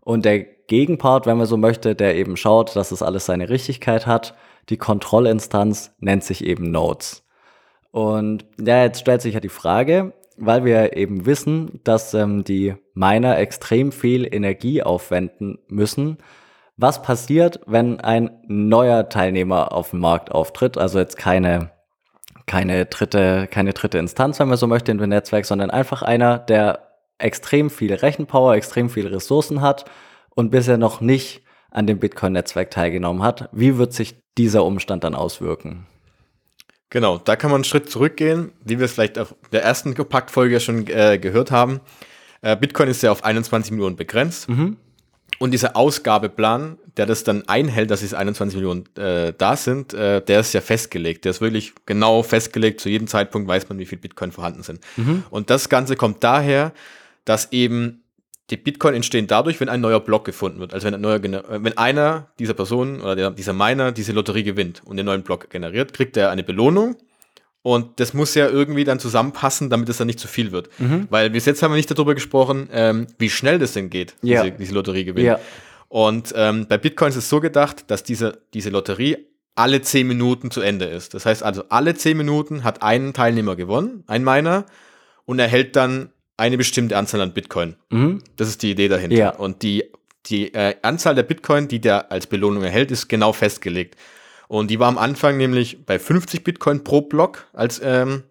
Und 0.02 0.26
der 0.26 0.40
Gegenpart, 0.40 1.26
wenn 1.26 1.38
man 1.38 1.48
so 1.48 1.58
möchte, 1.58 1.96
der 1.96 2.16
eben 2.16 2.38
schaut, 2.38 2.76
dass 2.76 2.92
es 2.92 3.02
alles 3.02 3.26
seine 3.26 3.50
Richtigkeit 3.50 4.08
hat, 4.08 4.36
die 4.70 4.78
Kontrollinstanz 4.78 5.94
nennt 6.00 6.24
sich 6.24 6.46
eben 6.46 6.72
Nodes. 6.72 7.24
Und 7.92 8.46
ja, 8.60 8.84
jetzt 8.84 9.02
stellt 9.02 9.22
sich 9.22 9.34
ja 9.34 9.40
die 9.40 9.50
Frage, 9.50 10.14
weil 10.38 10.66
wir 10.66 10.96
eben 10.96 11.26
wissen, 11.26 11.82
dass 11.84 12.14
ähm, 12.14 12.44
die 12.44 12.76
Miner 12.94 13.38
extrem 13.38 13.92
viel 13.92 14.28
Energie 14.34 14.82
aufwenden 14.82 15.60
müssen. 15.68 16.18
Was 16.78 17.02
passiert, 17.02 17.60
wenn 17.68 18.00
ein 18.00 18.32
neuer 18.48 19.10
Teilnehmer 19.10 19.74
auf 19.74 19.92
dem 19.92 20.00
Markt 20.00 20.32
auftritt? 20.32 20.78
Also 20.78 21.00
jetzt 21.00 21.18
keine, 21.18 21.72
keine 22.48 22.86
dritte, 22.86 23.48
keine 23.52 23.74
dritte 23.74 23.98
Instanz, 23.98 24.40
wenn 24.40 24.48
man 24.48 24.58
so 24.58 24.68
möchte, 24.68 24.92
in 24.92 24.98
dem 24.98 25.10
Netzwerk, 25.10 25.46
sondern 25.46 25.70
einfach 25.70 26.02
einer, 26.02 26.40
der 26.40 26.91
extrem 27.22 27.70
viel 27.70 27.94
Rechenpower, 27.94 28.56
extrem 28.56 28.90
viele 28.90 29.12
Ressourcen 29.12 29.62
hat 29.62 29.86
und 30.30 30.52
bisher 30.52 30.78
noch 30.78 31.02
nicht 31.02 31.44
an 31.70 31.88
dem 31.88 32.00
Bitcoin-Netzwerk 32.00 32.72
teilgenommen 32.72 33.24
hat. 33.24 33.50
Wie 33.52 33.78
wird 33.78 33.94
sich 33.94 34.16
dieser 34.38 34.66
Umstand 34.66 35.04
dann 35.04 35.16
auswirken? 35.16 35.88
Genau, 36.90 37.18
da 37.18 37.38
kann 37.38 37.50
man 37.52 37.60
einen 37.60 37.64
Schritt 37.64 37.90
zurückgehen, 37.90 38.52
wie 38.66 38.78
wir 38.78 38.86
es 38.86 38.94
vielleicht 38.94 39.18
auf 39.18 39.34
der 39.54 39.64
ersten 39.64 39.96
Kompakt-Folge 39.96 40.60
schon 40.60 40.88
äh, 40.88 41.18
gehört 41.18 41.50
haben. 41.50 41.80
Äh, 42.42 42.58
Bitcoin 42.58 42.90
ist 42.90 43.02
ja 43.02 43.12
auf 43.12 43.24
21 43.24 43.72
Millionen 43.72 43.96
begrenzt. 43.96 44.50
Mhm. 44.50 44.76
Und 45.40 45.52
dieser 45.52 45.76
Ausgabeplan, 45.78 46.78
der 46.98 47.06
das 47.06 47.24
dann 47.24 47.48
einhält, 47.48 47.90
dass 47.90 48.04
es 48.04 48.14
21 48.14 48.58
Millionen 48.58 48.84
äh, 48.98 49.34
da 49.36 49.56
sind, 49.56 49.94
äh, 49.94 50.22
der 50.22 50.42
ist 50.42 50.54
ja 50.54 50.60
festgelegt. 50.60 51.24
Der 51.24 51.32
ist 51.32 51.40
wirklich 51.40 51.74
genau 51.86 52.24
festgelegt. 52.24 52.82
Zu 52.82 52.90
jedem 52.90 53.08
Zeitpunkt 53.08 53.48
weiß 53.48 53.70
man, 53.70 53.80
wie 53.80 53.86
viel 53.86 53.98
Bitcoin 53.98 54.32
vorhanden 54.32 54.62
sind. 54.62 54.82
Mhm. 54.98 55.24
Und 55.30 55.50
das 55.50 55.70
Ganze 55.70 55.96
kommt 55.96 56.24
daher, 56.24 56.74
dass 57.26 57.52
eben 57.52 58.04
die 58.50 58.58
Bitcoin 58.58 58.96
entstehen 58.96 59.28
dadurch, 59.28 59.60
wenn 59.60 59.70
ein 59.70 59.82
neuer 59.82 60.02
Block 60.02 60.26
gefunden 60.26 60.60
wird. 60.60 60.74
Also 60.74 60.86
wenn, 60.88 60.94
ein 60.94 61.02
neuer, 61.02 61.24
äh, 61.24 61.64
wenn 61.64 61.78
einer 61.78 62.28
dieser 62.38 62.54
Personen 62.54 63.02
oder 63.02 63.16
der, 63.16 63.32
dieser 63.32 63.54
Miner 63.54 63.92
diese 63.92 64.12
Lotterie 64.12 64.44
gewinnt 64.44 64.82
und 64.86 64.98
den 64.98 65.06
neuen 65.06 65.24
Block 65.24 65.50
generiert, 65.50 65.94
kriegt 65.94 66.18
er 66.18 66.30
eine 66.30 66.44
Belohnung. 66.44 66.98
Und 67.64 68.00
das 68.00 68.14
muss 68.14 68.34
ja 68.34 68.50
irgendwie 68.50 68.84
dann 68.84 69.00
zusammenpassen, 69.00 69.70
damit 69.70 69.88
es 69.88 69.98
dann 69.98 70.08
nicht 70.08 70.20
zu 70.20 70.28
viel 70.28 70.52
wird. 70.52 70.70
Mhm. 70.80 71.08
Weil 71.10 71.30
bis 71.30 71.46
jetzt 71.46 71.62
haben 71.62 71.72
wir 71.72 71.78
nicht 71.78 71.92
darüber 71.92 72.16
gesprochen, 72.16 72.70
ähm, 72.72 73.08
wie 73.20 73.30
schnell 73.30 73.60
das 73.60 73.74
denn 73.74 73.90
geht, 73.90 74.16
ja. 74.22 74.44
diese, 74.44 74.58
diese 74.58 74.74
Lotteriegewinn. 74.74 75.26
Ja. 75.26 75.40
Und 75.88 76.34
ähm, 76.36 76.68
bei 76.68 76.78
Bitcoin 76.78 77.10
ist 77.10 77.18
es 77.18 77.30
so 77.30 77.40
gedacht, 77.40 77.86
dass 77.88 78.04
diese, 78.04 78.42
diese 78.54 78.70
Lotterie 78.70 79.28
alle 79.56 79.82
zehn 79.82 80.08
Minuten 80.08 80.50
zu 80.50 80.62
Ende 80.62 80.86
ist. 80.86 81.14
Das 81.14 81.26
heißt 81.26 81.44
also, 81.44 81.66
alle 81.70 81.94
zehn 81.94 82.18
Minuten 82.18 82.64
hat 82.64 82.82
ein 82.82 83.14
Teilnehmer 83.14 83.56
gewonnen, 83.56 84.04
ein 84.08 84.24
Miner, 84.24 84.66
und 85.26 85.40
erhält 85.40 85.76
dann 85.76 86.10
eine 86.42 86.58
bestimmte 86.58 86.98
Anzahl 86.98 87.22
an 87.22 87.34
Bitcoin. 87.34 87.76
Mhm. 87.92 88.24
Das 88.36 88.48
ist 88.48 88.64
die 88.64 88.72
Idee 88.72 88.88
dahinter. 88.88 89.16
Ja. 89.16 89.30
Und 89.30 89.62
die, 89.62 89.86
die 90.26 90.52
äh, 90.56 90.76
Anzahl 90.82 91.14
der 91.14 91.22
Bitcoin, 91.24 91.68
die 91.68 91.80
der 91.80 92.12
als 92.12 92.26
Belohnung 92.26 92.64
erhält, 92.64 92.90
ist 92.90 93.08
genau 93.08 93.32
festgelegt. 93.32 93.96
Und 94.48 94.72
die 94.72 94.80
war 94.80 94.88
am 94.88 94.98
Anfang 94.98 95.38
nämlich 95.38 95.86
bei 95.86 96.00
50 96.00 96.44
Bitcoin 96.44 96.84
pro 96.84 97.02
Block 97.02 97.46
als, 97.54 97.80
ähm, 97.84 98.24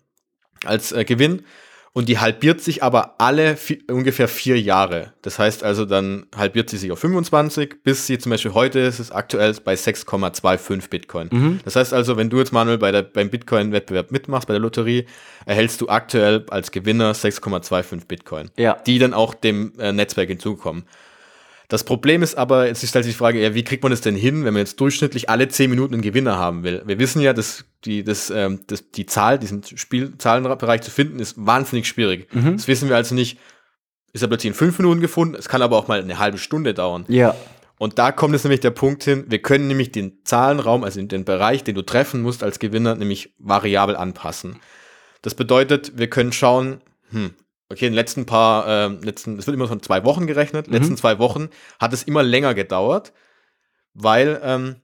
als 0.64 0.90
äh, 0.90 1.04
Gewinn 1.04 1.44
und 1.92 2.08
die 2.08 2.18
halbiert 2.18 2.60
sich 2.60 2.82
aber 2.84 3.16
alle 3.18 3.56
vier, 3.56 3.78
ungefähr 3.90 4.28
vier 4.28 4.60
Jahre. 4.60 5.12
Das 5.22 5.40
heißt 5.40 5.64
also, 5.64 5.84
dann 5.84 6.26
halbiert 6.36 6.70
sie 6.70 6.76
sich 6.76 6.92
auf 6.92 7.00
25, 7.00 7.82
bis 7.82 8.06
sie 8.06 8.18
zum 8.18 8.30
Beispiel 8.30 8.54
heute 8.54 8.78
ist 8.78 9.00
es 9.00 9.10
aktuell 9.10 9.54
bei 9.64 9.74
6,25 9.74 10.88
Bitcoin. 10.88 11.28
Mhm. 11.32 11.60
Das 11.64 11.74
heißt 11.74 11.92
also, 11.92 12.16
wenn 12.16 12.30
du 12.30 12.38
jetzt 12.38 12.52
Manuel 12.52 12.78
bei 12.78 12.92
der, 12.92 13.02
beim 13.02 13.28
Bitcoin-Wettbewerb 13.28 14.12
mitmachst, 14.12 14.46
bei 14.46 14.54
der 14.54 14.60
Lotterie, 14.60 15.06
erhältst 15.46 15.80
du 15.80 15.88
aktuell 15.88 16.46
als 16.50 16.70
Gewinner 16.70 17.12
6,25 17.12 18.06
Bitcoin, 18.06 18.50
ja. 18.56 18.74
die 18.86 19.00
dann 19.00 19.12
auch 19.12 19.34
dem 19.34 19.72
äh, 19.80 19.92
Netzwerk 19.92 20.28
hinzukommen. 20.28 20.84
Das 21.70 21.84
Problem 21.84 22.24
ist 22.24 22.34
aber, 22.34 22.66
jetzt 22.66 22.86
stellt 22.86 23.04
sich 23.04 23.14
die 23.14 23.18
Frage, 23.18 23.40
ja, 23.40 23.54
wie 23.54 23.62
kriegt 23.62 23.84
man 23.84 23.90
das 23.90 24.00
denn 24.00 24.16
hin, 24.16 24.44
wenn 24.44 24.52
man 24.52 24.58
jetzt 24.58 24.80
durchschnittlich 24.80 25.30
alle 25.30 25.46
10 25.46 25.70
Minuten 25.70 25.94
einen 25.94 26.02
Gewinner 26.02 26.36
haben 26.36 26.64
will? 26.64 26.82
Wir 26.84 26.98
wissen 26.98 27.22
ja, 27.22 27.32
dass 27.32 27.64
die, 27.84 28.02
das, 28.02 28.28
ähm, 28.28 28.62
das, 28.66 28.90
die 28.90 29.06
Zahl, 29.06 29.38
diesen 29.38 29.62
Spielzahlenbereich 29.62 30.80
zu 30.82 30.90
finden, 30.90 31.20
ist 31.20 31.34
wahnsinnig 31.38 31.86
schwierig. 31.86 32.26
Mhm. 32.34 32.56
Das 32.56 32.66
wissen 32.66 32.88
wir 32.88 32.96
also 32.96 33.14
nicht, 33.14 33.38
ist 34.12 34.20
er 34.20 34.26
plötzlich 34.26 34.50
in 34.50 34.54
5 34.54 34.80
Minuten 34.80 35.00
gefunden, 35.00 35.36
es 35.36 35.48
kann 35.48 35.62
aber 35.62 35.78
auch 35.78 35.86
mal 35.86 36.02
eine 36.02 36.18
halbe 36.18 36.38
Stunde 36.38 36.74
dauern. 36.74 37.04
Ja. 37.06 37.36
Und 37.78 38.00
da 38.00 38.10
kommt 38.10 38.34
es 38.34 38.42
nämlich 38.42 38.60
der 38.60 38.72
Punkt 38.72 39.04
hin, 39.04 39.26
wir 39.28 39.40
können 39.40 39.68
nämlich 39.68 39.92
den 39.92 40.24
Zahlenraum, 40.24 40.82
also 40.82 41.00
den 41.00 41.24
Bereich, 41.24 41.62
den 41.62 41.76
du 41.76 41.82
treffen 41.82 42.20
musst 42.20 42.42
als 42.42 42.58
Gewinner, 42.58 42.96
nämlich 42.96 43.32
variabel 43.38 43.94
anpassen. 43.94 44.56
Das 45.22 45.36
bedeutet, 45.36 45.96
wir 45.96 46.10
können 46.10 46.32
schauen, 46.32 46.80
hm, 47.10 47.30
okay, 47.70 47.86
in 47.86 47.92
den 47.92 47.96
letzten 47.96 48.26
paar, 48.26 48.66
äh, 48.66 48.88
letzten, 49.04 49.38
es 49.38 49.46
wird 49.46 49.54
immer 49.54 49.68
von 49.68 49.82
zwei 49.82 50.04
Wochen 50.04 50.26
gerechnet, 50.26 50.66
mhm. 50.66 50.74
letzten 50.74 50.96
zwei 50.96 51.18
Wochen 51.18 51.48
hat 51.78 51.92
es 51.92 52.02
immer 52.02 52.22
länger 52.22 52.54
gedauert, 52.54 53.12
weil 53.94 54.40
ähm, 54.42 54.76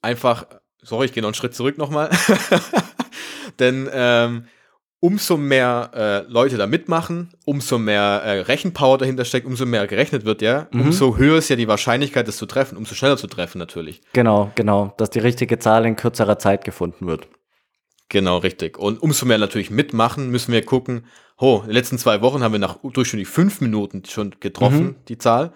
einfach, 0.00 0.46
sorry, 0.82 1.06
ich 1.06 1.12
gehe 1.12 1.22
noch 1.22 1.28
einen 1.28 1.34
Schritt 1.34 1.54
zurück 1.54 1.78
nochmal, 1.78 2.10
denn 3.58 3.88
ähm, 3.92 4.46
umso 5.00 5.36
mehr 5.36 5.90
äh, 5.94 6.30
Leute 6.30 6.58
da 6.58 6.66
mitmachen, 6.66 7.32
umso 7.44 7.78
mehr 7.78 8.22
äh, 8.24 8.40
Rechenpower 8.40 8.98
dahinter 8.98 9.24
steckt, 9.24 9.46
umso 9.46 9.66
mehr 9.66 9.86
gerechnet 9.86 10.24
wird, 10.24 10.42
ja, 10.42 10.68
mhm. 10.70 10.82
umso 10.82 11.16
höher 11.16 11.38
ist 11.38 11.48
ja 11.48 11.56
die 11.56 11.68
Wahrscheinlichkeit, 11.68 12.28
das 12.28 12.36
zu 12.36 12.46
treffen, 12.46 12.76
umso 12.76 12.94
schneller 12.94 13.16
zu 13.16 13.26
treffen 13.26 13.58
natürlich. 13.58 14.02
Genau, 14.12 14.52
genau, 14.54 14.94
dass 14.98 15.10
die 15.10 15.18
richtige 15.18 15.58
Zahl 15.58 15.86
in 15.86 15.96
kürzerer 15.96 16.38
Zeit 16.38 16.64
gefunden 16.64 17.06
wird. 17.06 17.26
Genau, 18.10 18.38
richtig. 18.38 18.76
Und 18.76 19.00
umso 19.02 19.24
mehr 19.24 19.38
natürlich 19.38 19.70
mitmachen, 19.70 20.30
müssen 20.30 20.52
wir 20.52 20.64
gucken, 20.64 21.06
oh, 21.40 21.60
in 21.60 21.68
den 21.68 21.74
letzten 21.74 21.98
zwei 21.98 22.20
Wochen 22.20 22.42
haben 22.42 22.52
wir 22.52 22.58
nach 22.58 22.78
durchschnittlich 22.82 23.28
fünf 23.28 23.60
Minuten 23.60 24.04
schon 24.04 24.36
getroffen, 24.40 24.84
mhm. 24.84 24.96
die 25.08 25.18
Zahl. 25.18 25.52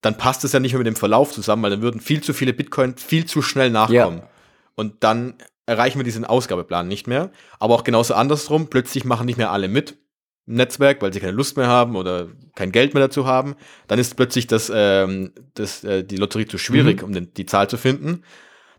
Dann 0.00 0.16
passt 0.16 0.44
es 0.44 0.52
ja 0.52 0.60
nicht 0.60 0.72
mehr 0.72 0.78
mit 0.78 0.86
dem 0.86 0.96
Verlauf 0.96 1.32
zusammen, 1.32 1.62
weil 1.64 1.70
dann 1.70 1.82
würden 1.82 2.00
viel 2.00 2.22
zu 2.22 2.32
viele 2.32 2.52
Bitcoin 2.52 2.96
viel 2.96 3.26
zu 3.26 3.42
schnell 3.42 3.70
nachkommen. 3.70 4.18
Ja. 4.18 4.28
Und 4.76 5.02
dann 5.02 5.34
erreichen 5.66 5.98
wir 5.98 6.04
diesen 6.04 6.24
Ausgabeplan 6.24 6.86
nicht 6.86 7.08
mehr. 7.08 7.30
Aber 7.58 7.74
auch 7.74 7.84
genauso 7.84 8.14
andersrum, 8.14 8.70
plötzlich 8.70 9.04
machen 9.04 9.26
nicht 9.26 9.38
mehr 9.38 9.50
alle 9.50 9.66
mit 9.66 9.96
im 10.46 10.54
Netzwerk, 10.54 11.02
weil 11.02 11.12
sie 11.12 11.20
keine 11.20 11.32
Lust 11.32 11.56
mehr 11.56 11.66
haben 11.66 11.96
oder 11.96 12.28
kein 12.54 12.70
Geld 12.70 12.94
mehr 12.94 13.02
dazu 13.02 13.26
haben. 13.26 13.56
Dann 13.88 13.98
ist 13.98 14.16
plötzlich 14.16 14.46
das, 14.46 14.70
ähm, 14.72 15.32
das, 15.54 15.82
äh, 15.82 16.04
die 16.04 16.16
Lotterie 16.16 16.46
zu 16.46 16.58
schwierig, 16.58 17.02
mhm. 17.02 17.08
um 17.08 17.12
den, 17.12 17.34
die 17.34 17.44
Zahl 17.44 17.68
zu 17.68 17.76
finden 17.76 18.22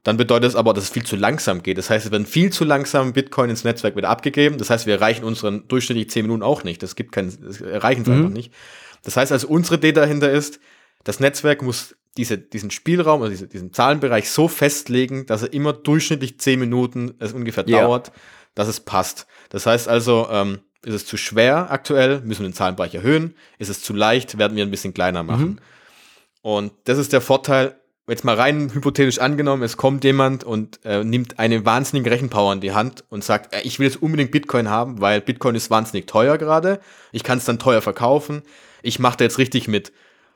dann 0.10 0.18
bedeutet 0.18 0.50
es 0.50 0.56
aber, 0.56 0.74
dass 0.74 0.86
es 0.86 0.90
viel 0.90 1.06
zu 1.06 1.16
langsam 1.16 1.62
geht. 1.62 1.78
Das 1.78 1.92
heißt, 1.92 2.08
es 2.08 2.12
werden 2.12 2.26
viel 2.26 2.52
zu 2.52 2.66
langsam 2.66 3.14
Bitcoin 3.14 3.52
ins 3.52 3.64
Netzwerk 3.64 3.96
wieder 3.96 4.10
abgegeben. 4.10 4.58
Das 4.58 4.72
heißt, 4.72 4.88
wir 4.88 4.96
erreichen 4.96 5.24
unseren 5.24 5.68
durchschnittlich 5.68 6.10
10 6.10 6.24
Minuten 6.24 6.42
auch 6.42 6.64
nicht. 6.64 6.82
Das 6.82 6.96
gibt 6.96 7.12
kein, 7.12 7.32
das 7.44 7.62
erreichen 7.62 8.02
es 8.02 8.08
mhm. 8.08 8.14
einfach 8.16 8.30
nicht. 8.30 8.52
Das 9.04 9.18
heißt 9.18 9.32
also, 9.32 9.48
unsere 9.48 9.76
Idee 9.76 9.92
dahinter 9.92 10.32
ist, 10.32 10.60
das 11.04 11.20
Netzwerk 11.20 11.62
muss 11.62 11.96
diese, 12.18 12.40
diesen 12.40 12.72
Spielraum, 12.72 13.22
also 13.22 13.30
diese, 13.30 13.48
diesen 13.48 13.72
Zahlenbereich 13.72 14.32
so 14.32 14.48
festlegen, 14.48 15.28
dass 15.28 15.44
er 15.44 15.54
immer 15.54 15.74
durchschnittlich 15.74 16.40
10 16.40 16.60
Minuten 16.60 17.14
es 17.20 17.34
ungefähr 17.34 17.66
Ja. 17.68 17.82
dauert, 17.82 18.12
dass 18.56 18.68
es 18.68 18.80
passt. 18.80 19.28
Das 19.50 19.68
heißt 19.68 19.88
also, 19.88 20.28
ähm, 20.32 20.58
ist 20.84 20.96
es 20.96 21.06
zu 21.06 21.18
schwer 21.18 21.70
aktuell, 21.70 22.22
müssen 22.22 22.42
wir 22.42 22.50
den 22.50 22.56
Zahlenbereich 22.56 22.96
erhöhen. 22.96 23.36
Ist 23.60 23.70
es 23.70 23.84
zu 23.84 23.94
leicht, 23.94 24.40
werden 24.40 24.58
wir 24.58 24.66
ein 24.66 24.72
bisschen 24.72 24.96
kleiner 24.96 25.22
machen. 25.22 25.62
Und 26.42 26.72
das 26.86 26.98
ist 26.98 27.14
der 27.14 27.22
Vorteil, 27.22 27.76
jetzt 28.10 28.24
mal 28.24 28.36
rein 28.36 28.74
hypothetisch 28.74 29.20
angenommen, 29.20 29.64
es 29.64 29.78
kommt 29.78 30.04
jemand 30.04 30.44
und 30.44 30.80
äh, 30.84 31.04
nimmt 31.04 31.40
eine 31.40 31.66
wahnsinnige 31.66 32.12
Rechenpower 32.12 32.54
in 32.54 32.62
die 32.62 32.74
Hand 32.74 33.04
und 33.10 33.24
sagt, 33.24 33.54
äh, 33.54 33.62
ich 33.62 33.80
will 33.80 33.88
jetzt 33.88 34.02
unbedingt 34.02 34.32
Bitcoin 34.32 34.70
haben, 34.70 35.02
weil 35.02 35.22
Bitcoin 35.22 35.56
ist 35.56 35.70
wahnsinnig 35.70 36.08
teuer 36.08 36.38
gerade. 36.38 36.80
Ich 37.12 37.24
kann 37.24 37.38
es 37.38 37.46
dann 37.46 37.60
teuer 37.60 37.82
verkaufen. 37.82 38.44
Ich 38.82 39.00
mache 39.00 39.18
da 39.18 39.26
jetzt 39.26 39.38
richtig 39.38 39.68
mit. 39.68 39.92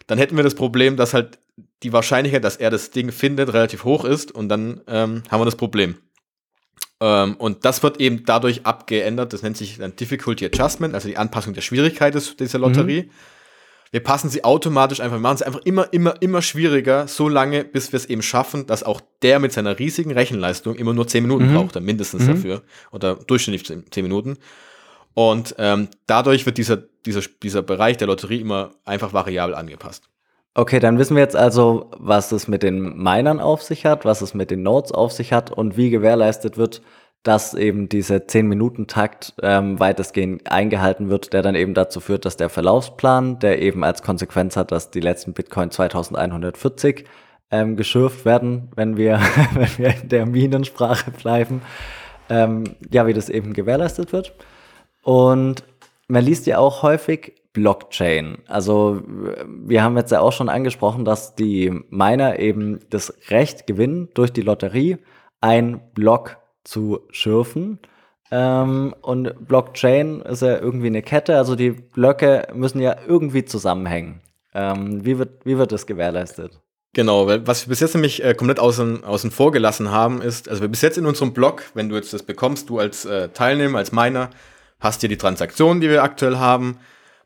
Dann 0.07 0.17
hätten 0.17 0.35
wir 0.35 0.43
das 0.43 0.55
Problem, 0.55 0.97
dass 0.97 1.13
halt 1.13 1.39
die 1.83 1.93
Wahrscheinlichkeit, 1.93 2.43
dass 2.43 2.57
er 2.57 2.69
das 2.69 2.91
Ding 2.91 3.11
findet, 3.11 3.53
relativ 3.53 3.83
hoch 3.83 4.05
ist 4.05 4.31
und 4.31 4.49
dann 4.49 4.81
ähm, 4.87 5.23
haben 5.29 5.41
wir 5.41 5.45
das 5.45 5.55
Problem. 5.55 5.97
Ähm, 6.99 7.35
und 7.35 7.65
das 7.65 7.83
wird 7.83 7.99
eben 7.99 8.23
dadurch 8.25 8.65
abgeändert. 8.65 9.33
Das 9.33 9.41
nennt 9.41 9.57
sich 9.57 9.77
dann 9.77 9.95
Difficulty 9.95 10.45
Adjustment, 10.45 10.93
also 10.93 11.07
die 11.07 11.17
Anpassung 11.17 11.53
der 11.53 11.61
Schwierigkeit 11.61 12.15
des, 12.15 12.37
dieser 12.37 12.59
Lotterie. 12.59 13.09
Wir 13.93 14.01
passen 14.01 14.27
sie 14.31 14.43
automatisch 14.43 15.01
einfach, 15.01 15.17
wir 15.17 15.21
machen 15.21 15.37
sie 15.37 15.45
einfach 15.45 15.61
immer, 15.65 15.93
immer, 15.93 16.19
immer 16.19 16.41
schwieriger, 16.41 17.07
so 17.07 17.29
lange, 17.29 17.63
bis 17.63 17.91
wir 17.91 17.97
es 17.97 18.07
eben 18.07 18.23
schaffen, 18.23 18.65
dass 18.65 18.81
auch 18.81 19.01
der 19.21 19.37
mit 19.37 19.53
seiner 19.53 19.77
riesigen 19.77 20.11
Rechenleistung 20.11 20.73
immer 20.73 20.93
nur 20.93 21.07
10 21.07 21.21
Minuten 21.21 21.47
Mhm. 21.51 21.53
braucht, 21.53 21.75
er 21.75 21.81
mindestens 21.81 22.23
Mhm. 22.23 22.27
dafür. 22.27 22.61
Oder 22.91 23.13
durchschnittlich 23.15 23.67
10, 23.67 23.91
10 23.91 24.03
Minuten. 24.03 24.37
Und 25.13 25.53
ähm, 25.59 25.89
dadurch 26.07 26.47
wird 26.47 26.57
dieser, 26.57 26.77
dieser, 27.05 27.21
dieser 27.43 27.61
Bereich 27.61 27.97
der 27.97 28.07
Lotterie 28.07 28.41
immer 28.41 28.71
einfach 28.83 29.13
variabel 29.13 29.53
angepasst. 29.53 30.09
Okay, 30.55 30.79
dann 30.79 30.97
wissen 30.97 31.15
wir 31.15 31.21
jetzt 31.21 31.35
also, 31.35 31.91
was 31.97 32.31
es 32.31 32.47
mit 32.47 32.63
den 32.63 32.97
Minern 32.97 33.39
auf 33.39 33.61
sich 33.61 33.85
hat, 33.85 34.05
was 34.05 34.21
es 34.23 34.33
mit 34.33 34.49
den 34.49 34.63
Nodes 34.63 34.91
auf 34.91 35.11
sich 35.11 35.31
hat 35.33 35.51
und 35.51 35.77
wie 35.77 35.91
gewährleistet 35.91 36.57
wird, 36.57 36.81
dass 37.23 37.53
eben 37.53 37.87
dieser 37.87 38.17
10-Minuten-Takt 38.17 39.33
ähm, 39.41 39.79
weitestgehend 39.79 40.51
eingehalten 40.51 41.09
wird, 41.09 41.31
der 41.31 41.41
dann 41.41 41.55
eben 41.55 41.73
dazu 41.73 42.01
führt, 42.01 42.25
dass 42.25 42.35
der 42.35 42.49
Verlaufsplan, 42.49 43.39
der 43.39 43.61
eben 43.61 43.83
als 43.85 44.03
Konsequenz 44.03 44.57
hat, 44.57 44.71
dass 44.71 44.91
die 44.91 44.99
letzten 44.99 45.33
Bitcoin 45.33 45.71
2140 45.71 47.05
ähm, 47.49 47.77
geschürft 47.77 48.25
werden, 48.25 48.69
wenn 48.75 48.97
wir, 48.97 49.21
wenn 49.53 49.77
wir 49.77 50.01
in 50.01 50.09
der 50.09 50.25
Minensprache 50.25 51.11
bleiben, 51.11 51.61
ähm, 52.29 52.75
ja, 52.91 53.07
wie 53.07 53.13
das 53.13 53.29
eben 53.29 53.53
gewährleistet 53.53 54.11
wird. 54.11 54.33
Und 55.01 55.63
man 56.07 56.25
liest 56.25 56.45
ja 56.45 56.57
auch 56.57 56.83
häufig 56.83 57.35
Blockchain. 57.53 58.39
Also 58.47 59.01
wir 59.05 59.83
haben 59.83 59.95
jetzt 59.95 60.11
ja 60.11 60.19
auch 60.19 60.33
schon 60.33 60.49
angesprochen, 60.49 61.05
dass 61.05 61.35
die 61.35 61.71
Miner 61.89 62.39
eben 62.39 62.79
das 62.89 63.13
Recht 63.29 63.67
gewinnen, 63.67 64.09
durch 64.13 64.33
die 64.33 64.41
Lotterie 64.41 64.97
ein 65.39 65.79
Block 65.93 66.37
zu 66.63 67.01
schürfen. 67.11 67.79
Ähm, 68.31 68.95
und 69.01 69.47
Blockchain 69.47 70.21
ist 70.21 70.41
ja 70.41 70.57
irgendwie 70.57 70.87
eine 70.87 71.01
Kette, 71.01 71.37
also 71.37 71.55
die 71.55 71.71
Blöcke 71.71 72.47
müssen 72.53 72.79
ja 72.79 72.95
irgendwie 73.07 73.45
zusammenhängen. 73.45 74.21
Ähm, 74.53 75.05
wie, 75.05 75.17
wird, 75.19 75.45
wie 75.45 75.57
wird 75.57 75.71
das 75.71 75.85
gewährleistet? 75.85 76.59
Genau, 76.95 77.27
was 77.27 77.65
wir 77.65 77.69
bis 77.69 77.79
jetzt 77.79 77.95
nämlich 77.95 78.23
äh, 78.23 78.35
komplett 78.35 78.59
außen, 78.59 79.03
außen 79.03 79.31
vor 79.31 79.51
gelassen 79.51 79.89
haben, 79.89 80.21
ist, 80.21 80.47
also 80.47 80.61
wir 80.61 80.67
bis 80.67 80.81
jetzt 80.81 80.97
in 80.97 81.07
unserem 81.07 81.33
Blog, 81.33 81.63
wenn 81.73 81.89
du 81.89 81.95
jetzt 81.95 82.13
das 82.13 82.21
bekommst, 82.21 82.69
du 82.69 82.77
als 82.77 83.05
äh, 83.05 83.29
Teilnehmer, 83.29 83.79
als 83.79 83.91
Miner, 83.91 84.29
hast 84.79 85.01
hier 85.01 85.09
die 85.09 85.17
Transaktionen, 85.17 85.81
die 85.81 85.89
wir 85.89 86.03
aktuell 86.03 86.37
haben. 86.37 86.77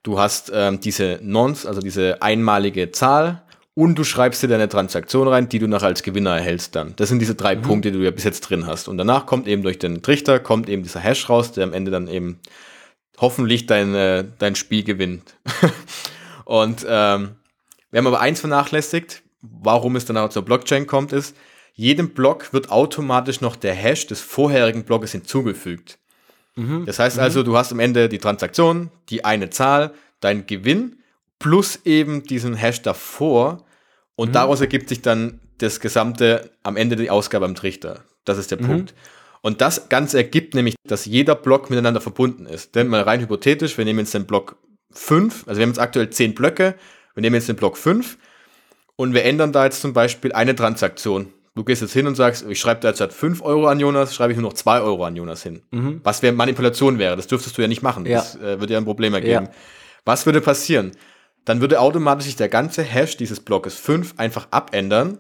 Du 0.04 0.20
hast 0.20 0.52
ähm, 0.54 0.80
diese 0.80 1.20
Nonce, 1.22 1.66
also 1.66 1.82
diese 1.82 2.22
einmalige 2.22 2.92
Zahl, 2.92 3.44
und 3.78 3.94
du 3.94 4.04
schreibst 4.04 4.42
dir 4.42 4.48
deine 4.48 4.68
Transaktion 4.68 5.28
rein, 5.28 5.50
die 5.50 5.60
du 5.60 5.68
nachher 5.68 5.86
als 5.86 6.02
Gewinner 6.02 6.36
erhältst 6.36 6.76
dann. 6.76 6.96
Das 6.96 7.10
sind 7.10 7.20
diese 7.20 7.36
drei 7.36 7.56
Punkte, 7.56 7.92
die 7.92 8.00
du 8.00 8.04
ja 8.04 8.10
bis 8.10 8.24
jetzt 8.24 8.42
drin 8.42 8.66
hast. 8.66 8.88
Und 8.88 8.98
danach 8.98 9.28
kommt 9.28 9.46
eben 9.46 9.62
durch 9.62 9.78
den 9.78 10.02
Trichter, 10.02 10.40
kommt 10.40 10.68
eben 10.68 10.82
dieser 10.82 11.00
Hash 11.00 11.30
raus, 11.30 11.52
der 11.52 11.64
am 11.64 11.74
Ende 11.74 11.92
dann 11.92 12.08
eben 12.08 12.40
hoffentlich 13.20 13.68
dein, 13.68 13.94
äh, 13.94 14.26
dein 14.40 14.56
Spiel 14.56 14.84
gewinnt. 14.84 15.36
und 16.46 16.88
ähm, 16.90 17.36
wir 17.92 18.00
haben 18.00 18.08
aber 18.08 18.20
eins 18.20 18.40
vernachlässigt, 18.40 19.22
warum 19.42 19.96
es 19.96 20.06
dann 20.06 20.18
auch 20.18 20.30
zur 20.30 20.42
Blockchain 20.42 20.88
kommt, 20.88 21.14
ist, 21.14 21.38
jedem 21.76 22.16
Block 22.16 22.54
wird 22.54 22.72
automatisch 22.72 23.42
noch 23.42 23.56
der 23.56 23.76
Hash 23.76 24.08
des 24.08 24.22
vorherigen 24.22 24.86
Blockes 24.86 25.12
hinzugefügt. 25.12 26.00
Das 26.88 26.98
heißt 26.98 27.20
also, 27.20 27.44
du 27.44 27.56
hast 27.56 27.72
am 27.72 27.80
Ende 27.80 28.10
die 28.10 28.18
Transaktion, 28.18 28.90
die 29.10 29.24
eine 29.24 29.52
Zahl, 29.52 29.94
dein 30.20 30.48
Gewinn 30.48 30.96
plus 31.38 31.82
eben 31.86 32.24
diesen 32.24 32.56
Hash 32.56 32.82
davor 32.82 33.67
und 34.18 34.36
daraus 34.36 34.60
ergibt 34.60 34.90
sich 34.90 35.02
dann 35.02 35.40
das 35.60 35.80
gesamte, 35.80 36.52
am 36.64 36.76
Ende 36.76 36.96
die 36.96 37.10
Ausgabe 37.10 37.46
am 37.46 37.56
Trichter. 37.56 38.04
Das 38.26 38.38
ist 38.38 38.52
der 38.52 38.58
Punkt. 38.58 38.94
Und 39.42 39.62
das 39.62 39.88
Ganze 39.90 40.18
ergibt 40.18 40.56
nämlich, 40.56 40.76
dass 40.86 41.06
jeder 41.06 41.36
Block 41.36 41.70
miteinander 41.70 42.02
verbunden 42.02 42.46
ist. 42.46 42.76
Denn 42.76 42.88
mal 42.88 43.02
rein 43.02 43.22
hypothetisch, 43.22 43.78
wir 43.78 43.86
nehmen 43.86 44.00
jetzt 44.00 44.14
den 44.14 44.26
Block 44.26 44.58
5, 44.92 45.48
also 45.48 45.60
wir 45.60 45.64
haben 45.64 45.70
jetzt 45.70 45.80
aktuell 45.80 46.10
10 46.10 46.34
Blöcke, 46.36 46.76
wir 47.14 47.22
nehmen 47.22 47.36
jetzt 47.36 47.48
den 47.48 47.56
Block 47.56 47.78
5 47.78 48.18
und 48.96 49.14
wir 49.14 49.24
ändern 49.24 49.52
da 49.52 49.66
jetzt 49.66 49.82
zum 49.82 49.94
Beispiel 49.94 50.34
eine 50.34 50.56
Transaktion. 50.56 51.32
Du 51.56 51.64
gehst 51.64 51.82
jetzt 51.82 51.94
hin 51.94 52.08
und 52.08 52.16
sagst, 52.16 52.46
ich 52.50 52.60
schreibe 52.60 52.82
da 52.82 52.90
jetzt 52.90 53.02
halt 53.02 53.14
5 53.14 53.42
Euro 53.42 53.68
an 53.68 53.80
Jonas, 53.80 54.14
schreibe 54.14 54.34
ich 54.34 54.40
nur 54.40 54.50
noch 54.50 54.56
2 54.56 54.82
Euro 54.82 55.06
an 55.06 55.16
Jonas 55.16 55.44
hin. 55.44 55.62
Was 56.04 56.22
wäre 56.22 56.34
Manipulation 56.34 57.00
wäre, 57.00 57.16
das 57.16 57.28
dürftest 57.28 57.58
du 57.58 57.62
ja 57.62 57.68
nicht 57.68 57.84
machen. 57.84 58.06
Ja. 58.06 58.18
Das 58.18 58.36
äh, 58.36 58.60
würde 58.60 58.74
ja 58.74 58.80
ein 58.80 58.86
Problem 58.86 59.14
ergeben. 59.14 59.46
Ja. 59.46 59.52
Was 60.06 60.26
würde 60.26 60.42
passieren? 60.42 60.92
Dann 61.48 61.62
würde 61.62 61.80
automatisch 61.80 62.26
sich 62.26 62.36
der 62.36 62.50
ganze 62.50 62.84
Hash 62.84 63.16
dieses 63.16 63.40
Blockes 63.40 63.76
5 63.76 64.16
einfach 64.18 64.50
abändern. 64.52 65.20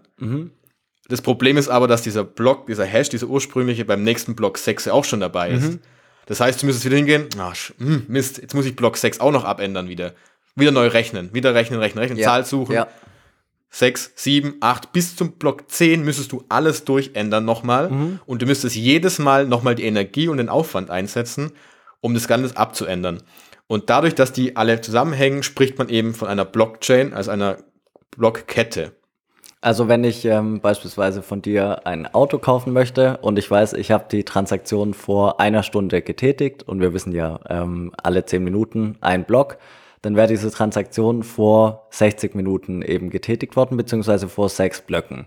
Das 1.08 1.22
Problem 1.22 1.56
ist 1.56 1.70
aber, 1.70 1.88
dass 1.88 2.02
dieser 2.02 2.26
Block, 2.26 2.68
dieser 2.68 2.84
Hash, 2.84 3.08
dieser 3.08 3.28
ursprüngliche 3.28 3.86
beim 3.86 4.04
nächsten 4.04 4.36
Block 4.36 4.58
6 4.58 4.84
ja 4.86 4.92
auch 4.94 5.06
schon 5.06 5.22
dabei 5.22 5.52
ist. 5.52 5.80
Das 6.26 6.42
heißt, 6.42 6.62
du 6.62 6.66
müsstest 6.66 6.86
wieder 6.86 6.98
hingehen, 6.98 7.28
ach, 7.40 7.54
sch- 7.56 7.72
hm, 7.80 8.04
Mist, 8.10 8.40
jetzt 8.40 8.54
muss 8.54 8.66
ich 8.66 8.76
Block 8.76 8.98
6 8.98 9.22
auch 9.22 9.32
noch 9.32 9.46
abändern 9.46 9.88
wieder. 9.88 10.14
Wieder 10.58 10.72
neu 10.72 10.88
rechnen, 10.88 11.34
wieder 11.34 11.54
rechnen, 11.54 11.80
rechnen, 11.80 12.02
rechnen, 12.02 12.18
Zahl 12.26 12.46
suchen. 12.46 12.74
Ja. 12.74 12.88
6, 13.70 14.12
7, 14.16 14.56
8, 14.60 14.92
bis 14.92 15.16
zum 15.16 15.34
Block 15.34 15.70
10 15.72 16.04
müsstest 16.04 16.34
du 16.34 16.44
alles 16.50 16.84
durchändern 16.84 17.46
nochmal. 17.46 17.90
Und 18.26 18.42
du 18.42 18.46
müsstest 18.46 18.76
jedes 18.76 19.18
Mal 19.20 19.46
nochmal 19.48 19.76
die 19.76 19.84
Energie 19.86 20.28
und 20.28 20.38
den 20.38 20.50
Aufwand 20.50 20.90
einsetzen, 20.90 21.52
um 22.02 22.14
das 22.14 22.28
Ganze 22.28 22.58
abzuändern. 22.58 23.24
Und 23.68 23.90
dadurch, 23.90 24.16
dass 24.16 24.32
die 24.32 24.56
alle 24.56 24.82
zusammenhängen, 24.82 25.44
spricht 25.44 25.78
man 25.78 25.90
eben 25.90 26.14
von 26.14 26.28
einer 26.28 26.46
Blockchain, 26.46 27.14
also 27.14 27.32
einer 27.32 27.58
Blockkette. 28.12 28.94
Also 29.60 29.88
wenn 29.88 30.04
ich 30.04 30.24
ähm, 30.24 30.62
beispielsweise 30.62 31.22
von 31.22 31.42
dir 31.42 31.86
ein 31.86 32.06
Auto 32.14 32.38
kaufen 32.38 32.74
möchte 32.74 33.18
und 33.18 33.40
ich 33.40 33.50
weiß, 33.50 33.74
ich 33.74 33.92
habe 33.92 34.06
die 34.10 34.24
Transaktion 34.24 34.94
vor 34.94 35.40
einer 35.40 35.64
Stunde 35.64 36.02
getätigt 36.02 36.64
und 36.64 36.80
wir 36.80 36.94
wissen 36.94 37.12
ja 37.12 37.40
ähm, 37.50 37.92
alle 38.02 38.24
10 38.24 38.44
Minuten 38.44 38.98
ein 39.02 39.26
Block, 39.26 39.58
dann 40.04 40.16
wäre 40.16 40.28
diese 40.28 40.52
Transaktion 40.52 41.24
vor 41.24 41.88
60 41.90 42.36
Minuten 42.36 42.84
eben 42.84 43.10
getätigt 43.10 43.56
worden, 43.56 43.78
beziehungsweise 43.78 44.30
vor 44.30 44.48
sechs 44.48 44.80
Blöcken. 44.82 45.26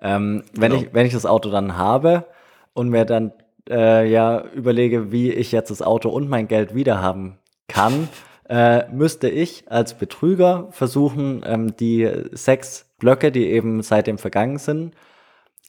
Ähm, 0.00 0.42
wenn, 0.54 0.72
Genau. 0.72 0.82
ich, 0.82 0.94
wenn 0.94 1.06
ich 1.06 1.12
das 1.12 1.26
Auto 1.26 1.50
dann 1.50 1.76
habe 1.76 2.24
und 2.72 2.88
mir 2.88 3.04
dann 3.04 3.32
äh, 3.68 4.10
ja 4.10 4.42
überlege, 4.54 5.12
wie 5.12 5.30
ich 5.30 5.52
jetzt 5.52 5.70
das 5.70 5.82
Auto 5.82 6.08
und 6.08 6.28
mein 6.28 6.48
Geld 6.48 6.74
wiederhaben 6.74 7.38
kann, 7.68 8.08
äh, 8.48 8.88
müsste 8.90 9.28
ich 9.28 9.70
als 9.70 9.94
Betrüger 9.94 10.68
versuchen, 10.70 11.42
ähm, 11.44 11.76
die 11.76 12.08
sechs 12.32 12.86
Blöcke, 12.98 13.32
die 13.32 13.46
eben 13.46 13.82
seitdem 13.82 14.18
vergangen 14.18 14.58
sind, 14.58 14.94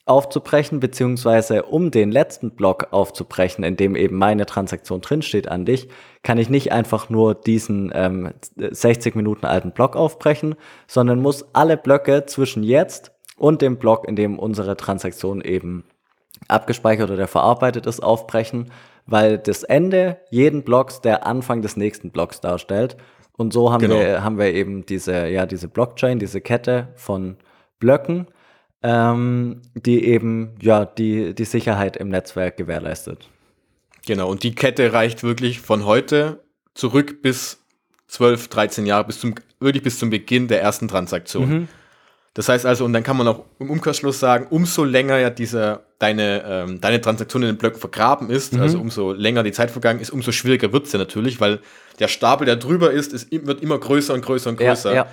aufzubrechen, 0.06 0.80
beziehungsweise 0.80 1.64
um 1.64 1.92
den 1.92 2.12
letzten 2.12 2.52
Block 2.52 2.88
aufzubrechen, 2.92 3.64
in 3.64 3.76
dem 3.76 3.96
eben 3.96 4.16
meine 4.16 4.46
Transaktion 4.46 5.02
drinsteht 5.02 5.50
an 5.50 5.66
dich, 5.66 5.90
kann 6.24 6.38
ich 6.38 6.50
nicht 6.50 6.72
einfach 6.72 7.10
nur 7.10 7.36
diesen 7.36 7.92
ähm, 7.94 8.34
60 8.56 9.16
Minuten 9.16 9.46
alten 9.46 9.72
Block 9.72 9.96
aufbrechen, 9.96 10.56
sondern 10.88 11.22
muss 11.22 11.46
alle 11.54 11.76
Blöcke 11.76 12.26
zwischen 12.26 12.64
jetzt 12.64 13.12
und 13.38 13.62
dem 13.62 13.78
Block, 13.78 14.08
in 14.08 14.16
dem 14.16 14.40
unsere 14.40 14.78
Transaktion 14.78 15.42
eben 15.42 15.84
abgespeichert 16.48 17.12
oder 17.12 17.28
verarbeitet 17.28 17.86
ist, 17.86 18.02
aufbrechen, 18.02 18.72
weil 19.08 19.38
das 19.38 19.64
Ende 19.64 20.18
jeden 20.30 20.64
Blocks 20.64 21.02
der 21.02 21.26
Anfang 21.26 21.62
des 21.62 21.78
nächsten 21.78 22.12
Blocks 22.12 22.42
darstellt. 22.42 22.98
Und 23.38 23.54
so 23.54 23.72
haben, 23.72 23.82
Genau. 23.82 23.96
wir, 24.00 24.24
haben 24.24 24.38
wir 24.38 24.54
eben 24.54 24.86
diese, 24.86 25.28
ja, 25.28 25.46
diese 25.46 25.68
Blockchain, 25.68 26.20
diese 26.20 26.42
Kette 26.42 26.90
von 26.96 27.38
Blöcken, 27.80 28.28
ähm, 28.84 29.62
die 29.76 30.06
eben 30.06 30.56
ja, 30.62 30.86
die, 30.86 31.34
die 31.34 31.46
Sicherheit 31.46 31.98
im 31.98 32.10
Netzwerk 32.10 32.58
gewährleistet. 32.58 33.30
Genau, 34.06 34.30
und 34.30 34.44
die 34.44 34.56
Kette 34.56 34.94
reicht 34.94 35.24
wirklich 35.24 35.60
von 35.60 35.86
heute 35.86 36.44
zurück 36.74 37.22
bis 37.22 37.60
12, 38.08 38.48
13 38.48 38.86
Jahre, 38.86 39.06
bis 39.06 39.20
zum, 39.20 39.36
wirklich 39.60 39.84
bis 39.84 40.00
zum 40.00 40.10
Beginn 40.10 40.48
der 40.48 40.62
ersten 40.62 40.88
Transaktion. 40.88 41.68
Das 42.38 42.50
heißt 42.50 42.68
also, 42.68 42.86
und 42.86 42.94
dann 42.94 43.02
kann 43.02 43.18
man 43.18 43.28
auch 43.28 43.46
im 43.58 43.72
Umkehrschluss 43.72 44.20
sagen, 44.20 44.46
umso 44.52 44.84
länger 44.84 45.18
ja 45.18 45.32
dieser, 45.32 45.86
deine, 45.98 46.44
ähm, 46.48 46.80
deine 46.80 47.02
Transaktion 47.02 47.42
in 47.42 47.48
den 47.48 47.58
Blöcken 47.58 47.80
vergraben 47.80 48.30
ist, 48.30 48.56
also 48.60 48.80
umso 48.80 49.12
länger 49.12 49.42
die 49.42 49.52
Zeit 49.52 49.72
vergangen 49.72 50.00
ist, 50.02 50.12
umso 50.12 50.32
schwieriger 50.32 50.72
wird 50.72 50.86
es 50.86 50.92
ja 50.92 51.00
natürlich, 51.00 51.42
weil 51.42 51.62
der 51.98 52.08
Stapel, 52.08 52.46
der 52.46 52.58
drüber 52.58 52.92
ist, 52.92 53.12
ist, 53.12 53.32
wird 53.32 53.64
immer 53.64 53.80
größer 53.80 54.14
und 54.14 54.24
größer 54.24 54.52
und 54.52 54.58
größer. 54.58 54.92
Ja, 54.92 54.96
ja. 54.96 55.08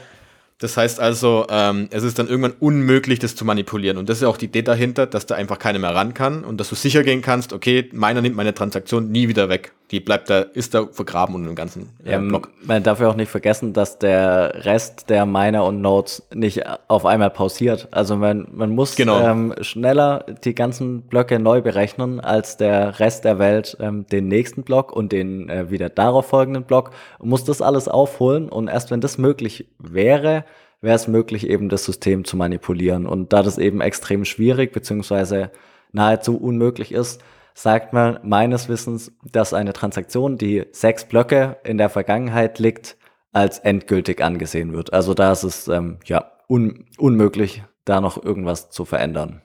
Das 0.59 0.77
heißt 0.77 1.01
also, 1.01 1.47
ähm, 1.49 1.89
es 1.91 2.03
ist 2.03 2.19
dann 2.19 2.29
irgendwann 2.29 2.53
unmöglich, 2.61 3.21
das 3.21 3.35
zu 3.35 3.47
manipulieren. 3.47 3.97
Und 3.97 4.11
das 4.11 4.19
ist 4.19 4.23
ja 4.23 4.29
auch 4.29 4.37
die 4.37 4.45
Idee 4.45 4.61
dahinter, 4.63 5.07
dass 5.07 5.25
da 5.25 5.35
einfach 5.35 5.59
keiner 5.59 5.79
mehr 5.79 5.95
ran 5.95 6.13
kann 6.13 6.45
und 6.45 6.59
dass 6.59 6.69
du 6.69 6.75
sicher 6.75 7.05
gehen 7.05 7.23
kannst, 7.23 7.55
okay, 7.55 7.89
meiner 7.95 8.21
nimmt 8.21 8.37
meine 8.37 8.53
Transaktion 8.53 9.11
nie 9.11 9.29
wieder 9.29 9.49
weg. 9.49 9.73
Die 9.91 10.01
bleibt 10.01 10.31
da, 10.31 10.41
ist 10.41 10.73
da 10.75 10.87
vergraben 10.91 11.35
unter 11.35 11.49
dem 11.49 11.55
ganzen 11.55 11.91
äh, 12.05 12.13
ja, 12.13 12.19
Block. 12.19 12.51
Man 12.63 12.83
darf 12.83 13.01
ja 13.01 13.09
auch 13.09 13.17
nicht 13.17 13.29
vergessen, 13.29 13.75
dass 13.75 13.99
der 13.99 14.65
Rest 14.65 15.11
der 15.11 15.27
Miner 15.27 15.65
und 15.65 15.83
Nodes 15.83 16.27
nicht 16.33 16.63
auf 16.89 17.05
einmal 17.05 17.31
pausiert. 17.31 17.89
Also 17.91 18.17
man, 18.17 18.49
man 18.53 18.71
muss 18.71 18.97
genau. 18.97 19.21
ähm, 19.21 19.55
schneller 19.61 20.25
die 20.45 20.55
ganzen 20.55 21.03
Blöcke 21.03 21.39
neu 21.39 21.61
berechnen, 21.61 22.19
als 22.19 22.57
der 22.57 22.99
Rest 22.99 23.25
der 23.25 23.39
Welt 23.39 23.77
ähm, 23.79 24.07
den 24.07 24.27
nächsten 24.29 24.63
Block 24.63 24.91
und 24.91 25.13
den 25.13 25.51
äh, 25.51 25.71
wieder 25.71 25.91
darauf 25.91 26.29
folgenden 26.29 26.65
Block. 26.65 26.91
Und 27.19 27.29
muss 27.29 27.45
das 27.45 27.61
alles 27.61 27.87
aufholen 27.87 28.49
und 28.49 28.69
erst 28.69 28.91
wenn 28.91 29.03
das 29.03 29.19
möglich 29.19 29.67
wäre, 29.79 30.45
wäre 30.81 30.97
es 30.97 31.09
möglich, 31.09 31.49
eben 31.49 31.69
das 31.69 31.85
System 31.85 32.25
zu 32.25 32.37
manipulieren. 32.39 33.07
Und 33.07 33.33
da 33.35 33.43
das 33.43 33.59
eben 33.59 33.81
extrem 33.81 34.25
schwierig 34.25 34.73
beziehungsweise 34.73 35.51
nahezu 35.93 36.37
unmöglich 36.37 36.93
ist, 36.93 37.23
sagt 37.55 37.93
man 37.93 38.19
meines 38.23 38.69
Wissens, 38.69 39.13
dass 39.23 39.55
eine 39.55 39.73
Transaktion, 39.73 40.37
die 40.37 40.65
sechs 40.73 41.05
Blöcke 41.05 41.57
in 41.65 41.79
der 41.79 41.89
Vergangenheit 41.89 42.59
liegt, 42.59 42.97
als 43.33 43.61
endgültig 43.61 44.23
angesehen 44.23 44.73
wird. 44.73 44.93
Also 44.93 45.15
da 45.15 45.33
ist 45.33 45.45
es 45.45 45.69
ähm, 45.69 45.99
ja 46.05 46.33
un 46.49 46.85
unmöglich, 46.99 47.63
da 47.85 48.01
noch 48.01 48.23
irgendwas 48.23 48.71
zu 48.71 48.85
verändern. 48.85 49.43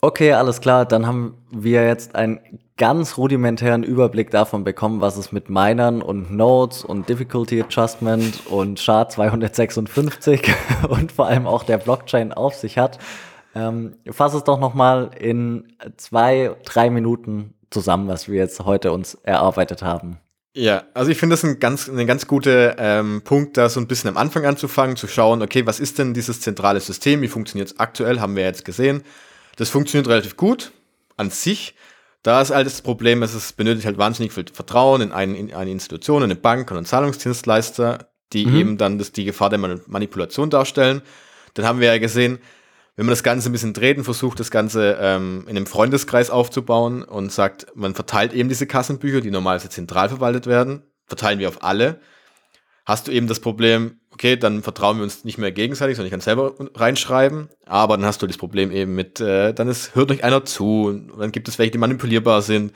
Okay, 0.00 0.32
alles 0.32 0.60
klar. 0.60 0.84
Dann 0.84 1.06
haben 1.06 1.38
wir 1.50 1.86
jetzt 1.86 2.16
einen 2.16 2.40
ganz 2.76 3.16
rudimentären 3.16 3.84
Überblick 3.84 4.30
davon 4.32 4.64
bekommen, 4.64 5.00
was 5.00 5.16
es 5.16 5.30
mit 5.30 5.48
Minern 5.48 6.02
und 6.02 6.32
Nodes 6.32 6.84
und 6.84 7.08
Difficulty 7.08 7.62
Adjustment 7.62 8.46
und 8.46 8.80
SHA 8.80 9.08
256 9.08 10.52
und 10.88 11.12
vor 11.12 11.26
allem 11.26 11.46
auch 11.46 11.62
der 11.62 11.78
Blockchain 11.78 12.32
auf 12.32 12.54
sich 12.54 12.78
hat. 12.78 12.98
Ähm, 13.54 13.96
fass 14.10 14.34
es 14.34 14.44
doch 14.44 14.58
nochmal 14.58 15.10
in 15.18 15.74
zwei, 15.96 16.56
drei 16.64 16.90
Minuten 16.90 17.54
zusammen, 17.70 18.08
was 18.08 18.28
wir 18.28 18.36
jetzt 18.36 18.60
heute 18.60 18.92
uns 18.92 19.14
erarbeitet 19.22 19.82
haben. 19.82 20.18
Ja, 20.54 20.84
also 20.92 21.10
ich 21.10 21.18
finde 21.18 21.34
das 21.34 21.44
ein 21.44 21.60
ganz, 21.60 21.88
ein 21.88 22.06
ganz 22.06 22.26
guter 22.26 22.78
ähm, 22.78 23.22
Punkt, 23.24 23.56
da 23.56 23.70
so 23.70 23.80
ein 23.80 23.86
bisschen 23.86 24.10
am 24.10 24.18
Anfang 24.18 24.44
anzufangen, 24.44 24.96
zu 24.96 25.08
schauen, 25.08 25.40
okay, 25.40 25.64
was 25.66 25.80
ist 25.80 25.98
denn 25.98 26.12
dieses 26.12 26.40
zentrale 26.40 26.80
System, 26.80 27.22
wie 27.22 27.28
funktioniert 27.28 27.68
es 27.68 27.80
aktuell, 27.80 28.20
haben 28.20 28.36
wir 28.36 28.44
jetzt 28.44 28.66
gesehen. 28.66 29.02
Das 29.56 29.70
funktioniert 29.70 30.08
relativ 30.08 30.36
gut 30.36 30.72
an 31.16 31.30
sich. 31.30 31.74
Da 32.22 32.40
ist 32.40 32.50
halt 32.50 32.66
das 32.66 32.82
Problem, 32.82 33.22
es 33.22 33.52
benötigt 33.54 33.86
halt 33.86 33.98
wahnsinnig 33.98 34.32
viel 34.32 34.44
Vertrauen 34.52 35.00
in, 35.00 35.12
ein, 35.12 35.34
in 35.34 35.54
eine 35.54 35.70
Institution, 35.70 36.22
in 36.22 36.30
eine 36.30 36.36
Bank 36.36 36.70
und 36.70 36.76
einen 36.76 36.86
Zahlungsdienstleister, 36.86 38.10
die 38.32 38.46
mhm. 38.46 38.56
eben 38.56 38.78
dann 38.78 38.98
das, 38.98 39.12
die 39.12 39.24
Gefahr 39.24 39.50
der 39.50 39.58
Manipulation 39.58 40.50
darstellen. 40.50 41.02
Dann 41.54 41.64
haben 41.64 41.80
wir 41.80 41.88
ja 41.88 41.98
gesehen, 41.98 42.38
wenn 42.96 43.06
man 43.06 43.12
das 43.12 43.22
Ganze 43.22 43.48
ein 43.48 43.52
bisschen 43.52 43.72
dreht 43.72 43.96
und 43.98 44.04
versucht, 44.04 44.38
das 44.38 44.50
Ganze 44.50 44.98
ähm, 45.00 45.44
in 45.48 45.56
einem 45.56 45.66
Freundeskreis 45.66 46.30
aufzubauen 46.30 47.02
und 47.02 47.32
sagt, 47.32 47.66
man 47.74 47.94
verteilt 47.94 48.32
eben 48.32 48.48
diese 48.48 48.66
Kassenbücher, 48.66 49.20
die 49.20 49.30
normalerweise 49.30 49.70
zentral 49.70 50.08
verwaltet 50.08 50.46
werden, 50.46 50.82
verteilen 51.06 51.38
wir 51.38 51.48
auf 51.48 51.62
alle, 51.64 52.00
hast 52.84 53.08
du 53.08 53.12
eben 53.12 53.28
das 53.28 53.40
Problem, 53.40 54.00
okay, 54.12 54.36
dann 54.36 54.62
vertrauen 54.62 54.98
wir 54.98 55.04
uns 55.04 55.24
nicht 55.24 55.38
mehr 55.38 55.52
gegenseitig, 55.52 55.96
sondern 55.96 56.06
ich 56.08 56.12
kann 56.12 56.20
selber 56.20 56.54
reinschreiben. 56.74 57.48
Aber 57.66 57.96
dann 57.96 58.06
hast 58.06 58.22
du 58.22 58.26
das 58.26 58.36
Problem 58.36 58.70
eben 58.70 58.94
mit, 58.94 59.20
äh, 59.20 59.54
dann 59.54 59.68
ist, 59.68 59.94
hört 59.94 60.10
euch 60.10 60.24
einer 60.24 60.44
zu, 60.44 60.86
und 60.86 61.18
dann 61.18 61.32
gibt 61.32 61.48
es 61.48 61.58
welche, 61.58 61.72
die 61.72 61.78
manipulierbar 61.78 62.42
sind. 62.42 62.72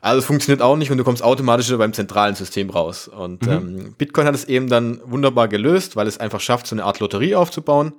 Also 0.00 0.20
es 0.20 0.26
funktioniert 0.26 0.62
auch 0.62 0.76
nicht 0.76 0.92
und 0.92 0.98
du 0.98 1.04
kommst 1.04 1.24
automatisch 1.24 1.76
beim 1.76 1.92
zentralen 1.92 2.36
System 2.36 2.70
raus. 2.70 3.08
Und 3.08 3.46
mhm. 3.46 3.52
ähm, 3.52 3.94
Bitcoin 3.98 4.26
hat 4.26 4.34
es 4.34 4.44
eben 4.44 4.68
dann 4.68 5.00
wunderbar 5.04 5.48
gelöst, 5.48 5.96
weil 5.96 6.06
es 6.06 6.18
einfach 6.18 6.40
schafft, 6.40 6.68
so 6.68 6.76
eine 6.76 6.84
Art 6.84 7.00
Lotterie 7.00 7.34
aufzubauen, 7.34 7.94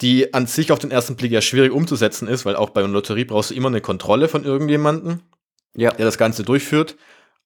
die 0.00 0.32
an 0.32 0.46
sich 0.46 0.70
auf 0.70 0.78
den 0.78 0.90
ersten 0.90 1.16
Blick 1.16 1.32
ja 1.32 1.40
schwierig 1.40 1.72
umzusetzen 1.72 2.28
ist, 2.28 2.44
weil 2.44 2.56
auch 2.56 2.70
bei 2.70 2.82
einer 2.82 2.92
Lotterie 2.92 3.24
brauchst 3.24 3.50
du 3.50 3.54
immer 3.54 3.68
eine 3.68 3.80
Kontrolle 3.80 4.28
von 4.28 4.44
irgendjemandem, 4.44 5.20
ja. 5.74 5.90
der 5.90 6.04
das 6.04 6.18
Ganze 6.18 6.42
durchführt. 6.44 6.96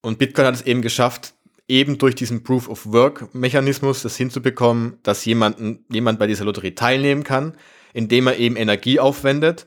Und 0.02 0.18
Bitcoin 0.18 0.46
hat 0.46 0.54
es 0.54 0.62
eben 0.62 0.82
geschafft, 0.82 1.34
eben 1.68 1.96
durch 1.98 2.14
diesen 2.14 2.42
Proof 2.42 2.68
of 2.68 2.92
Work 2.92 3.34
Mechanismus 3.34 4.02
das 4.02 4.16
hinzubekommen, 4.16 4.98
dass 5.02 5.24
jemanden, 5.24 5.84
jemand 5.90 6.18
bei 6.18 6.26
dieser 6.26 6.44
Lotterie 6.44 6.74
teilnehmen 6.74 7.24
kann, 7.24 7.56
indem 7.94 8.26
er 8.26 8.36
eben 8.36 8.56
Energie 8.56 9.00
aufwendet. 9.00 9.66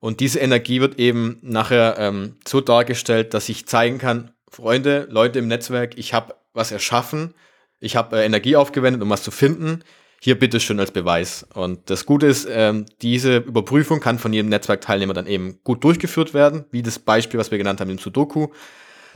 Und 0.00 0.20
diese 0.20 0.40
Energie 0.40 0.80
wird 0.80 0.98
eben 0.98 1.38
nachher 1.40 1.96
ähm, 1.98 2.36
so 2.46 2.60
dargestellt, 2.60 3.32
dass 3.32 3.48
ich 3.48 3.66
zeigen 3.66 3.98
kann, 3.98 4.32
Freunde, 4.50 5.06
Leute 5.10 5.38
im 5.38 5.48
Netzwerk, 5.48 5.98
ich 5.98 6.12
habe 6.12 6.34
was 6.52 6.72
erschaffen, 6.72 7.34
ich 7.80 7.96
habe 7.96 8.18
äh, 8.18 8.24
Energie 8.24 8.56
aufgewendet, 8.56 9.02
um 9.02 9.10
was 9.10 9.22
zu 9.22 9.30
finden. 9.30 9.82
Hier 10.20 10.38
bitte 10.38 10.60
schön 10.60 10.80
als 10.80 10.90
Beweis. 10.90 11.46
Und 11.54 11.90
das 11.90 12.06
Gute 12.06 12.26
ist, 12.26 12.48
ähm, 12.50 12.86
diese 13.02 13.38
Überprüfung 13.38 14.00
kann 14.00 14.18
von 14.18 14.32
jedem 14.32 14.48
Netzwerkteilnehmer 14.48 15.14
dann 15.14 15.26
eben 15.26 15.58
gut 15.62 15.84
durchgeführt 15.84 16.34
werden, 16.34 16.64
wie 16.70 16.82
das 16.82 16.98
Beispiel, 16.98 17.38
was 17.38 17.50
wir 17.50 17.58
genannt 17.58 17.80
haben 17.80 17.90
im 17.90 17.98
Sudoku. 17.98 18.48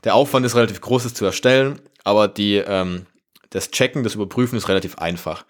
Der 0.05 0.15
Aufwand 0.15 0.47
ist 0.47 0.57
relativ 0.57 0.81
groß, 0.81 1.07
es 1.07 1.15
zu 1.15 1.25
erstellen, 1.25 1.81
aber 2.05 2.29
die, 2.29 2.57
ähm, 2.57 3.07
das 3.51 3.71
Checken, 3.71 4.03
das 4.03 4.15
Überprüfen 4.15 4.57
ist 4.57 4.69
relativ 4.69 4.99
einfach. 4.99 5.45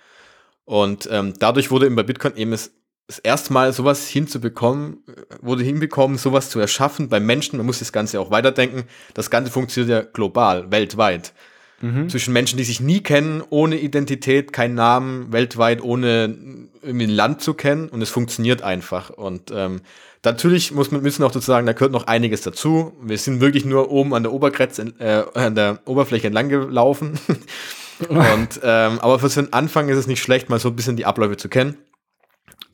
Und 0.64 1.08
ähm, 1.10 1.34
dadurch 1.38 1.70
wurde 1.70 1.86
eben 1.86 1.96
bei 1.96 2.02
Bitcoin 2.02 2.36
eben 2.36 2.52
das, 2.52 2.72
das 3.06 3.18
erste 3.18 3.52
Mal 3.52 3.72
sowas 3.72 4.06
hinzubekommen, 4.06 5.04
wurde 5.40 5.64
hinbekommen, 5.64 6.16
sowas 6.16 6.48
zu 6.48 6.60
erschaffen 6.60 7.08
bei 7.08 7.18
Menschen. 7.18 7.56
Man 7.56 7.66
muss 7.66 7.80
das 7.80 7.92
Ganze 7.92 8.20
auch 8.20 8.30
weiterdenken. 8.30 8.84
Das 9.14 9.30
Ganze 9.30 9.50
funktioniert 9.50 9.90
ja 9.90 10.10
global, 10.12 10.70
weltweit. 10.70 11.32
Mhm. 11.80 12.08
Zwischen 12.08 12.32
Menschen, 12.32 12.56
die 12.56 12.64
sich 12.64 12.80
nie 12.80 13.00
kennen, 13.00 13.42
ohne 13.48 13.78
Identität, 13.78 14.52
keinen 14.52 14.74
Namen, 14.74 15.32
weltweit, 15.32 15.82
ohne 15.82 16.36
irgendwie 16.82 17.06
ein 17.06 17.10
Land 17.10 17.40
zu 17.40 17.54
kennen. 17.54 17.88
Und 17.88 18.02
es 18.02 18.10
funktioniert 18.10 18.62
einfach. 18.62 19.10
Und 19.10 19.50
ähm, 19.54 19.80
Natürlich 20.22 20.72
muss 20.72 20.90
man 20.90 21.00
müssen 21.00 21.22
auch 21.24 21.32
sozusagen, 21.32 21.66
da 21.66 21.72
gehört 21.72 21.92
noch 21.92 22.06
einiges 22.06 22.42
dazu. 22.42 22.92
Wir 23.00 23.16
sind 23.16 23.40
wirklich 23.40 23.64
nur 23.64 23.90
oben 23.90 24.14
an 24.14 24.22
der 24.22 24.32
Obergrenze, 24.32 24.92
äh, 24.98 25.24
an 25.38 25.54
der 25.54 25.80
Oberfläche 25.86 26.26
entlang 26.26 26.50
gelaufen. 26.50 27.18
und 28.08 28.60
ähm, 28.62 28.98
aber 29.00 29.18
für 29.18 29.28
den 29.28 29.52
Anfang 29.54 29.88
ist 29.88 29.96
es 29.96 30.06
nicht 30.06 30.22
schlecht, 30.22 30.50
mal 30.50 30.58
so 30.58 30.68
ein 30.68 30.76
bisschen 30.76 30.96
die 30.96 31.06
Abläufe 31.06 31.38
zu 31.38 31.48
kennen. 31.48 31.78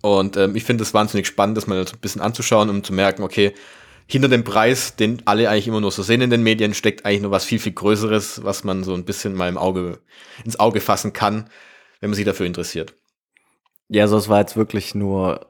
Und 0.02 0.36
ähm, 0.36 0.56
ich 0.56 0.64
finde 0.64 0.82
es 0.82 0.92
wahnsinnig 0.92 1.28
spannend, 1.28 1.56
das 1.56 1.68
mal 1.68 1.86
so 1.86 1.94
ein 1.94 2.00
bisschen 2.00 2.20
anzuschauen, 2.20 2.68
um 2.68 2.82
zu 2.82 2.92
merken, 2.92 3.22
okay, 3.22 3.54
hinter 4.06 4.28
dem 4.28 4.44
Preis, 4.44 4.96
den 4.96 5.22
alle 5.24 5.48
eigentlich 5.48 5.68
immer 5.68 5.80
nur 5.80 5.90
so 5.90 6.02
sehen 6.02 6.20
in 6.20 6.30
den 6.30 6.42
Medien, 6.42 6.74
steckt 6.74 7.04
eigentlich 7.04 7.22
noch 7.22 7.30
was 7.30 7.44
viel, 7.44 7.58
viel 7.58 7.72
Größeres, 7.72 8.44
was 8.44 8.64
man 8.64 8.84
so 8.84 8.94
ein 8.94 9.04
bisschen 9.04 9.34
mal 9.34 9.48
im 9.48 9.58
Auge, 9.58 9.98
ins 10.44 10.60
Auge 10.60 10.80
fassen 10.80 11.12
kann, 11.12 11.50
wenn 12.00 12.10
man 12.10 12.14
sich 12.14 12.24
dafür 12.24 12.46
interessiert. 12.46 12.94
Ja, 13.88 14.08
so 14.08 14.16
es 14.16 14.28
war 14.28 14.40
jetzt 14.40 14.56
wirklich 14.56 14.96
nur, 14.96 15.46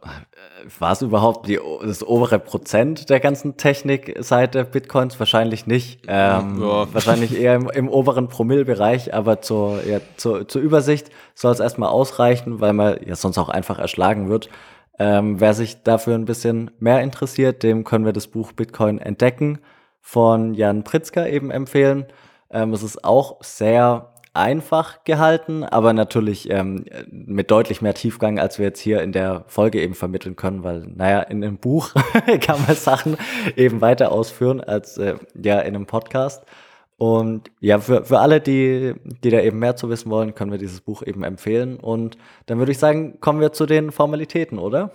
war 0.78 0.92
es 0.92 1.00
überhaupt 1.00 1.48
die, 1.48 1.58
das 1.82 2.06
obere 2.06 2.38
Prozent 2.38 3.08
der 3.08 3.18
ganzen 3.18 3.56
Technikseite 3.56 4.64
Bitcoins? 4.64 5.18
Wahrscheinlich 5.18 5.66
nicht. 5.66 6.02
Ähm, 6.06 6.60
ja. 6.60 6.92
Wahrscheinlich 6.92 7.38
eher 7.38 7.54
im, 7.54 7.70
im 7.70 7.88
oberen 7.88 8.28
Promillbereich, 8.28 9.14
aber 9.14 9.40
zur, 9.40 9.82
ja, 9.86 10.00
zur, 10.18 10.46
zur 10.48 10.60
Übersicht 10.60 11.08
soll 11.34 11.52
es 11.52 11.60
erstmal 11.60 11.88
ausreichen, 11.88 12.60
weil 12.60 12.74
man 12.74 12.98
ja 13.06 13.16
sonst 13.16 13.38
auch 13.38 13.48
einfach 13.48 13.78
erschlagen 13.78 14.28
wird. 14.28 14.50
Ähm, 14.98 15.40
wer 15.40 15.54
sich 15.54 15.82
dafür 15.82 16.14
ein 16.14 16.24
bisschen 16.24 16.70
mehr 16.78 17.02
interessiert, 17.02 17.62
dem 17.62 17.84
können 17.84 18.04
wir 18.04 18.12
das 18.12 18.28
Buch 18.28 18.52
Bitcoin 18.52 18.98
entdecken 18.98 19.58
von 20.00 20.54
Jan 20.54 20.84
Pritzker 20.84 21.28
eben 21.28 21.50
empfehlen. 21.50 22.06
Ähm, 22.50 22.72
es 22.72 22.82
ist 22.82 23.04
auch 23.04 23.42
sehr 23.42 24.12
einfach 24.36 25.02
gehalten, 25.04 25.64
aber 25.64 25.92
natürlich 25.92 26.50
ähm, 26.50 26.84
mit 27.10 27.50
deutlich 27.50 27.82
mehr 27.82 27.94
Tiefgang, 27.94 28.38
als 28.38 28.58
wir 28.58 28.66
jetzt 28.66 28.80
hier 28.80 29.02
in 29.02 29.12
der 29.12 29.44
Folge 29.48 29.80
eben 29.80 29.94
vermitteln 29.94 30.36
können, 30.36 30.62
weil, 30.62 30.86
naja, 30.94 31.20
in 31.20 31.42
einem 31.42 31.58
Buch 31.58 31.92
kann 32.40 32.60
man 32.66 32.76
Sachen 32.76 33.16
eben 33.56 33.80
weiter 33.80 34.12
ausführen 34.12 34.60
als 34.60 34.98
äh, 34.98 35.14
ja 35.42 35.58
in 35.60 35.74
einem 35.74 35.86
Podcast. 35.86 36.44
Und 36.98 37.50
ja, 37.60 37.78
für, 37.78 38.04
für 38.04 38.20
alle, 38.20 38.40
die, 38.40 38.94
die 39.22 39.30
da 39.30 39.40
eben 39.40 39.58
mehr 39.58 39.76
zu 39.76 39.90
wissen 39.90 40.10
wollen, 40.10 40.34
können 40.34 40.50
wir 40.50 40.58
dieses 40.58 40.80
Buch 40.80 41.02
eben 41.02 41.24
empfehlen. 41.24 41.76
Und 41.76 42.16
dann 42.46 42.58
würde 42.58 42.72
ich 42.72 42.78
sagen, 42.78 43.20
kommen 43.20 43.40
wir 43.40 43.52
zu 43.52 43.66
den 43.66 43.92
Formalitäten, 43.92 44.58
oder? 44.58 44.92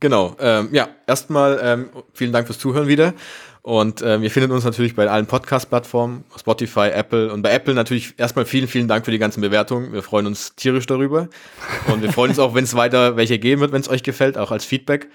Genau, 0.00 0.34
ähm, 0.40 0.70
ja, 0.72 0.88
erstmal 1.06 1.60
ähm, 1.62 1.90
vielen 2.14 2.32
Dank 2.32 2.46
fürs 2.46 2.58
Zuhören 2.58 2.88
wieder. 2.88 3.12
Und 3.60 4.00
äh, 4.00 4.22
wir 4.22 4.30
finden 4.30 4.50
uns 4.52 4.64
natürlich 4.64 4.96
bei 4.96 5.06
allen 5.06 5.26
Podcast-Plattformen, 5.26 6.24
Spotify, 6.38 6.88
Apple 6.88 7.30
und 7.30 7.42
bei 7.42 7.50
Apple 7.50 7.74
natürlich 7.74 8.14
erstmal 8.16 8.46
vielen, 8.46 8.66
vielen 8.66 8.88
Dank 8.88 9.04
für 9.04 9.10
die 9.10 9.18
ganzen 9.18 9.42
Bewertungen. 9.42 9.92
Wir 9.92 10.02
freuen 10.02 10.26
uns 10.26 10.54
tierisch 10.54 10.86
darüber. 10.86 11.28
Und 11.92 12.00
wir 12.00 12.10
freuen 12.10 12.30
uns 12.30 12.38
auch, 12.38 12.54
wenn 12.54 12.64
es 12.64 12.74
weiter 12.74 13.16
welche 13.16 13.38
geben 13.38 13.60
wird, 13.60 13.72
wenn 13.72 13.82
es 13.82 13.90
euch 13.90 14.02
gefällt, 14.02 14.38
auch 14.38 14.50
als 14.50 14.64
Feedback. 14.64 15.10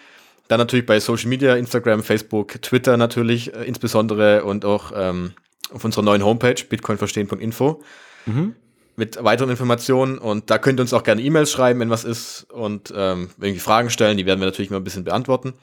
Dann 0.48 0.60
natürlich 0.60 0.86
bei 0.86 1.00
Social 1.00 1.30
Media, 1.30 1.56
Instagram, 1.56 2.04
Facebook, 2.04 2.62
Twitter 2.62 2.98
natürlich 2.98 3.56
äh, 3.56 3.64
insbesondere 3.64 4.44
und 4.44 4.64
auch 4.64 4.92
ähm, 4.96 5.32
auf 5.74 5.84
unserer 5.84 6.04
neuen 6.04 6.24
Homepage 6.24 6.56
bitcoinverstehen.info 6.68 7.82
mhm. 8.26 8.56
mit 8.96 9.24
weiteren 9.24 9.50
Informationen. 9.50 10.18
Und 10.18 10.50
da 10.50 10.58
könnt 10.58 10.80
ihr 10.80 10.84
uns 10.84 10.94
auch 10.94 11.04
gerne 11.04 11.22
E-Mails 11.22 11.52
schreiben, 11.52 11.80
wenn 11.80 11.90
was 11.90 12.04
ist 12.04 12.48
und 12.52 12.94
ähm, 12.96 13.30
irgendwie 13.40 13.60
Fragen 13.60 13.90
stellen. 13.90 14.18
Die 14.18 14.26
werden 14.26 14.40
wir 14.40 14.46
natürlich 14.46 14.72
mal 14.72 14.78
ein 14.78 14.84
bisschen 14.84 15.04
beantworten. 15.04 15.54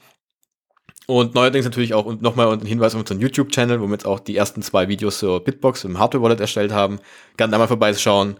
Und 1.05 1.35
neuerdings 1.35 1.65
natürlich 1.65 1.93
auch 1.93 2.19
nochmal 2.21 2.51
ein 2.53 2.65
Hinweis 2.65 2.95
auf 2.95 3.01
unseren 3.01 3.19
YouTube-Channel, 3.19 3.81
wo 3.81 3.87
wir 3.87 3.93
jetzt 3.93 4.07
auch 4.07 4.19
die 4.19 4.37
ersten 4.37 4.61
zwei 4.61 4.87
Videos 4.87 5.19
zur 5.19 5.43
Bitbox 5.43 5.83
im 5.83 5.99
Hardware-Wallet 5.99 6.39
erstellt 6.39 6.71
haben. 6.71 6.99
Gerne 7.35 7.51
da 7.51 7.57
mal 7.57 7.67
vorbeischauen. 7.67 8.37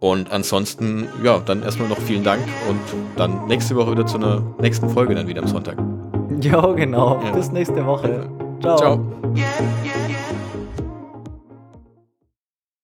Und 0.00 0.30
ansonsten, 0.30 1.08
ja, 1.22 1.38
dann 1.38 1.62
erstmal 1.62 1.88
noch 1.88 1.98
vielen 1.98 2.24
Dank 2.24 2.42
und 2.68 2.80
dann 3.16 3.46
nächste 3.46 3.76
Woche 3.76 3.92
wieder 3.92 4.04
zu 4.04 4.16
einer 4.18 4.42
nächsten 4.60 4.90
Folge 4.90 5.14
dann 5.14 5.28
wieder 5.28 5.42
am 5.42 5.48
Sonntag. 5.48 5.78
Ja, 6.40 6.66
genau. 6.72 7.22
Ja. 7.22 7.30
Bis 7.30 7.52
nächste 7.52 7.86
Woche. 7.86 8.28
Ciao. 8.60 8.76
Ciao. 8.76 9.34